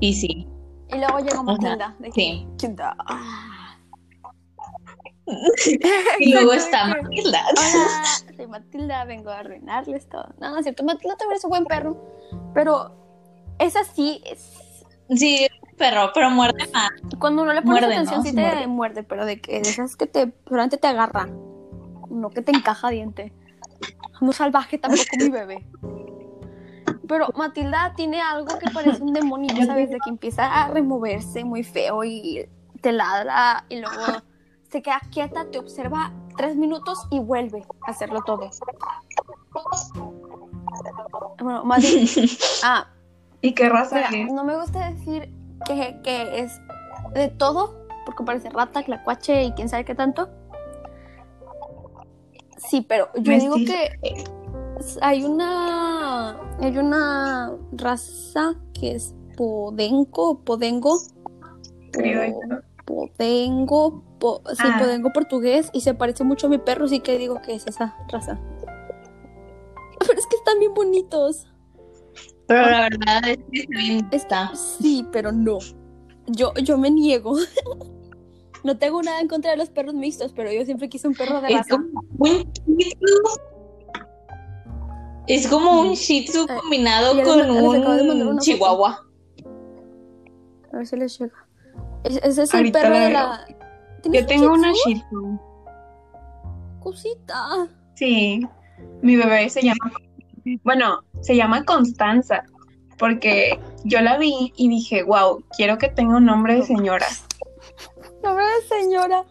Y 0.00 0.14
sí, 0.14 0.46
Y 0.90 0.96
luego 0.96 1.18
llegó 1.18 1.42
Matilda. 1.42 1.96
que, 2.02 2.12
sí. 2.12 2.46
Ah. 2.78 3.55
Y 6.20 6.32
luego 6.32 6.52
está 6.52 6.86
Matilda. 6.86 7.42
Hola, 7.50 8.04
soy 8.36 8.46
Matilda, 8.46 9.04
vengo 9.04 9.30
a 9.30 9.40
arruinarles 9.40 10.08
todo. 10.08 10.28
No, 10.40 10.50
no 10.50 10.58
es 10.58 10.64
cierto, 10.64 10.84
Matilda 10.84 11.16
también 11.16 11.36
es 11.38 11.44
un 11.44 11.50
buen 11.50 11.64
perro. 11.66 11.96
Pero 12.54 12.92
es 13.58 13.76
así, 13.76 14.22
es... 14.24 14.84
Sí, 15.10 15.46
perro, 15.76 16.10
pero 16.14 16.30
muerde 16.30 16.68
más. 16.72 16.90
Cuando 17.18 17.42
uno 17.42 17.52
le 17.52 17.62
pone 17.62 17.80
Muerde, 17.80 17.94
atención 17.94 18.18
¿no? 18.18 18.22
sí 18.24 18.30
Sí 18.30 18.36
te 18.36 18.42
muerde. 18.42 18.66
muerde. 18.66 19.02
pero 19.02 19.24
de 19.24 19.40
que 19.40 19.60
de 19.60 19.68
esas 19.68 19.96
que 19.96 20.06
te 20.06 20.32
solamente 20.48 20.78
te 20.78 20.88
agarra, 20.88 21.28
no 22.10 22.30
que 22.30 22.42
te 22.42 22.52
encaja 22.52 22.88
diente. 22.90 23.32
No 24.20 24.32
salvaje 24.32 24.78
tampoco 24.78 25.04
mi 25.18 25.28
bebé. 25.28 25.66
Pero 27.06 27.28
Matilda 27.36 27.92
tiene 27.96 28.20
algo 28.20 28.58
que 28.58 28.70
parece 28.70 29.02
un 29.02 29.12
demonio, 29.12 29.54
¿sabes? 29.64 29.90
De 29.90 29.98
que 30.02 30.10
empieza 30.10 30.46
a 30.46 30.68
removerse 30.68 31.44
muy 31.44 31.62
feo 31.62 32.02
y 32.02 32.48
te 32.80 32.90
ladra 32.92 33.64
y 33.68 33.80
luego 33.80 34.22
se 34.70 34.82
queda 34.82 35.00
quieta, 35.10 35.46
te 35.50 35.58
observa 35.58 36.12
tres 36.36 36.56
minutos 36.56 37.06
y 37.10 37.18
vuelve 37.18 37.64
a 37.86 37.90
hacerlo 37.90 38.22
todo. 38.24 38.50
Bueno, 41.38 41.64
más 41.64 41.82
bien, 41.82 42.06
ah, 42.64 42.88
¿Y 43.40 43.52
qué 43.52 43.68
raza 43.68 43.96
Mira, 43.96 44.24
es? 44.24 44.32
no 44.32 44.44
me 44.44 44.56
gusta 44.56 44.90
decir 44.90 45.32
que, 45.66 46.00
que 46.02 46.40
es 46.40 46.60
de 47.14 47.28
todo, 47.28 47.86
porque 48.04 48.24
parece 48.24 48.50
rata, 48.50 48.82
clacuache 48.82 49.44
y 49.44 49.52
quién 49.52 49.68
sabe 49.68 49.84
qué 49.84 49.94
tanto. 49.94 50.28
Sí, 52.56 52.84
pero 52.88 53.08
yo 53.14 53.32
digo 53.32 53.56
que 53.56 54.24
hay 55.00 55.24
una 55.24 56.40
hay 56.60 56.78
una 56.78 57.52
raza 57.72 58.54
que 58.74 58.92
es 58.96 59.14
podenco, 59.36 60.40
podengo, 60.40 60.98
Creo 61.92 62.22
po- 64.18 64.42
sí, 64.50 64.62
Ah. 64.64 64.78
podengo 64.80 65.12
portugués 65.12 65.70
y 65.72 65.80
se 65.80 65.94
parece 65.94 66.24
mucho 66.24 66.46
a 66.46 66.50
mi 66.50 66.58
perro, 66.58 66.86
sí 66.88 67.00
que 67.00 67.18
digo 67.18 67.40
que 67.42 67.54
es 67.54 67.66
esa 67.66 67.96
raza. 68.08 68.38
Pero 70.00 70.18
es 70.18 70.26
que 70.26 70.36
están 70.36 70.58
bien 70.58 70.74
bonitos. 70.74 71.46
Pero 72.46 72.62
la 72.70 72.80
verdad 72.82 73.28
es 73.28 73.38
que 73.50 73.60
está 73.60 73.78
bien 73.78 74.08
está. 74.12 74.54
Sí, 74.54 75.04
pero 75.10 75.32
no. 75.32 75.58
Yo, 76.26 76.52
yo 76.62 76.78
me 76.78 76.90
niego. 76.90 77.34
No 78.64 78.76
tengo 78.78 79.00
nada 79.00 79.20
en 79.20 79.28
contra 79.28 79.52
de 79.52 79.56
los 79.58 79.70
perros 79.70 79.94
mixtos, 79.94 80.32
pero 80.32 80.50
yo 80.50 80.64
siempre 80.64 80.88
quise 80.88 81.06
un 81.06 81.14
perro 81.14 81.40
de 81.40 81.50
raza. 81.50 81.76
como 81.76 82.02
un 82.18 82.42
shih 82.52 82.94
tzu. 82.96 83.40
Es 85.28 85.46
como 85.46 85.80
un 85.82 85.92
shih 85.94 86.24
tzu 86.24 86.42
Eh, 86.48 86.56
combinado 86.60 87.22
con 87.22 87.48
un 87.48 88.38
chihuahua. 88.40 89.06
A 90.72 90.76
ver 90.78 90.86
si 90.86 90.96
les 90.96 91.16
llega. 91.16 91.46
Es- 92.02 92.16
Ese 92.24 92.42
es 92.42 92.54
el 92.54 92.58
Ahorita 92.58 92.80
perro 92.80 92.94
de 92.98 93.10
la. 93.10 93.46
¿Tienes 94.10 94.22
Yo 94.22 94.26
tengo 94.26 94.52
un 94.52 94.58
una 94.60 94.72
Shih 94.72 95.02
Tzu. 95.02 95.40
Cosita. 96.80 97.68
Sí, 97.94 98.46
mi 99.02 99.16
bebé 99.16 99.48
se 99.50 99.62
llama, 99.62 99.92
bueno, 100.62 101.00
se 101.20 101.34
llama 101.34 101.64
Constanza, 101.64 102.44
porque 102.98 103.58
yo 103.84 104.00
la 104.00 104.16
vi 104.18 104.52
y 104.56 104.68
dije, 104.68 105.02
wow, 105.02 105.42
quiero 105.56 105.78
que 105.78 105.88
tenga 105.88 106.16
un 106.16 106.26
nombre 106.26 106.56
de 106.56 106.62
señora. 106.62 107.06
No 108.22 108.34
me 108.34 108.42
señora. 108.68 109.24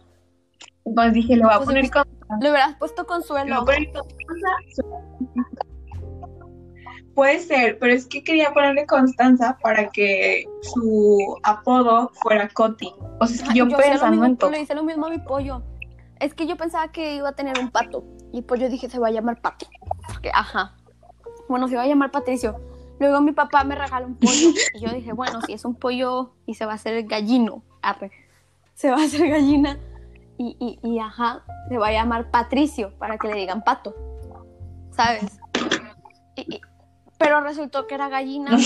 Pues 0.94 1.12
dije, 1.12 1.36
le 1.36 1.44
voy 1.44 1.52
a 1.54 1.56
Pues 1.56 1.66
poner 1.66 1.90
Constanza. 1.90 2.38
Le 2.40 2.50
hubieras 2.50 2.76
puesto 2.76 3.02
le 3.02 3.06
voy 3.08 3.16
consuelo. 3.16 3.56
a 3.56 3.64
poner 3.64 3.92
Constanza. 3.92 4.82
Puede 7.14 7.40
ser, 7.40 7.78
pero 7.78 7.94
es 7.94 8.06
que 8.06 8.22
quería 8.22 8.52
ponerle 8.52 8.86
Constanza 8.86 9.56
para 9.62 9.88
que 9.88 10.44
su 10.60 11.38
apodo 11.42 12.10
fuera 12.14 12.48
Coti. 12.48 12.92
O 13.20 13.26
sea, 13.26 13.36
es 13.46 13.52
que 13.52 13.58
yo, 13.58 13.64
lo 13.64 13.76
pensando 13.76 14.10
mismo, 14.10 14.24
en 14.26 14.36
todo. 14.36 14.50
Le 14.50 14.60
hice 14.60 14.74
lo 14.74 14.82
mismo 14.82 15.06
a 15.06 15.10
mi 15.10 15.18
pollo. 15.18 15.62
Es 16.20 16.34
que 16.34 16.46
yo 16.46 16.56
pensaba 16.56 16.88
que 16.92 17.16
iba 17.16 17.30
a 17.30 17.32
tener 17.32 17.58
un 17.58 17.70
pato. 17.70 18.04
Y 18.32 18.42
pues 18.42 18.60
yo 18.60 18.68
dije, 18.68 18.90
se 18.90 18.98
va 18.98 19.08
a 19.08 19.10
llamar 19.10 19.40
Pato. 19.40 19.66
Porque, 20.06 20.30
ajá. 20.34 20.74
Bueno, 21.48 21.68
se 21.68 21.76
va 21.76 21.82
a 21.82 21.86
llamar 21.86 22.10
Patricio. 22.10 22.60
Luego 22.98 23.20
mi 23.20 23.32
papá 23.32 23.64
me 23.64 23.74
regaló 23.74 24.06
un 24.06 24.16
pollo. 24.16 24.50
Y 24.74 24.80
yo 24.80 24.92
dije, 24.92 25.12
bueno, 25.12 25.40
si 25.42 25.52
es 25.52 25.64
un 25.64 25.74
pollo 25.74 26.34
y 26.44 26.54
se 26.54 26.66
va 26.66 26.72
a 26.72 26.74
hacer 26.74 27.02
gallino. 27.04 27.62
Arre. 27.82 28.10
Se 28.74 28.90
va 28.90 28.96
a 28.96 29.04
hacer 29.04 29.28
gallina. 29.28 29.78
Y, 30.38 30.56
y, 30.60 30.78
y 30.86 30.98
ajá, 30.98 31.44
se 31.68 31.78
va 31.78 31.88
a 31.88 31.92
llamar 31.92 32.30
Patricio 32.30 32.92
para 32.98 33.16
que 33.16 33.28
le 33.28 33.34
digan 33.34 33.62
pato. 33.62 33.94
¿Sabes? 34.90 35.38
Y- 36.36 36.60
pero 37.18 37.40
resultó 37.40 37.86
que 37.86 37.94
era 37.94 38.08
gallina 38.08 38.56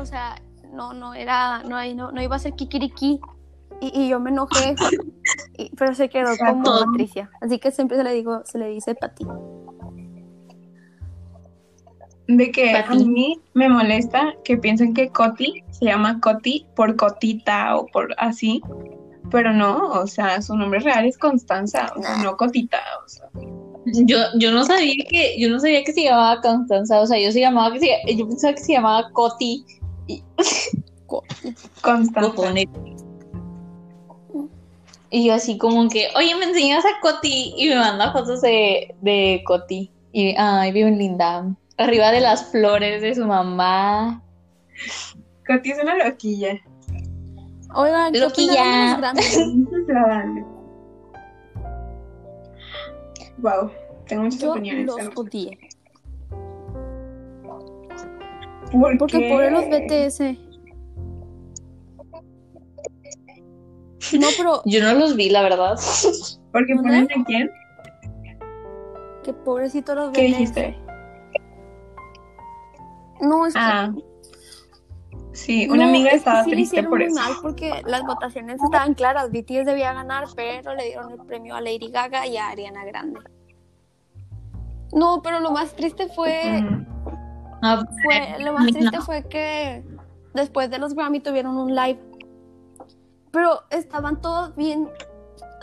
o 0.00 0.06
sea, 0.06 0.40
no, 0.72 0.92
no 0.92 1.14
era, 1.14 1.62
no, 1.62 1.82
no, 1.94 2.12
no 2.12 2.22
iba 2.22 2.36
a 2.36 2.38
ser 2.38 2.54
kikiriki. 2.54 3.20
Y, 3.80 3.92
y 3.94 4.08
yo 4.08 4.18
me 4.18 4.30
enojé, 4.30 4.74
y- 5.56 5.70
pero 5.76 5.94
se 5.94 6.08
quedó 6.08 6.30
como. 6.36 6.64
Patricia. 6.64 7.30
Así 7.40 7.58
que 7.60 7.70
siempre 7.70 7.96
se 7.96 8.02
le 8.02 8.12
digo, 8.12 8.42
se 8.44 8.58
le 8.58 8.68
dice 8.68 8.94
Pati. 8.96 9.24
De 12.26 12.50
que 12.50 12.76
a 12.76 12.90
mí 12.94 13.40
me 13.54 13.68
molesta 13.68 14.34
que 14.44 14.58
piensen 14.58 14.92
que 14.92 15.10
Coti 15.10 15.64
se 15.70 15.86
llama 15.86 16.20
Coti 16.20 16.66
por 16.76 16.96
Cotita 16.96 17.76
o 17.76 17.86
por 17.86 18.14
así. 18.18 18.60
Pero 19.30 19.52
no, 19.52 19.90
o 19.92 20.06
sea, 20.06 20.40
su 20.42 20.56
nombre 20.56 20.80
real 20.80 21.06
es 21.06 21.16
Constanza, 21.16 21.92
o 21.96 22.02
sea, 22.02 22.16
no 22.22 22.36
Cotita, 22.36 22.80
o 23.04 23.08
sea. 23.08 23.28
Yo, 23.86 24.18
yo 24.38 24.52
no 24.52 24.64
sabía 24.64 25.04
que, 25.08 25.38
yo 25.38 25.48
no 25.48 25.60
sabía 25.60 25.82
que 25.84 25.92
se 25.92 26.04
llamaba 26.04 26.40
Constanza, 26.40 27.00
o 27.00 27.06
sea, 27.06 27.18
yo 27.18 27.32
se 27.32 27.40
llamaba 27.40 27.72
que 27.72 27.80
se, 27.80 28.16
yo 28.16 28.28
pensaba 28.28 28.54
que 28.54 28.62
se 28.62 28.72
llamaba 28.72 29.10
Coti. 29.12 29.64
Constanza. 31.80 32.20
Cotonet. 32.20 32.68
Y 35.10 35.26
yo 35.26 35.34
así 35.34 35.56
como 35.56 35.88
que, 35.88 36.08
oye, 36.16 36.34
me 36.34 36.44
enseñas 36.46 36.84
a 36.84 37.00
Coti 37.00 37.54
y 37.56 37.68
me 37.68 37.76
manda 37.76 38.12
fotos 38.12 38.42
de, 38.42 38.94
de 39.00 39.42
Coti. 39.46 39.90
Y 40.12 40.34
ay, 40.36 40.72
bien 40.72 40.98
linda. 40.98 41.46
Arriba 41.78 42.10
de 42.10 42.20
las 42.20 42.50
flores 42.50 43.00
de 43.00 43.14
su 43.14 43.24
mamá. 43.24 44.22
Coti 45.46 45.70
es 45.70 45.78
una 45.82 45.96
loquilla. 45.96 46.60
Oigan, 47.74 48.12
¿qué 48.12 48.20
Loquilla. 48.20 49.12
Wow, 53.38 53.70
tengo 54.06 54.22
muchas 54.24 54.40
Yo 54.40 54.52
opiniones. 54.52 54.86
los 54.86 55.16
odié. 55.16 55.58
¿Por 58.72 58.98
Porque 58.98 59.18
qué? 59.18 59.28
pobre 59.30 59.50
los 59.50 59.64
BTS. 59.68 60.20
No, 64.18 64.28
pero 64.36 64.62
Yo 64.64 64.82
no 64.82 64.94
los 64.98 65.16
vi, 65.16 65.30
la 65.30 65.42
verdad. 65.42 65.76
¿Porque 66.52 66.74
¿Dónde? 66.74 66.88
ponen 67.06 67.20
a 67.20 67.24
quién? 67.24 67.50
que 69.24 69.32
pobrecito 69.34 69.94
los 69.94 70.10
¿Qué 70.12 70.22
BTS. 70.22 70.38
dijiste? 70.38 70.76
No, 73.20 73.44
es 73.46 73.52
que 73.54 73.60
Ah. 73.60 73.92
Sí, 75.48 75.66
una 75.66 75.84
No, 75.84 75.88
amiga 75.88 76.08
es 76.08 76.12
que 76.12 76.16
estaba 76.18 76.44
sí 76.44 76.50
triste 76.50 76.82
por 76.82 77.00
eso. 77.00 77.14
mal 77.18 77.32
porque 77.40 77.80
las 77.86 78.02
votaciones 78.02 78.62
estaban 78.62 78.92
claras. 78.92 79.30
BTS 79.32 79.64
debía 79.64 79.94
ganar, 79.94 80.26
pero 80.36 80.74
le 80.74 80.84
dieron 80.84 81.10
el 81.10 81.18
premio 81.26 81.54
a 81.54 81.62
Lady 81.62 81.90
Gaga 81.90 82.26
y 82.26 82.36
a 82.36 82.48
Ariana 82.48 82.84
Grande. 82.84 83.20
No, 84.92 85.22
pero 85.22 85.40
lo 85.40 85.50
más 85.50 85.72
triste 85.74 86.08
fue. 86.08 86.62
Ah, 87.62 87.82
fue 88.04 88.44
lo 88.44 88.52
más 88.52 88.66
triste 88.66 89.00
fue 89.00 89.24
que 89.26 89.82
después 90.34 90.68
de 90.70 90.78
los 90.78 90.94
Grammy 90.94 91.20
tuvieron 91.20 91.56
un 91.56 91.74
live. 91.74 91.98
Pero 93.30 93.62
estaban 93.70 94.20
todos 94.20 94.54
bien. 94.54 94.86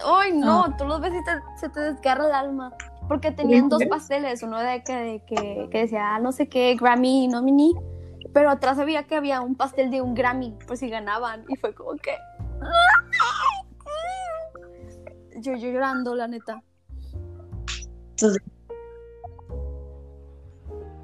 Ay, 0.04 0.34
no, 0.34 0.64
Ah. 0.64 0.76
tú 0.80 0.86
los 0.86 1.00
ves 1.00 1.14
y 1.14 1.24
te- 1.24 1.60
se 1.60 1.70
te 1.70 1.80
desgarra 1.80 2.26
el 2.26 2.34
alma. 2.34 2.74
Porque 3.08 3.30
tenían 3.32 3.70
dos 3.70 3.84
pasteles, 3.86 4.42
uno 4.42 4.58
de 4.60 4.84
que, 4.84 4.94
de 4.96 5.20
que, 5.28 5.68
que 5.72 5.78
decía 5.78 6.18
no 6.18 6.32
sé 6.32 6.50
qué, 6.50 6.76
Grammy 6.76 7.28
nominee, 7.28 7.74
pero 8.34 8.50
atrás 8.50 8.80
había 8.80 9.04
que 9.04 9.16
había 9.16 9.42
un 9.42 9.56
pastel 9.56 9.92
de 9.92 10.02
un 10.02 10.14
Grammy 10.14 10.52
por 10.68 10.78
si 10.78 10.90
ganaban. 10.90 11.46
Y 11.48 11.56
fue 11.56 11.74
como 11.74 11.96
que. 11.98 12.16
Yo, 15.38 15.56
yo 15.56 15.70
llorando, 15.70 16.16
la 16.16 16.28
neta. 16.28 16.64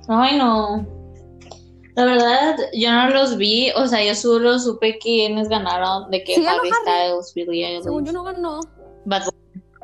Ay, 0.07 0.38
no. 0.38 0.86
La 1.95 2.05
verdad, 2.05 2.57
yo 2.74 2.91
no 2.91 3.09
los 3.09 3.38
vi, 3.38 3.69
o 3.76 3.86
sea, 3.86 4.03
yo 4.03 4.15
solo 4.15 4.57
supe 4.59 4.97
quiénes 4.97 5.49
ganaron, 5.49 6.09
de 6.09 6.24
que 6.24 6.36
Sí, 6.36 6.45
Harry. 6.45 6.69
Styles, 6.82 7.34
Billie 7.36 7.67
Eilish, 7.67 7.84
Según 7.84 8.05
yo 8.05 8.13
no 8.13 8.24
ganó. 8.24 8.61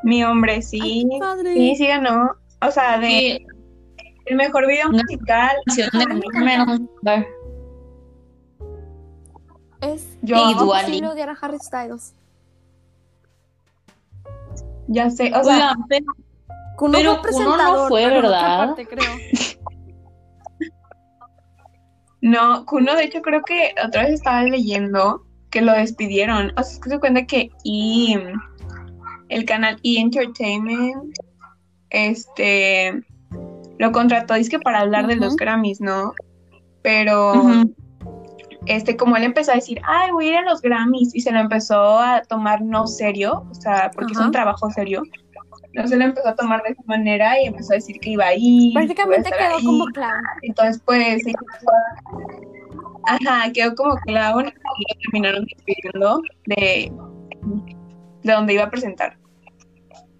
Mi 0.02 0.24
hombre, 0.24 0.62
sí. 0.62 0.80
Ay. 0.82 1.54
Sí, 1.54 1.76
sí 1.76 1.86
ganó. 1.86 2.34
O 2.66 2.70
sea, 2.70 2.98
de 2.98 3.46
el 4.30 4.36
mejor 4.36 4.66
video 4.66 4.90
musical. 4.90 5.56
Es 9.80 10.18
Yo- 10.22 10.50
imposible 10.50 10.96
Lipa. 10.96 11.10
odiar 11.12 11.28
a 11.30 11.36
Harry 11.40 11.58
Styles. 11.58 12.14
Ya 14.88 15.10
sé, 15.10 15.32
o 15.34 15.44
sea, 15.44 15.54
Oigan, 15.54 15.84
pero 15.88 16.06
Kuno 16.76 16.98
Pero 16.98 17.16
fue 17.22 17.30
Kuno 17.32 17.56
no 17.56 17.88
fue, 17.88 18.06
¿verdad? 18.06 18.66
parte, 18.68 18.86
creo. 18.86 19.04
no, 22.22 22.64
Kuno 22.64 22.94
de 22.96 23.04
hecho 23.04 23.20
creo 23.20 23.42
que 23.42 23.74
otra 23.84 24.02
vez 24.04 24.14
estaba 24.14 24.42
leyendo 24.44 25.24
que 25.50 25.60
lo 25.60 25.72
despidieron. 25.72 26.52
O 26.56 26.62
sea, 26.62 26.72
es 26.72 26.80
que 26.80 26.90
se 26.90 26.98
cuenta 27.00 27.26
que 27.26 27.50
y 27.64 28.16
el 29.28 29.44
canal 29.44 29.78
E 29.82 30.00
Entertainment 30.00 31.14
este 31.90 33.04
lo 33.78 33.92
contrató 33.92 34.34
que 34.50 34.58
para 34.58 34.80
hablar 34.80 35.06
de 35.06 35.16
los. 35.16 35.36
Grammys, 35.36 35.80
¿no? 35.80 36.12
Pero 36.82 37.32
este 38.66 38.96
como 38.96 39.16
él 39.16 39.24
empezó 39.24 39.52
a 39.52 39.56
decir, 39.56 39.80
"Ay, 39.86 40.10
voy 40.12 40.26
a 40.26 40.30
ir 40.30 40.36
a 40.36 40.42
los 40.42 40.60
Grammys" 40.60 41.14
y 41.14 41.20
se 41.20 41.32
lo 41.32 41.38
empezó 41.38 41.98
a 41.98 42.22
tomar 42.22 42.60
no 42.62 42.86
serio, 42.86 43.44
o 43.50 43.54
sea, 43.54 43.90
porque 43.94 44.12
es 44.12 44.18
Ajá. 44.18 44.26
un 44.26 44.32
trabajo 44.32 44.70
serio. 44.70 45.02
No 45.74 45.86
se 45.86 45.96
lo 45.96 46.04
empezó 46.04 46.28
a 46.28 46.34
tomar 46.34 46.62
de 46.62 46.70
esa 46.70 46.82
manera 46.86 47.40
y 47.40 47.46
empezó 47.46 47.72
a 47.72 47.76
decir 47.76 48.00
que 48.00 48.10
iba 48.10 48.26
a 48.26 48.34
ir. 48.34 48.74
Prácticamente 48.74 49.30
quedó 49.30 49.56
ahí. 49.56 49.64
como 49.64 49.84
clown. 49.86 50.22
Entonces, 50.42 50.82
pues, 50.84 51.22
sí, 51.22 51.32
ajá, 53.04 53.52
quedó 53.52 53.74
como 53.74 53.94
clown 53.96 54.46
y 54.46 54.94
lo 54.94 55.00
terminaron 55.02 55.44
despidiendo 55.44 56.22
de, 56.46 56.92
de 58.22 58.32
donde 58.32 58.54
iba 58.54 58.64
a 58.64 58.70
presentar. 58.70 59.18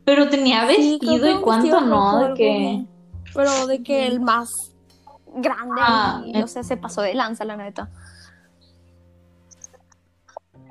pero 0.04 0.28
tenía 0.28 0.64
vestido 0.64 1.38
y 1.38 1.42
cuánto, 1.42 1.80
¿no? 1.80 2.28
De 2.28 2.34
que 2.34 2.44
bien. 2.44 2.88
Pero 3.38 3.68
de 3.68 3.84
que 3.84 4.04
el 4.08 4.18
más 4.18 4.74
grande, 5.32 5.80
Ah, 5.80 6.24
y, 6.26 6.42
o 6.42 6.48
sea, 6.48 6.64
se 6.64 6.76
pasó 6.76 7.02
de 7.02 7.14
lanza, 7.14 7.44
la 7.44 7.56
neta. 7.56 7.88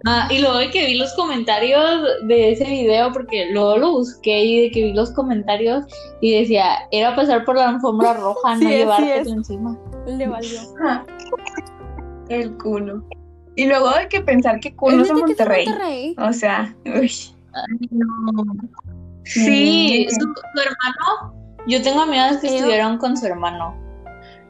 Ah, 0.06 0.28
y 0.30 0.40
luego 0.40 0.58
de 0.58 0.70
que 0.70 0.86
vi 0.86 0.96
los 0.96 1.14
comentarios 1.14 2.02
de 2.24 2.52
ese 2.52 2.66
video, 2.66 3.14
porque 3.14 3.52
luego 3.54 3.78
lo 3.78 3.92
busqué 3.92 4.44
y 4.44 4.64
de 4.64 4.72
que 4.72 4.84
vi 4.84 4.92
los 4.92 5.12
comentarios 5.12 5.86
y 6.20 6.38
decía, 6.42 6.90
era 6.92 7.16
pasar 7.16 7.46
por 7.46 7.56
la 7.56 7.70
alfombra 7.70 8.16
roja, 8.16 8.58
Sí 8.60 8.66
no 8.66 8.70
es, 8.70 8.76
sí 8.76 8.78
llevarte 8.80 9.30
encima. 9.30 9.80
Le 10.06 10.28
valió. 10.28 10.60
Ajá. 10.84 11.06
El 12.28 12.58
culo. 12.58 13.02
Y 13.56 13.66
luego 13.68 13.88
hay 13.88 14.10
que 14.10 14.20
pensar 14.20 14.60
que 14.60 14.68
¿Es 14.68 14.76
culo 14.76 15.04
es 15.04 15.10
es 15.10 15.16
de 15.16 15.22
Monterrey. 15.22 15.66
Monterrey? 15.68 16.16
O 16.20 16.34
sea, 16.34 16.76
uy. 16.86 17.10
Sí, 19.24 20.06
su, 20.10 20.20
su 20.20 20.62
hermano, 20.62 21.37
yo 21.68 21.82
tengo 21.82 22.02
amigas 22.02 22.38
que 22.38 22.48
estuvieron 22.56 22.98
con 22.98 23.16
su 23.18 23.26
hermano, 23.26 23.76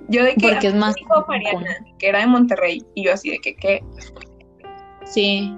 Yo 0.09 0.23
de 0.23 0.35
que 0.35 0.49
porque 0.49 0.67
es 0.67 0.75
más... 0.75 0.95
dijo 0.95 1.25
Mariana, 1.27 1.77
que 1.99 2.09
era 2.09 2.19
de 2.19 2.27
Monterrey, 2.27 2.81
y 2.95 3.03
yo 3.05 3.13
así 3.13 3.29
de 3.31 3.39
que, 3.39 3.55
¿qué? 3.55 3.83
Sí. 5.05 5.55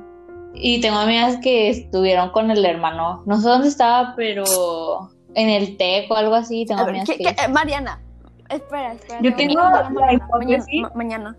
Y 0.55 0.82
tengo 0.82 0.97
amigas 0.97 1.38
que 1.43 1.70
estuvieron 1.70 2.30
con 2.32 2.49
el 2.51 2.66
hermano. 2.66 3.22
No 3.26 3.38
sé 3.39 3.47
dónde 3.47 3.68
estaba, 3.68 4.14
pero 4.16 4.43
en 5.36 5.49
el 5.49 5.78
TEC 5.78 6.10
o 6.12 6.16
algo 6.16 6.34
así. 6.36 6.66
Tengo 6.66 6.82
ver, 6.86 6.89
amigas 6.95 7.10
¿qué- 7.10 7.18
que... 7.24 7.36
qué- 7.36 7.45
eh, 7.45 7.47
Mariana, 7.47 8.01
espera, 8.49 8.93
espera. 8.93 9.22
Yo 9.22 9.36
tengo 9.36 9.53
la 9.62 9.89
mañana, 9.89 10.14
hipótesis. 10.14 10.82
ma- 10.82 10.91
mañana. 10.95 11.38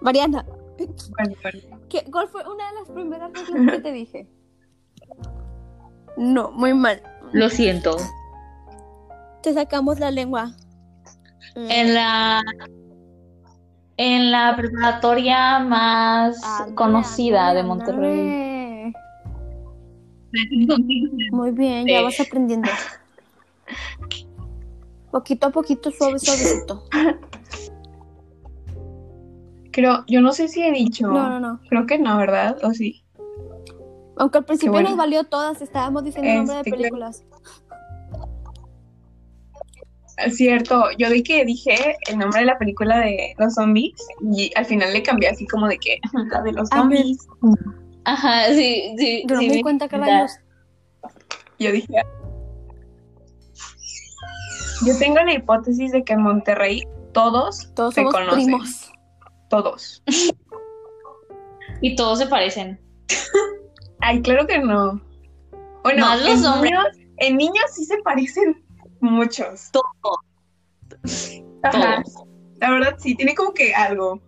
Mariana, 0.00 0.44
Bueno, 0.78 1.34
bueno. 1.42 1.78
¿qué- 1.88 2.04
¿cuál 2.10 2.28
fue 2.28 2.42
una 2.48 2.68
de 2.68 2.74
las 2.78 2.88
primeras 2.90 3.32
reglas 3.32 3.72
que 3.74 3.80
te 3.80 3.92
dije? 3.92 4.26
No, 6.16 6.50
muy 6.52 6.74
mal. 6.74 7.02
Lo 7.32 7.48
siento. 7.50 7.96
Te 9.42 9.52
sacamos 9.54 9.98
la 9.98 10.10
lengua. 10.10 10.54
En 11.56 11.94
la... 11.94 12.42
En 13.98 14.30
la 14.30 14.56
preparatoria 14.56 15.58
más 15.58 16.42
Ándale, 16.42 16.74
conocida 16.74 17.52
de 17.54 17.62
Monterrey. 17.62 18.92
Muy 21.30 21.50
bien, 21.50 21.86
ya 21.86 22.02
vas 22.02 22.18
aprendiendo. 22.18 22.70
Poquito 25.10 25.48
a 25.48 25.50
poquito, 25.50 25.90
suave, 25.90 26.18
suavecito. 26.18 26.84
Creo, 29.72 30.04
yo 30.06 30.22
no 30.22 30.32
sé 30.32 30.48
si 30.48 30.62
he 30.62 30.72
dicho. 30.72 31.06
No, 31.08 31.28
no, 31.28 31.40
no. 31.40 31.60
Creo 31.68 31.86
que 31.86 31.98
no, 31.98 32.16
¿verdad? 32.16 32.56
¿O 32.62 32.72
sí? 32.72 33.04
Aunque 34.16 34.38
al 34.38 34.44
principio 34.44 34.72
bueno. 34.72 34.88
nos 34.90 34.98
valió 34.98 35.24
todas, 35.24 35.60
estábamos 35.60 36.04
diciendo 36.04 36.30
el 36.30 36.36
nombre 36.38 36.54
de 36.54 36.60
Este, 36.60 36.70
películas. 36.70 37.24
Cierto, 40.30 40.84
yo 40.98 41.10
di 41.10 41.22
que 41.22 41.44
dije 41.44 41.96
el 42.08 42.18
nombre 42.18 42.40
de 42.40 42.46
la 42.46 42.58
película 42.58 42.98
de 43.00 43.34
los 43.38 43.54
zombies 43.54 43.94
y 44.34 44.50
al 44.56 44.64
final 44.66 44.92
le 44.92 45.02
cambié 45.02 45.28
así 45.30 45.46
como 45.46 45.68
de 45.68 45.78
que 45.78 45.98
la 46.30 46.42
de 46.42 46.52
los 46.52 46.68
zombies. 46.68 47.18
Ajá, 48.04 48.46
sí, 48.48 48.94
sí. 48.98 49.24
Yo 49.28 49.34
no 49.36 49.40
sí 49.40 49.48
me 49.48 49.54
di 49.56 49.62
cuenta 49.62 49.88
que 49.88 49.98
da. 49.98 50.04
rayos. 50.06 50.32
Yo 51.58 51.72
dije. 51.72 51.94
Yo 54.84 54.98
tengo 54.98 55.16
la 55.20 55.34
hipótesis 55.34 55.92
de 55.92 56.02
que 56.02 56.12
en 56.14 56.22
Monterrey 56.22 56.82
todos, 57.12 57.72
Todos 57.74 57.94
se 57.94 58.00
somos 58.00 58.14
conocen. 58.14 58.44
primos. 58.44 58.92
Todos. 59.48 60.02
Y 61.84 61.96
todos 61.96 62.20
se 62.20 62.26
parecen. 62.26 62.80
Ay, 64.00 64.22
claro 64.22 64.46
que 64.46 64.56
no. 64.60 65.00
Bueno, 65.82 66.06
Más 66.06 66.20
los 66.22 66.38
en 66.38 66.46
hombres. 66.46 66.70
niños, 66.70 66.86
en 67.16 67.36
niños 67.36 67.64
sí 67.74 67.84
se 67.84 67.96
parecen 68.04 68.64
muchos. 69.02 69.70
Todos. 69.72 71.40
Ajá. 71.62 72.02
Todos. 72.02 72.26
La 72.60 72.70
verdad 72.70 72.94
sí, 72.98 73.14
tiene 73.14 73.34
como 73.34 73.52
que 73.52 73.74
algo. 73.74 74.20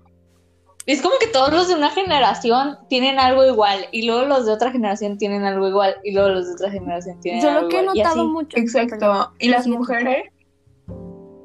Es 0.87 1.01
como 1.01 1.15
que 1.19 1.29
todos 1.29 1.51
los 1.53 1.69
de 1.69 1.77
una 1.77 1.89
generación 1.91 2.77
tienen 2.91 3.19
algo 3.19 3.47
igual 3.47 3.87
y 3.91 4.05
luego 4.07 4.27
los 4.27 4.45
de 4.45 4.53
otra 4.53 4.71
generación 4.71 5.17
tienen 5.17 5.45
algo 5.45 5.67
igual 5.67 5.97
y 6.05 6.13
luego 6.13 6.29
los 6.29 6.47
de 6.47 6.53
otra 6.53 6.71
generación 6.71 7.19
tienen 7.21 7.41
Yo 7.41 7.49
algo 7.49 7.63
lo 7.63 7.69
que 7.69 7.77
he 7.79 7.83
igual. 7.83 7.97
notado 7.97 8.29
mucho. 8.29 8.59
Exacto. 8.59 8.99
Perdón. 8.99 9.27
¿Y 9.39 9.49
las 9.49 9.67
mujeres? 9.67 10.31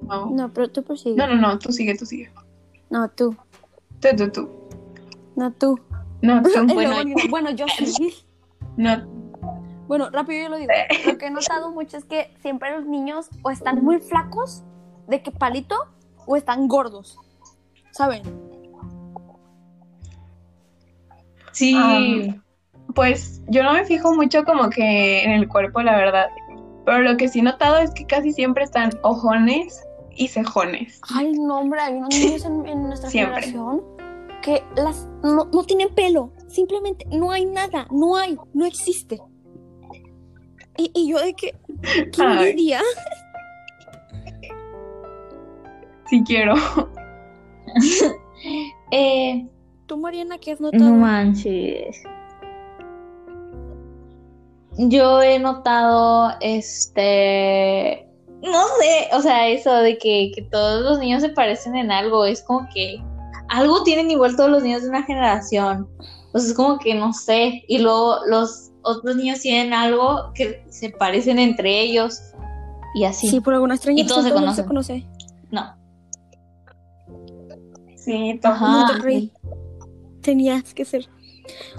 No. 0.02 0.30
No, 0.32 0.52
pero 0.54 0.70
tú. 0.70 0.84
No, 1.16 1.28
no, 1.28 1.36
no, 1.36 1.60
tú 1.60 1.72
sigue, 1.72 1.96
tú 1.96 2.06
sigue. 2.06 2.30
No, 2.90 3.08
tú. 3.10 3.36
Tú, 4.02 4.10
tú, 4.18 4.30
tú. 4.30 4.50
No, 5.36 5.54
tú. 5.54 5.80
No, 6.22 6.42
tú. 6.42 6.50
Bueno, 6.74 6.96
bueno, 7.30 7.52
yo 7.52 7.66
sí. 7.68 8.14
No. 8.76 9.19
Bueno, 9.90 10.12
rápido 10.12 10.44
yo 10.44 10.50
lo 10.50 10.58
digo. 10.58 10.72
Lo 11.08 11.18
que 11.18 11.26
he 11.26 11.32
notado 11.32 11.72
mucho 11.72 11.98
es 11.98 12.06
que 12.06 12.32
siempre 12.44 12.72
los 12.78 12.86
niños 12.86 13.28
o 13.42 13.50
están 13.50 13.84
muy 13.84 14.00
flacos, 14.00 14.64
de 15.08 15.24
que 15.24 15.32
palito, 15.32 15.76
o 16.28 16.36
están 16.36 16.68
gordos. 16.68 17.18
¿Saben? 17.90 18.22
Sí. 21.54 21.74
Ah. 21.76 22.36
Pues 22.94 23.42
yo 23.48 23.64
no 23.64 23.74
me 23.74 23.84
fijo 23.84 24.14
mucho 24.14 24.44
como 24.44 24.70
que 24.70 25.24
en 25.24 25.32
el 25.32 25.48
cuerpo, 25.48 25.82
la 25.82 25.98
verdad. 25.98 26.28
Pero 26.86 27.00
lo 27.00 27.18
que 27.18 27.28
sí 27.28 27.40
he 27.40 27.42
notado 27.42 27.80
es 27.80 27.90
que 27.90 28.06
casi 28.06 28.32
siempre 28.32 28.66
están 28.66 28.92
ojones 29.02 29.84
y 30.16 30.28
cejones. 30.28 31.02
Ay, 31.16 31.32
no, 31.32 31.62
hombre, 31.62 31.80
hay 31.82 31.96
unos 31.96 32.10
niños 32.10 32.46
en, 32.46 32.68
en 32.68 32.84
nuestra 32.84 33.10
Siempre. 33.10 33.42
generación 33.42 33.82
que 34.44 34.64
las 34.76 35.08
no, 35.24 35.46
no 35.46 35.64
tienen 35.64 35.90
pelo. 35.96 36.32
Simplemente 36.48 37.06
no 37.10 37.32
hay 37.32 37.46
nada. 37.46 37.88
No 37.90 38.16
hay. 38.16 38.38
No 38.54 38.68
existe. 38.68 39.20
Y, 40.80 40.92
y 40.96 41.12
yo 41.12 41.20
de 41.20 41.34
que. 41.34 41.54
¿Qué 41.82 42.22
envidia? 42.22 42.82
Si 46.10 46.24
quiero. 46.24 46.56
Eh, 48.92 49.46
Tú, 49.86 49.98
Mariana, 49.98 50.38
¿qué 50.38 50.54
has 50.54 50.62
notado? 50.62 50.84
no 50.84 50.92
manches. 50.96 52.02
Yo 54.78 55.22
he 55.22 55.38
notado 55.40 56.32
este. 56.40 58.08
No 58.42 58.64
sé, 58.80 59.10
o 59.14 59.22
sea, 59.22 59.50
eso 59.50 59.74
de 59.74 59.98
que, 59.98 60.32
que 60.34 60.44
todos 60.44 60.84
los 60.84 61.00
niños 61.00 61.22
se 61.22 61.30
parecen 61.30 61.76
en 61.76 61.92
algo, 61.92 62.24
es 62.24 62.42
como 62.44 62.66
que 62.74 63.04
algo 63.50 63.84
tienen 63.84 64.10
igual 64.10 64.36
todos 64.38 64.50
los 64.50 64.64
niños 64.64 64.84
de 64.84 64.90
una 64.90 65.04
generación. 65.04 65.88
Pues 66.32 66.46
es 66.46 66.54
como 66.54 66.78
que 66.80 66.94
no 66.96 67.12
sé. 67.14 67.64
Y 67.68 67.80
luego 67.80 68.18
los 68.28 68.72
otros 68.82 69.16
niños 69.16 69.40
tienen 69.40 69.74
algo 69.74 70.32
que 70.34 70.64
se 70.70 70.90
parecen 70.90 71.40
entre 71.40 71.82
ellos. 71.82 72.20
Y 72.96 73.04
así. 73.06 73.28
Sí, 73.30 73.40
por 73.42 73.54
alguna 73.54 73.76
extraña 73.76 74.02
Y 74.04 74.08
todos 74.08 74.24
se 74.26 74.32
conocen. 74.32 74.56
se 74.64 74.68
conoce. 74.68 75.08
No. 75.52 75.76
Sí, 77.96 78.40
Ajá. 78.44 78.68
Monterrey. 78.68 79.32
Tenías 80.22 80.74
que 80.74 80.86
ser. 80.86 81.08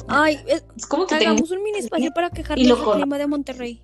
Ay, 0.09 0.39
es- 0.47 0.65
Es 0.77 0.87
como 0.87 1.07
que 1.07 1.17
tengo. 1.17 1.31
hagamos 1.33 1.51
un 1.51 1.63
mini 1.63 1.79
espacio 1.79 2.11
para 2.13 2.31
quejarnos 2.31 2.67
del 2.67 2.77
clima 2.95 3.19
de 3.19 3.27
Monterrey. 3.27 3.83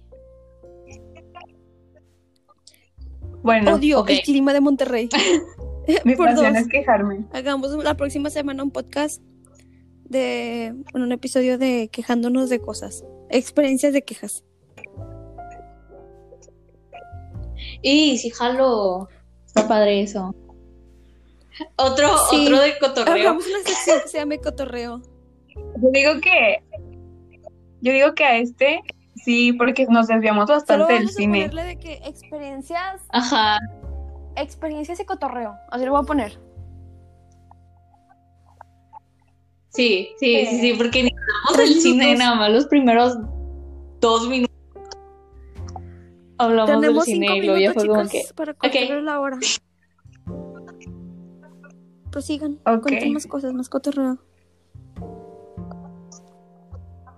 Bueno, 3.42 3.74
Odio 3.74 4.00
ok. 4.00 4.10
el 4.10 4.20
clima 4.22 4.52
de 4.52 4.60
Monterrey. 4.60 5.08
mi 6.04 6.16
por 6.16 6.26
pasión 6.26 6.52
dos. 6.54 6.62
es 6.62 6.68
quejarme. 6.68 7.24
Hagamos 7.32 7.70
la 7.84 7.96
próxima 7.96 8.30
semana 8.30 8.62
un 8.62 8.70
podcast 8.72 9.22
de 10.08 10.74
un 10.94 11.12
episodio 11.12 11.58
de 11.58 11.88
quejándonos 11.92 12.48
de 12.50 12.60
cosas, 12.60 13.04
experiencias 13.30 13.92
de 13.92 14.02
quejas. 14.02 14.44
Y 17.82 18.18
sí, 18.18 18.30
jalo. 18.30 19.08
Está 19.46 19.66
padre 19.68 20.02
eso. 20.02 20.34
Otro, 21.76 22.08
Sí. 22.30 22.46
otro 22.46 22.60
de 22.60 22.78
cotorreo. 22.78 23.32
Una 23.34 23.42
sección 23.64 24.00
que 24.02 24.08
se 24.08 24.18
llame 24.18 24.38
cotorreo. 24.38 25.00
Yo 25.54 25.88
digo 25.92 26.20
que. 26.20 26.62
Yo 27.80 27.92
digo 27.92 28.14
que 28.14 28.24
a 28.24 28.38
este 28.38 28.80
sí, 29.14 29.52
porque 29.52 29.86
nos 29.88 30.06
desviamos 30.08 30.46
bastante 30.48 30.92
del 30.92 31.06
a 31.06 31.10
cine. 31.10 31.38
ponerle 31.48 31.64
de 31.64 31.76
que 31.78 31.92
experiencias, 32.04 33.02
Ajá. 33.10 33.58
experiencias 34.36 35.00
y 35.00 35.04
cotorreo. 35.04 35.54
Así 35.70 35.84
lo 35.84 35.92
voy 35.92 36.00
a 36.02 36.06
poner. 36.06 36.38
Sí, 39.76 40.08
sí, 40.18 40.46
sí, 40.46 40.58
sí, 40.60 40.74
porque 40.76 41.02
ni 41.02 41.10
hablamos 41.10 41.56
del 41.58 41.80
cine 41.82 42.16
nada 42.16 42.34
más 42.34 42.50
los 42.50 42.66
primeros 42.66 43.16
dos 44.00 44.28
minutos. 44.28 44.54
Hablamos 46.38 46.80
del 46.80 47.00
cine 47.02 47.26
cinco 47.28 47.36
y 47.36 47.46
luego 47.46 47.60
ya 47.60 47.72
fue 47.74 47.86
como 47.86 48.08
que. 48.08 48.22
para 48.34 48.54
cortar 48.54 49.02
la 49.02 49.20
hora. 49.20 49.38
Prosigan, 52.10 52.58
Ok. 52.66 52.82
cuenten 52.82 53.12
más 53.12 53.26
cosas, 53.26 53.52
más 53.52 53.68
cotorreo. 53.68 54.18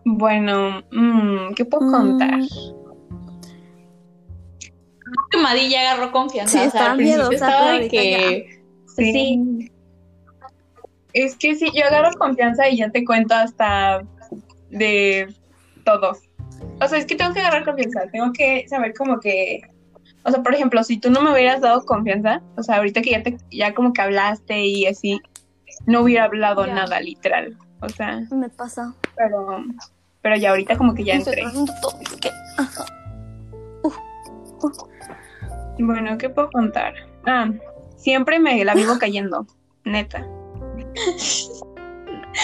Bueno, 0.04 0.82
mm, 0.90 1.54
¿qué 1.54 1.64
puedo 1.64 1.86
Mm. 1.86 1.92
contar? 1.92 2.40
que 5.30 5.38
Madi 5.38 5.68
ya 5.70 5.80
agarró 5.92 6.10
confianza. 6.12 6.50
Sí, 6.52 6.56
o 6.58 6.60
sea, 6.60 6.66
estaba 6.68 6.90
al 6.92 6.96
principio 6.96 7.24
miedosa, 7.28 7.48
estaba 7.48 7.72
de 7.72 7.88
que. 7.88 8.62
Sí. 8.96 9.70
Es 11.12 11.36
que 11.36 11.54
sí, 11.54 11.70
yo 11.74 11.84
agarro 11.86 12.10
confianza 12.18 12.68
y 12.68 12.76
ya 12.78 12.90
te 12.90 13.04
cuento 13.04 13.34
hasta 13.34 14.02
de 14.70 15.34
todo. 15.84 16.12
O 16.80 16.86
sea, 16.88 16.98
es 16.98 17.06
que 17.06 17.16
tengo 17.16 17.32
que 17.32 17.40
agarrar 17.40 17.64
confianza, 17.64 18.02
tengo 18.12 18.32
que 18.32 18.66
saber 18.68 18.92
como 18.94 19.18
que, 19.20 19.60
o 20.24 20.30
sea, 20.30 20.42
por 20.42 20.54
ejemplo, 20.54 20.82
si 20.84 20.98
tú 20.98 21.10
no 21.10 21.20
me 21.22 21.32
hubieras 21.32 21.60
dado 21.60 21.84
confianza, 21.84 22.42
o 22.56 22.62
sea, 22.62 22.76
ahorita 22.76 23.00
que 23.02 23.10
ya 23.12 23.22
te, 23.22 23.36
ya 23.50 23.74
como 23.74 23.92
que 23.92 24.02
hablaste 24.02 24.60
y 24.64 24.86
así, 24.86 25.20
no 25.86 26.02
hubiera 26.02 26.24
hablado 26.24 26.66
Ya. 26.66 26.74
nada 26.74 27.00
literal. 27.00 27.56
O 27.80 27.88
sea, 27.88 28.20
Me 28.30 28.48
pasa. 28.48 28.92
pero, 29.16 29.64
pero 30.20 30.36
ya 30.36 30.50
ahorita 30.50 30.76
como 30.76 30.94
que 30.94 31.04
ya 31.04 31.14
entré. 31.14 31.44
Bueno, 35.78 36.18
¿qué 36.18 36.28
puedo 36.28 36.50
contar? 36.50 36.94
Ah, 37.24 37.50
siempre 37.96 38.38
me 38.40 38.64
la 38.64 38.74
vivo 38.74 38.98
cayendo, 38.98 39.46
neta. 39.84 40.26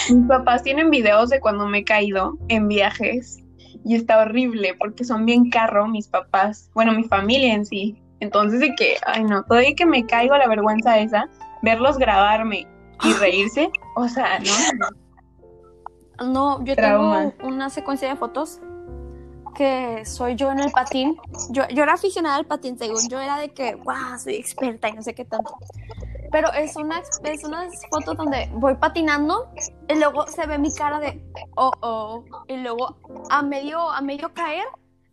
Mis 0.09 0.27
papás 0.27 0.63
tienen 0.63 0.89
videos 0.89 1.29
de 1.29 1.39
cuando 1.39 1.65
me 1.67 1.79
he 1.79 1.83
caído 1.83 2.37
en 2.47 2.67
viajes 2.67 3.39
y 3.83 3.95
está 3.95 4.19
horrible 4.19 4.75
porque 4.79 5.03
son 5.03 5.25
bien 5.25 5.49
carro 5.49 5.87
mis 5.87 6.07
papás, 6.07 6.69
bueno, 6.73 6.91
mi 6.93 7.03
familia 7.03 7.53
en 7.53 7.65
sí. 7.65 7.95
Entonces 8.19 8.59
de 8.59 8.73
que, 8.75 8.97
ay 9.05 9.23
no, 9.23 9.43
todavía 9.43 9.75
que 9.75 9.85
me 9.85 10.05
caigo 10.05 10.35
la 10.37 10.47
vergüenza 10.47 10.97
esa, 10.99 11.29
verlos 11.61 11.97
grabarme 11.97 12.67
y 13.03 13.13
reírse, 13.13 13.69
o 13.95 14.07
sea, 14.07 14.39
no, 14.39 16.25
No, 16.25 16.63
yo 16.63 16.75
Trauma. 16.75 17.31
tengo 17.31 17.53
una 17.53 17.69
secuencia 17.69 18.09
de 18.09 18.15
fotos 18.15 18.61
que 19.55 20.03
soy 20.05 20.35
yo 20.35 20.51
en 20.51 20.59
el 20.59 20.71
patín. 20.71 21.17
Yo, 21.49 21.67
yo 21.69 21.83
era 21.83 21.93
aficionada 21.93 22.35
al 22.37 22.45
patín, 22.45 22.77
según 22.77 23.07
yo 23.09 23.19
era 23.19 23.37
de 23.37 23.49
que, 23.49 23.75
wow, 23.75 24.17
soy 24.17 24.35
experta 24.35 24.89
y 24.89 24.93
no 24.93 25.01
sé 25.01 25.13
qué 25.13 25.25
tanto. 25.25 25.57
Pero 26.31 26.51
es 26.53 26.75
una, 26.75 27.01
es 27.23 27.43
unas 27.43 27.71
fotos 27.89 28.17
donde 28.17 28.49
voy 28.53 28.75
patinando 28.75 29.49
y 29.87 29.95
luego 29.95 30.27
se 30.27 30.45
ve 30.47 30.57
mi 30.57 30.73
cara 30.73 30.99
de, 30.99 31.23
oh, 31.55 31.71
oh, 31.81 32.23
y 32.47 32.57
luego 32.57 32.97
a 33.29 33.41
medio, 33.41 33.89
a 33.91 34.01
medio 34.01 34.33
caer 34.33 34.65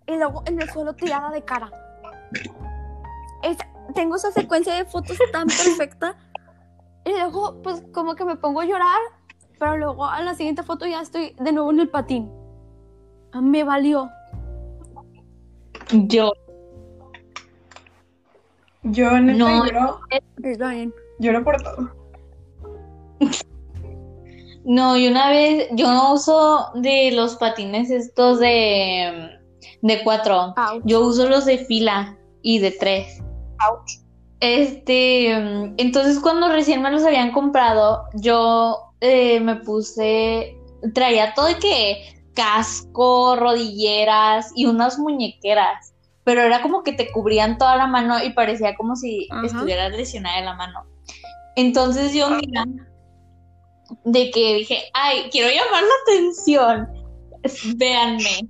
y 0.07 0.17
luego 0.17 0.43
en 0.47 0.61
el 0.61 0.69
suelo 0.71 0.95
tirada 0.95 1.31
de 1.31 1.43
cara. 1.43 1.71
Es- 3.43 3.59
tengo 3.95 4.17
esa 4.17 4.31
secuencia 4.33 4.75
de 4.75 4.85
fotos 4.85 5.19
tan 5.33 5.47
perfecta 5.49 6.17
y 7.05 7.11
luego 7.11 7.61
pues 7.63 7.83
como 7.93 8.15
que 8.15 8.25
me 8.25 8.37
pongo 8.37 8.61
a 8.61 8.65
llorar 8.65 9.01
pero 9.59 9.77
luego 9.77 10.07
a 10.07 10.21
la 10.23 10.35
siguiente 10.35 10.63
foto 10.65 10.87
ya 10.87 11.01
estoy 11.03 11.35
de 11.39 11.53
nuevo 11.53 11.71
en 11.71 11.81
el 11.81 11.89
patín. 11.89 12.31
Ah, 13.33 13.41
Me 13.41 13.63
valió. 13.65 14.09
Yo. 15.93 16.33
yo 18.83 19.11
neta 19.21 19.39
No. 19.39 20.01
Lloro, 21.23 21.45
por 21.45 21.63
todo. 21.63 21.91
No, 24.65 24.97
y 24.97 25.09
una 25.09 25.29
vez 25.31 25.69
yo 25.73 25.91
no 25.91 26.13
uso 26.15 26.71
de 26.75 27.11
los 27.13 27.37
patines 27.37 27.91
estos 27.91 28.39
de, 28.39 29.39
de 29.81 30.05
cuatro. 30.05 30.55
Ouch. 30.57 30.83
Yo 30.85 31.01
uso 31.01 31.29
los 31.29 31.45
de 31.45 31.59
fila 31.59 32.17
y 32.43 32.59
de 32.59 32.71
tres. 32.73 33.21
Este, 34.41 35.39
mm, 35.39 35.75
entonces 35.79 36.19
cuando 36.21 36.49
recién 36.49 36.83
me 36.83 36.91
los 36.91 37.05
habían 37.05 37.33
comprado, 37.33 38.05
yo 38.15 38.93
eh, 39.01 39.41
me 39.41 39.57
puse, 39.57 40.57
traía 40.95 41.35
todo 41.35 41.47
de 41.47 41.59
que 41.59 42.25
casco, 42.35 43.37
rodilleras 43.37 44.51
y 44.57 44.67
unas 44.67 44.99
muñequeras, 44.99 45.95
pero 46.25 46.43
era 46.43 46.63
como 46.63 46.83
que 46.83 46.93
te 46.93 47.13
cubrían 47.13 47.59
toda 47.59 47.77
la 47.77 47.87
mano 47.87 48.23
y 48.23 48.31
parecía 48.31 48.75
como 48.75 48.97
si 48.97 49.29
Ajá. 49.31 49.47
estuvieras 49.47 49.93
lesionada 49.93 50.39
de 50.39 50.45
la 50.45 50.55
mano. 50.55 50.87
Entonces 51.57 52.13
yo 52.15 52.29
un 52.29 52.41
día 52.41 52.65
de 54.05 54.31
que 54.31 54.55
dije, 54.57 54.85
ay, 54.95 55.29
quiero 55.31 55.49
llamar 55.49 55.83
la 55.83 56.15
atención, 56.15 56.89
véanme. 57.77 58.49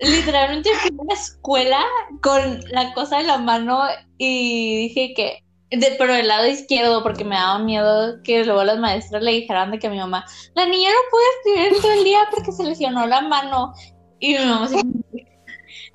Literalmente 0.00 0.70
fui 0.74 0.90
a 0.90 1.04
la 1.08 1.14
escuela 1.14 1.84
con 2.22 2.60
la 2.70 2.92
cosa 2.94 3.20
en 3.20 3.26
la 3.26 3.38
mano 3.38 3.82
y 4.16 4.88
dije 4.88 5.12
que, 5.14 5.44
de, 5.76 5.96
pero 5.98 6.14
del 6.14 6.28
lado 6.28 6.46
izquierdo, 6.46 7.02
porque 7.02 7.24
me 7.24 7.34
daba 7.34 7.58
miedo 7.58 8.22
que 8.22 8.44
luego 8.44 8.64
las 8.64 8.78
maestras 8.78 9.22
le 9.22 9.32
dijeran 9.32 9.72
de 9.72 9.78
que 9.78 9.88
a 9.88 9.90
mi 9.90 9.98
mamá, 9.98 10.24
la 10.54 10.66
niña 10.66 10.88
no 10.90 11.10
puede 11.10 11.66
estudiar 11.66 11.82
todo 11.82 11.92
el 11.92 12.04
día 12.04 12.20
porque 12.30 12.52
se 12.52 12.64
lesionó 12.64 13.06
la 13.06 13.22
mano. 13.22 13.74
Y 14.20 14.34
mi 14.34 14.44
mamá 14.44 14.68
se... 14.68 14.80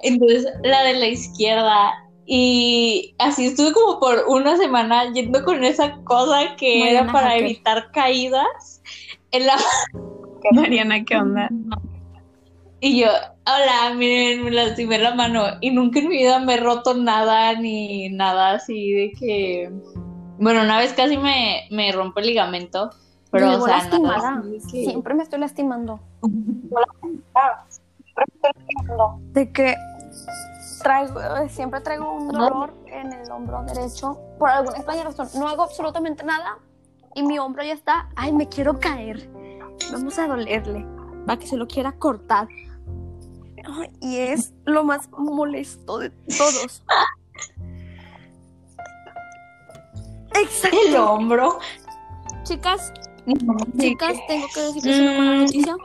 Entonces, 0.04 0.46
la 0.64 0.84
de 0.84 0.94
la 0.94 1.08
izquierda. 1.08 1.94
Y 2.26 3.16
así 3.20 3.48
estuve 3.48 3.74
como 3.74 4.00
por 4.00 4.26
una 4.30 4.56
semana 4.58 5.12
yendo 5.12 5.44
con 5.44 5.64
esa 5.64 5.98
cosa 6.04 6.56
que 6.58 6.80
Mariana 6.80 7.00
era 7.02 7.12
para 7.12 7.28
Hacker. 7.30 7.44
evitar 7.46 7.92
caídas 7.92 8.82
en 9.32 9.46
la 9.46 9.56
Mariana, 10.54 11.04
¿qué 11.04 11.18
onda? 11.18 11.50
Y 12.80 13.02
yo, 13.02 13.08
hola, 13.46 13.94
miren, 13.96 14.44
me 14.44 14.52
lastimé 14.52 15.00
la 15.00 15.16
mano. 15.16 15.44
Y 15.62 15.72
nunca 15.72 16.00
en 16.00 16.10
mi 16.10 16.18
vida 16.18 16.40
me 16.40 16.56
he 16.56 16.58
roto 16.58 16.94
nada 16.94 17.54
ni 17.60 18.10
nada 18.10 18.54
así 18.54 18.92
de 18.92 19.12
que. 19.18 19.72
Bueno, 20.40 20.62
una 20.64 20.80
vez 20.80 20.92
casi 20.94 21.18
me, 21.18 21.62
me 21.72 21.92
rompo 21.94 22.20
el 22.20 22.28
ligamento. 22.28 22.90
Pero, 23.32 23.58
o 23.58 23.66
sea, 23.66 23.78
lastimada. 23.78 24.32
nada 24.36 24.44
que- 24.70 24.86
Siempre 24.86 25.14
me 25.14 25.24
estoy 25.24 25.40
lastimando. 25.40 26.00
De 29.34 29.52
que 29.52 29.76
traigo, 30.84 31.20
eh, 31.20 31.50
siempre 31.50 31.82
traigo 31.82 32.12
un 32.14 32.28
dolor 32.28 32.74
en 32.88 33.12
el 33.14 33.32
hombro 33.32 33.64
derecho. 33.64 34.18
Por 34.38 34.50
alguna 34.50 34.78
extraña 34.78 35.04
razón, 35.06 35.28
no 35.40 35.48
hago 35.48 35.64
absolutamente 35.64 36.24
nada. 36.24 36.60
Y 37.16 37.24
mi 37.24 37.40
hombro 37.40 37.64
ya 37.64 37.74
está. 37.74 38.10
Ay, 38.16 38.32
me 38.34 38.48
quiero 38.50 38.80
caer. 38.80 39.30
Vamos 39.92 40.18
a 40.20 40.28
dolerle. 40.28 40.86
Para 41.26 41.40
que 41.40 41.48
se 41.48 41.58
lo 41.58 41.68
quiera 41.68 41.92
cortar. 41.94 42.48
Y 44.02 44.18
es 44.18 44.54
lo 44.66 44.84
más 44.84 45.10
molesto 45.12 45.98
de 46.00 46.10
todos. 46.10 46.84
El 50.36 50.42
Exacto. 50.44 51.12
hombro. 51.12 51.60
Chicas, 52.44 52.92
Chicas, 53.80 54.18
tengo 54.28 54.48
que 54.54 54.60
decirles 54.62 55.00
una 55.00 55.18
mala 55.18 55.32
Mm. 55.32 55.40
noticia. 55.42 55.76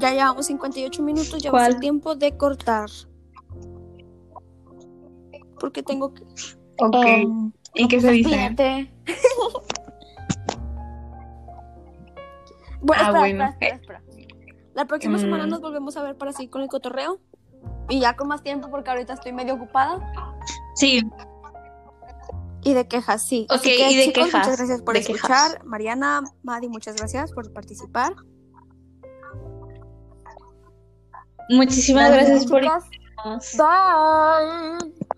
Ya 0.00 0.10
llevamos 0.12 0.46
58 0.46 1.02
minutos, 1.02 1.42
ya 1.42 1.50
va 1.52 1.66
ser 1.66 1.78
tiempo 1.80 2.14
de 2.16 2.36
cortar. 2.36 2.88
Porque 5.58 5.82
tengo 5.82 6.14
que... 6.14 6.22
Ok. 6.78 6.94
Um, 7.26 7.52
¿Y 7.74 7.86
qué 7.86 8.00
se 8.00 8.10
dice? 8.10 8.30
Fíjate. 8.30 8.92
bueno, 12.80 13.02
Ah, 13.02 13.06
espera, 13.06 13.18
bueno. 13.20 13.44
espera. 13.60 14.02
La 14.74 14.84
próxima 14.86 15.18
Mm. 15.18 15.20
semana 15.20 15.46
nos 15.46 15.60
volvemos 15.60 15.96
a 15.96 16.02
ver 16.02 16.16
para 16.16 16.32
seguir 16.32 16.50
con 16.50 16.62
el 16.62 16.68
cotorreo. 16.68 17.20
Y 17.90 18.00
ya 18.00 18.16
con 18.16 18.28
más 18.28 18.42
tiempo 18.42 18.70
porque 18.70 18.90
ahorita 18.90 19.12
estoy 19.14 19.32
medio 19.32 19.54
ocupada. 19.54 19.98
sí, 20.74 21.02
Y 22.62 22.74
de 22.74 22.86
quejas, 22.86 23.26
sí. 23.26 23.46
Ok, 23.50 23.62
que, 23.62 23.90
y 23.90 23.96
de 23.96 24.04
chicos, 24.04 24.24
quejas, 24.24 24.40
Muchas 24.46 24.56
gracias 24.58 24.82
por 24.82 24.94
de 24.94 25.00
escuchar. 25.00 25.52
quejas. 25.52 25.64
Mariana, 25.64 26.22
Madi, 26.42 26.68
muchas 26.68 26.96
gracias 26.96 27.32
por 27.32 27.50
participar. 27.52 28.14
Muchísimas 31.50 32.12
gracias 32.12 32.46
por. 32.46 32.62
Bye. 33.58 35.10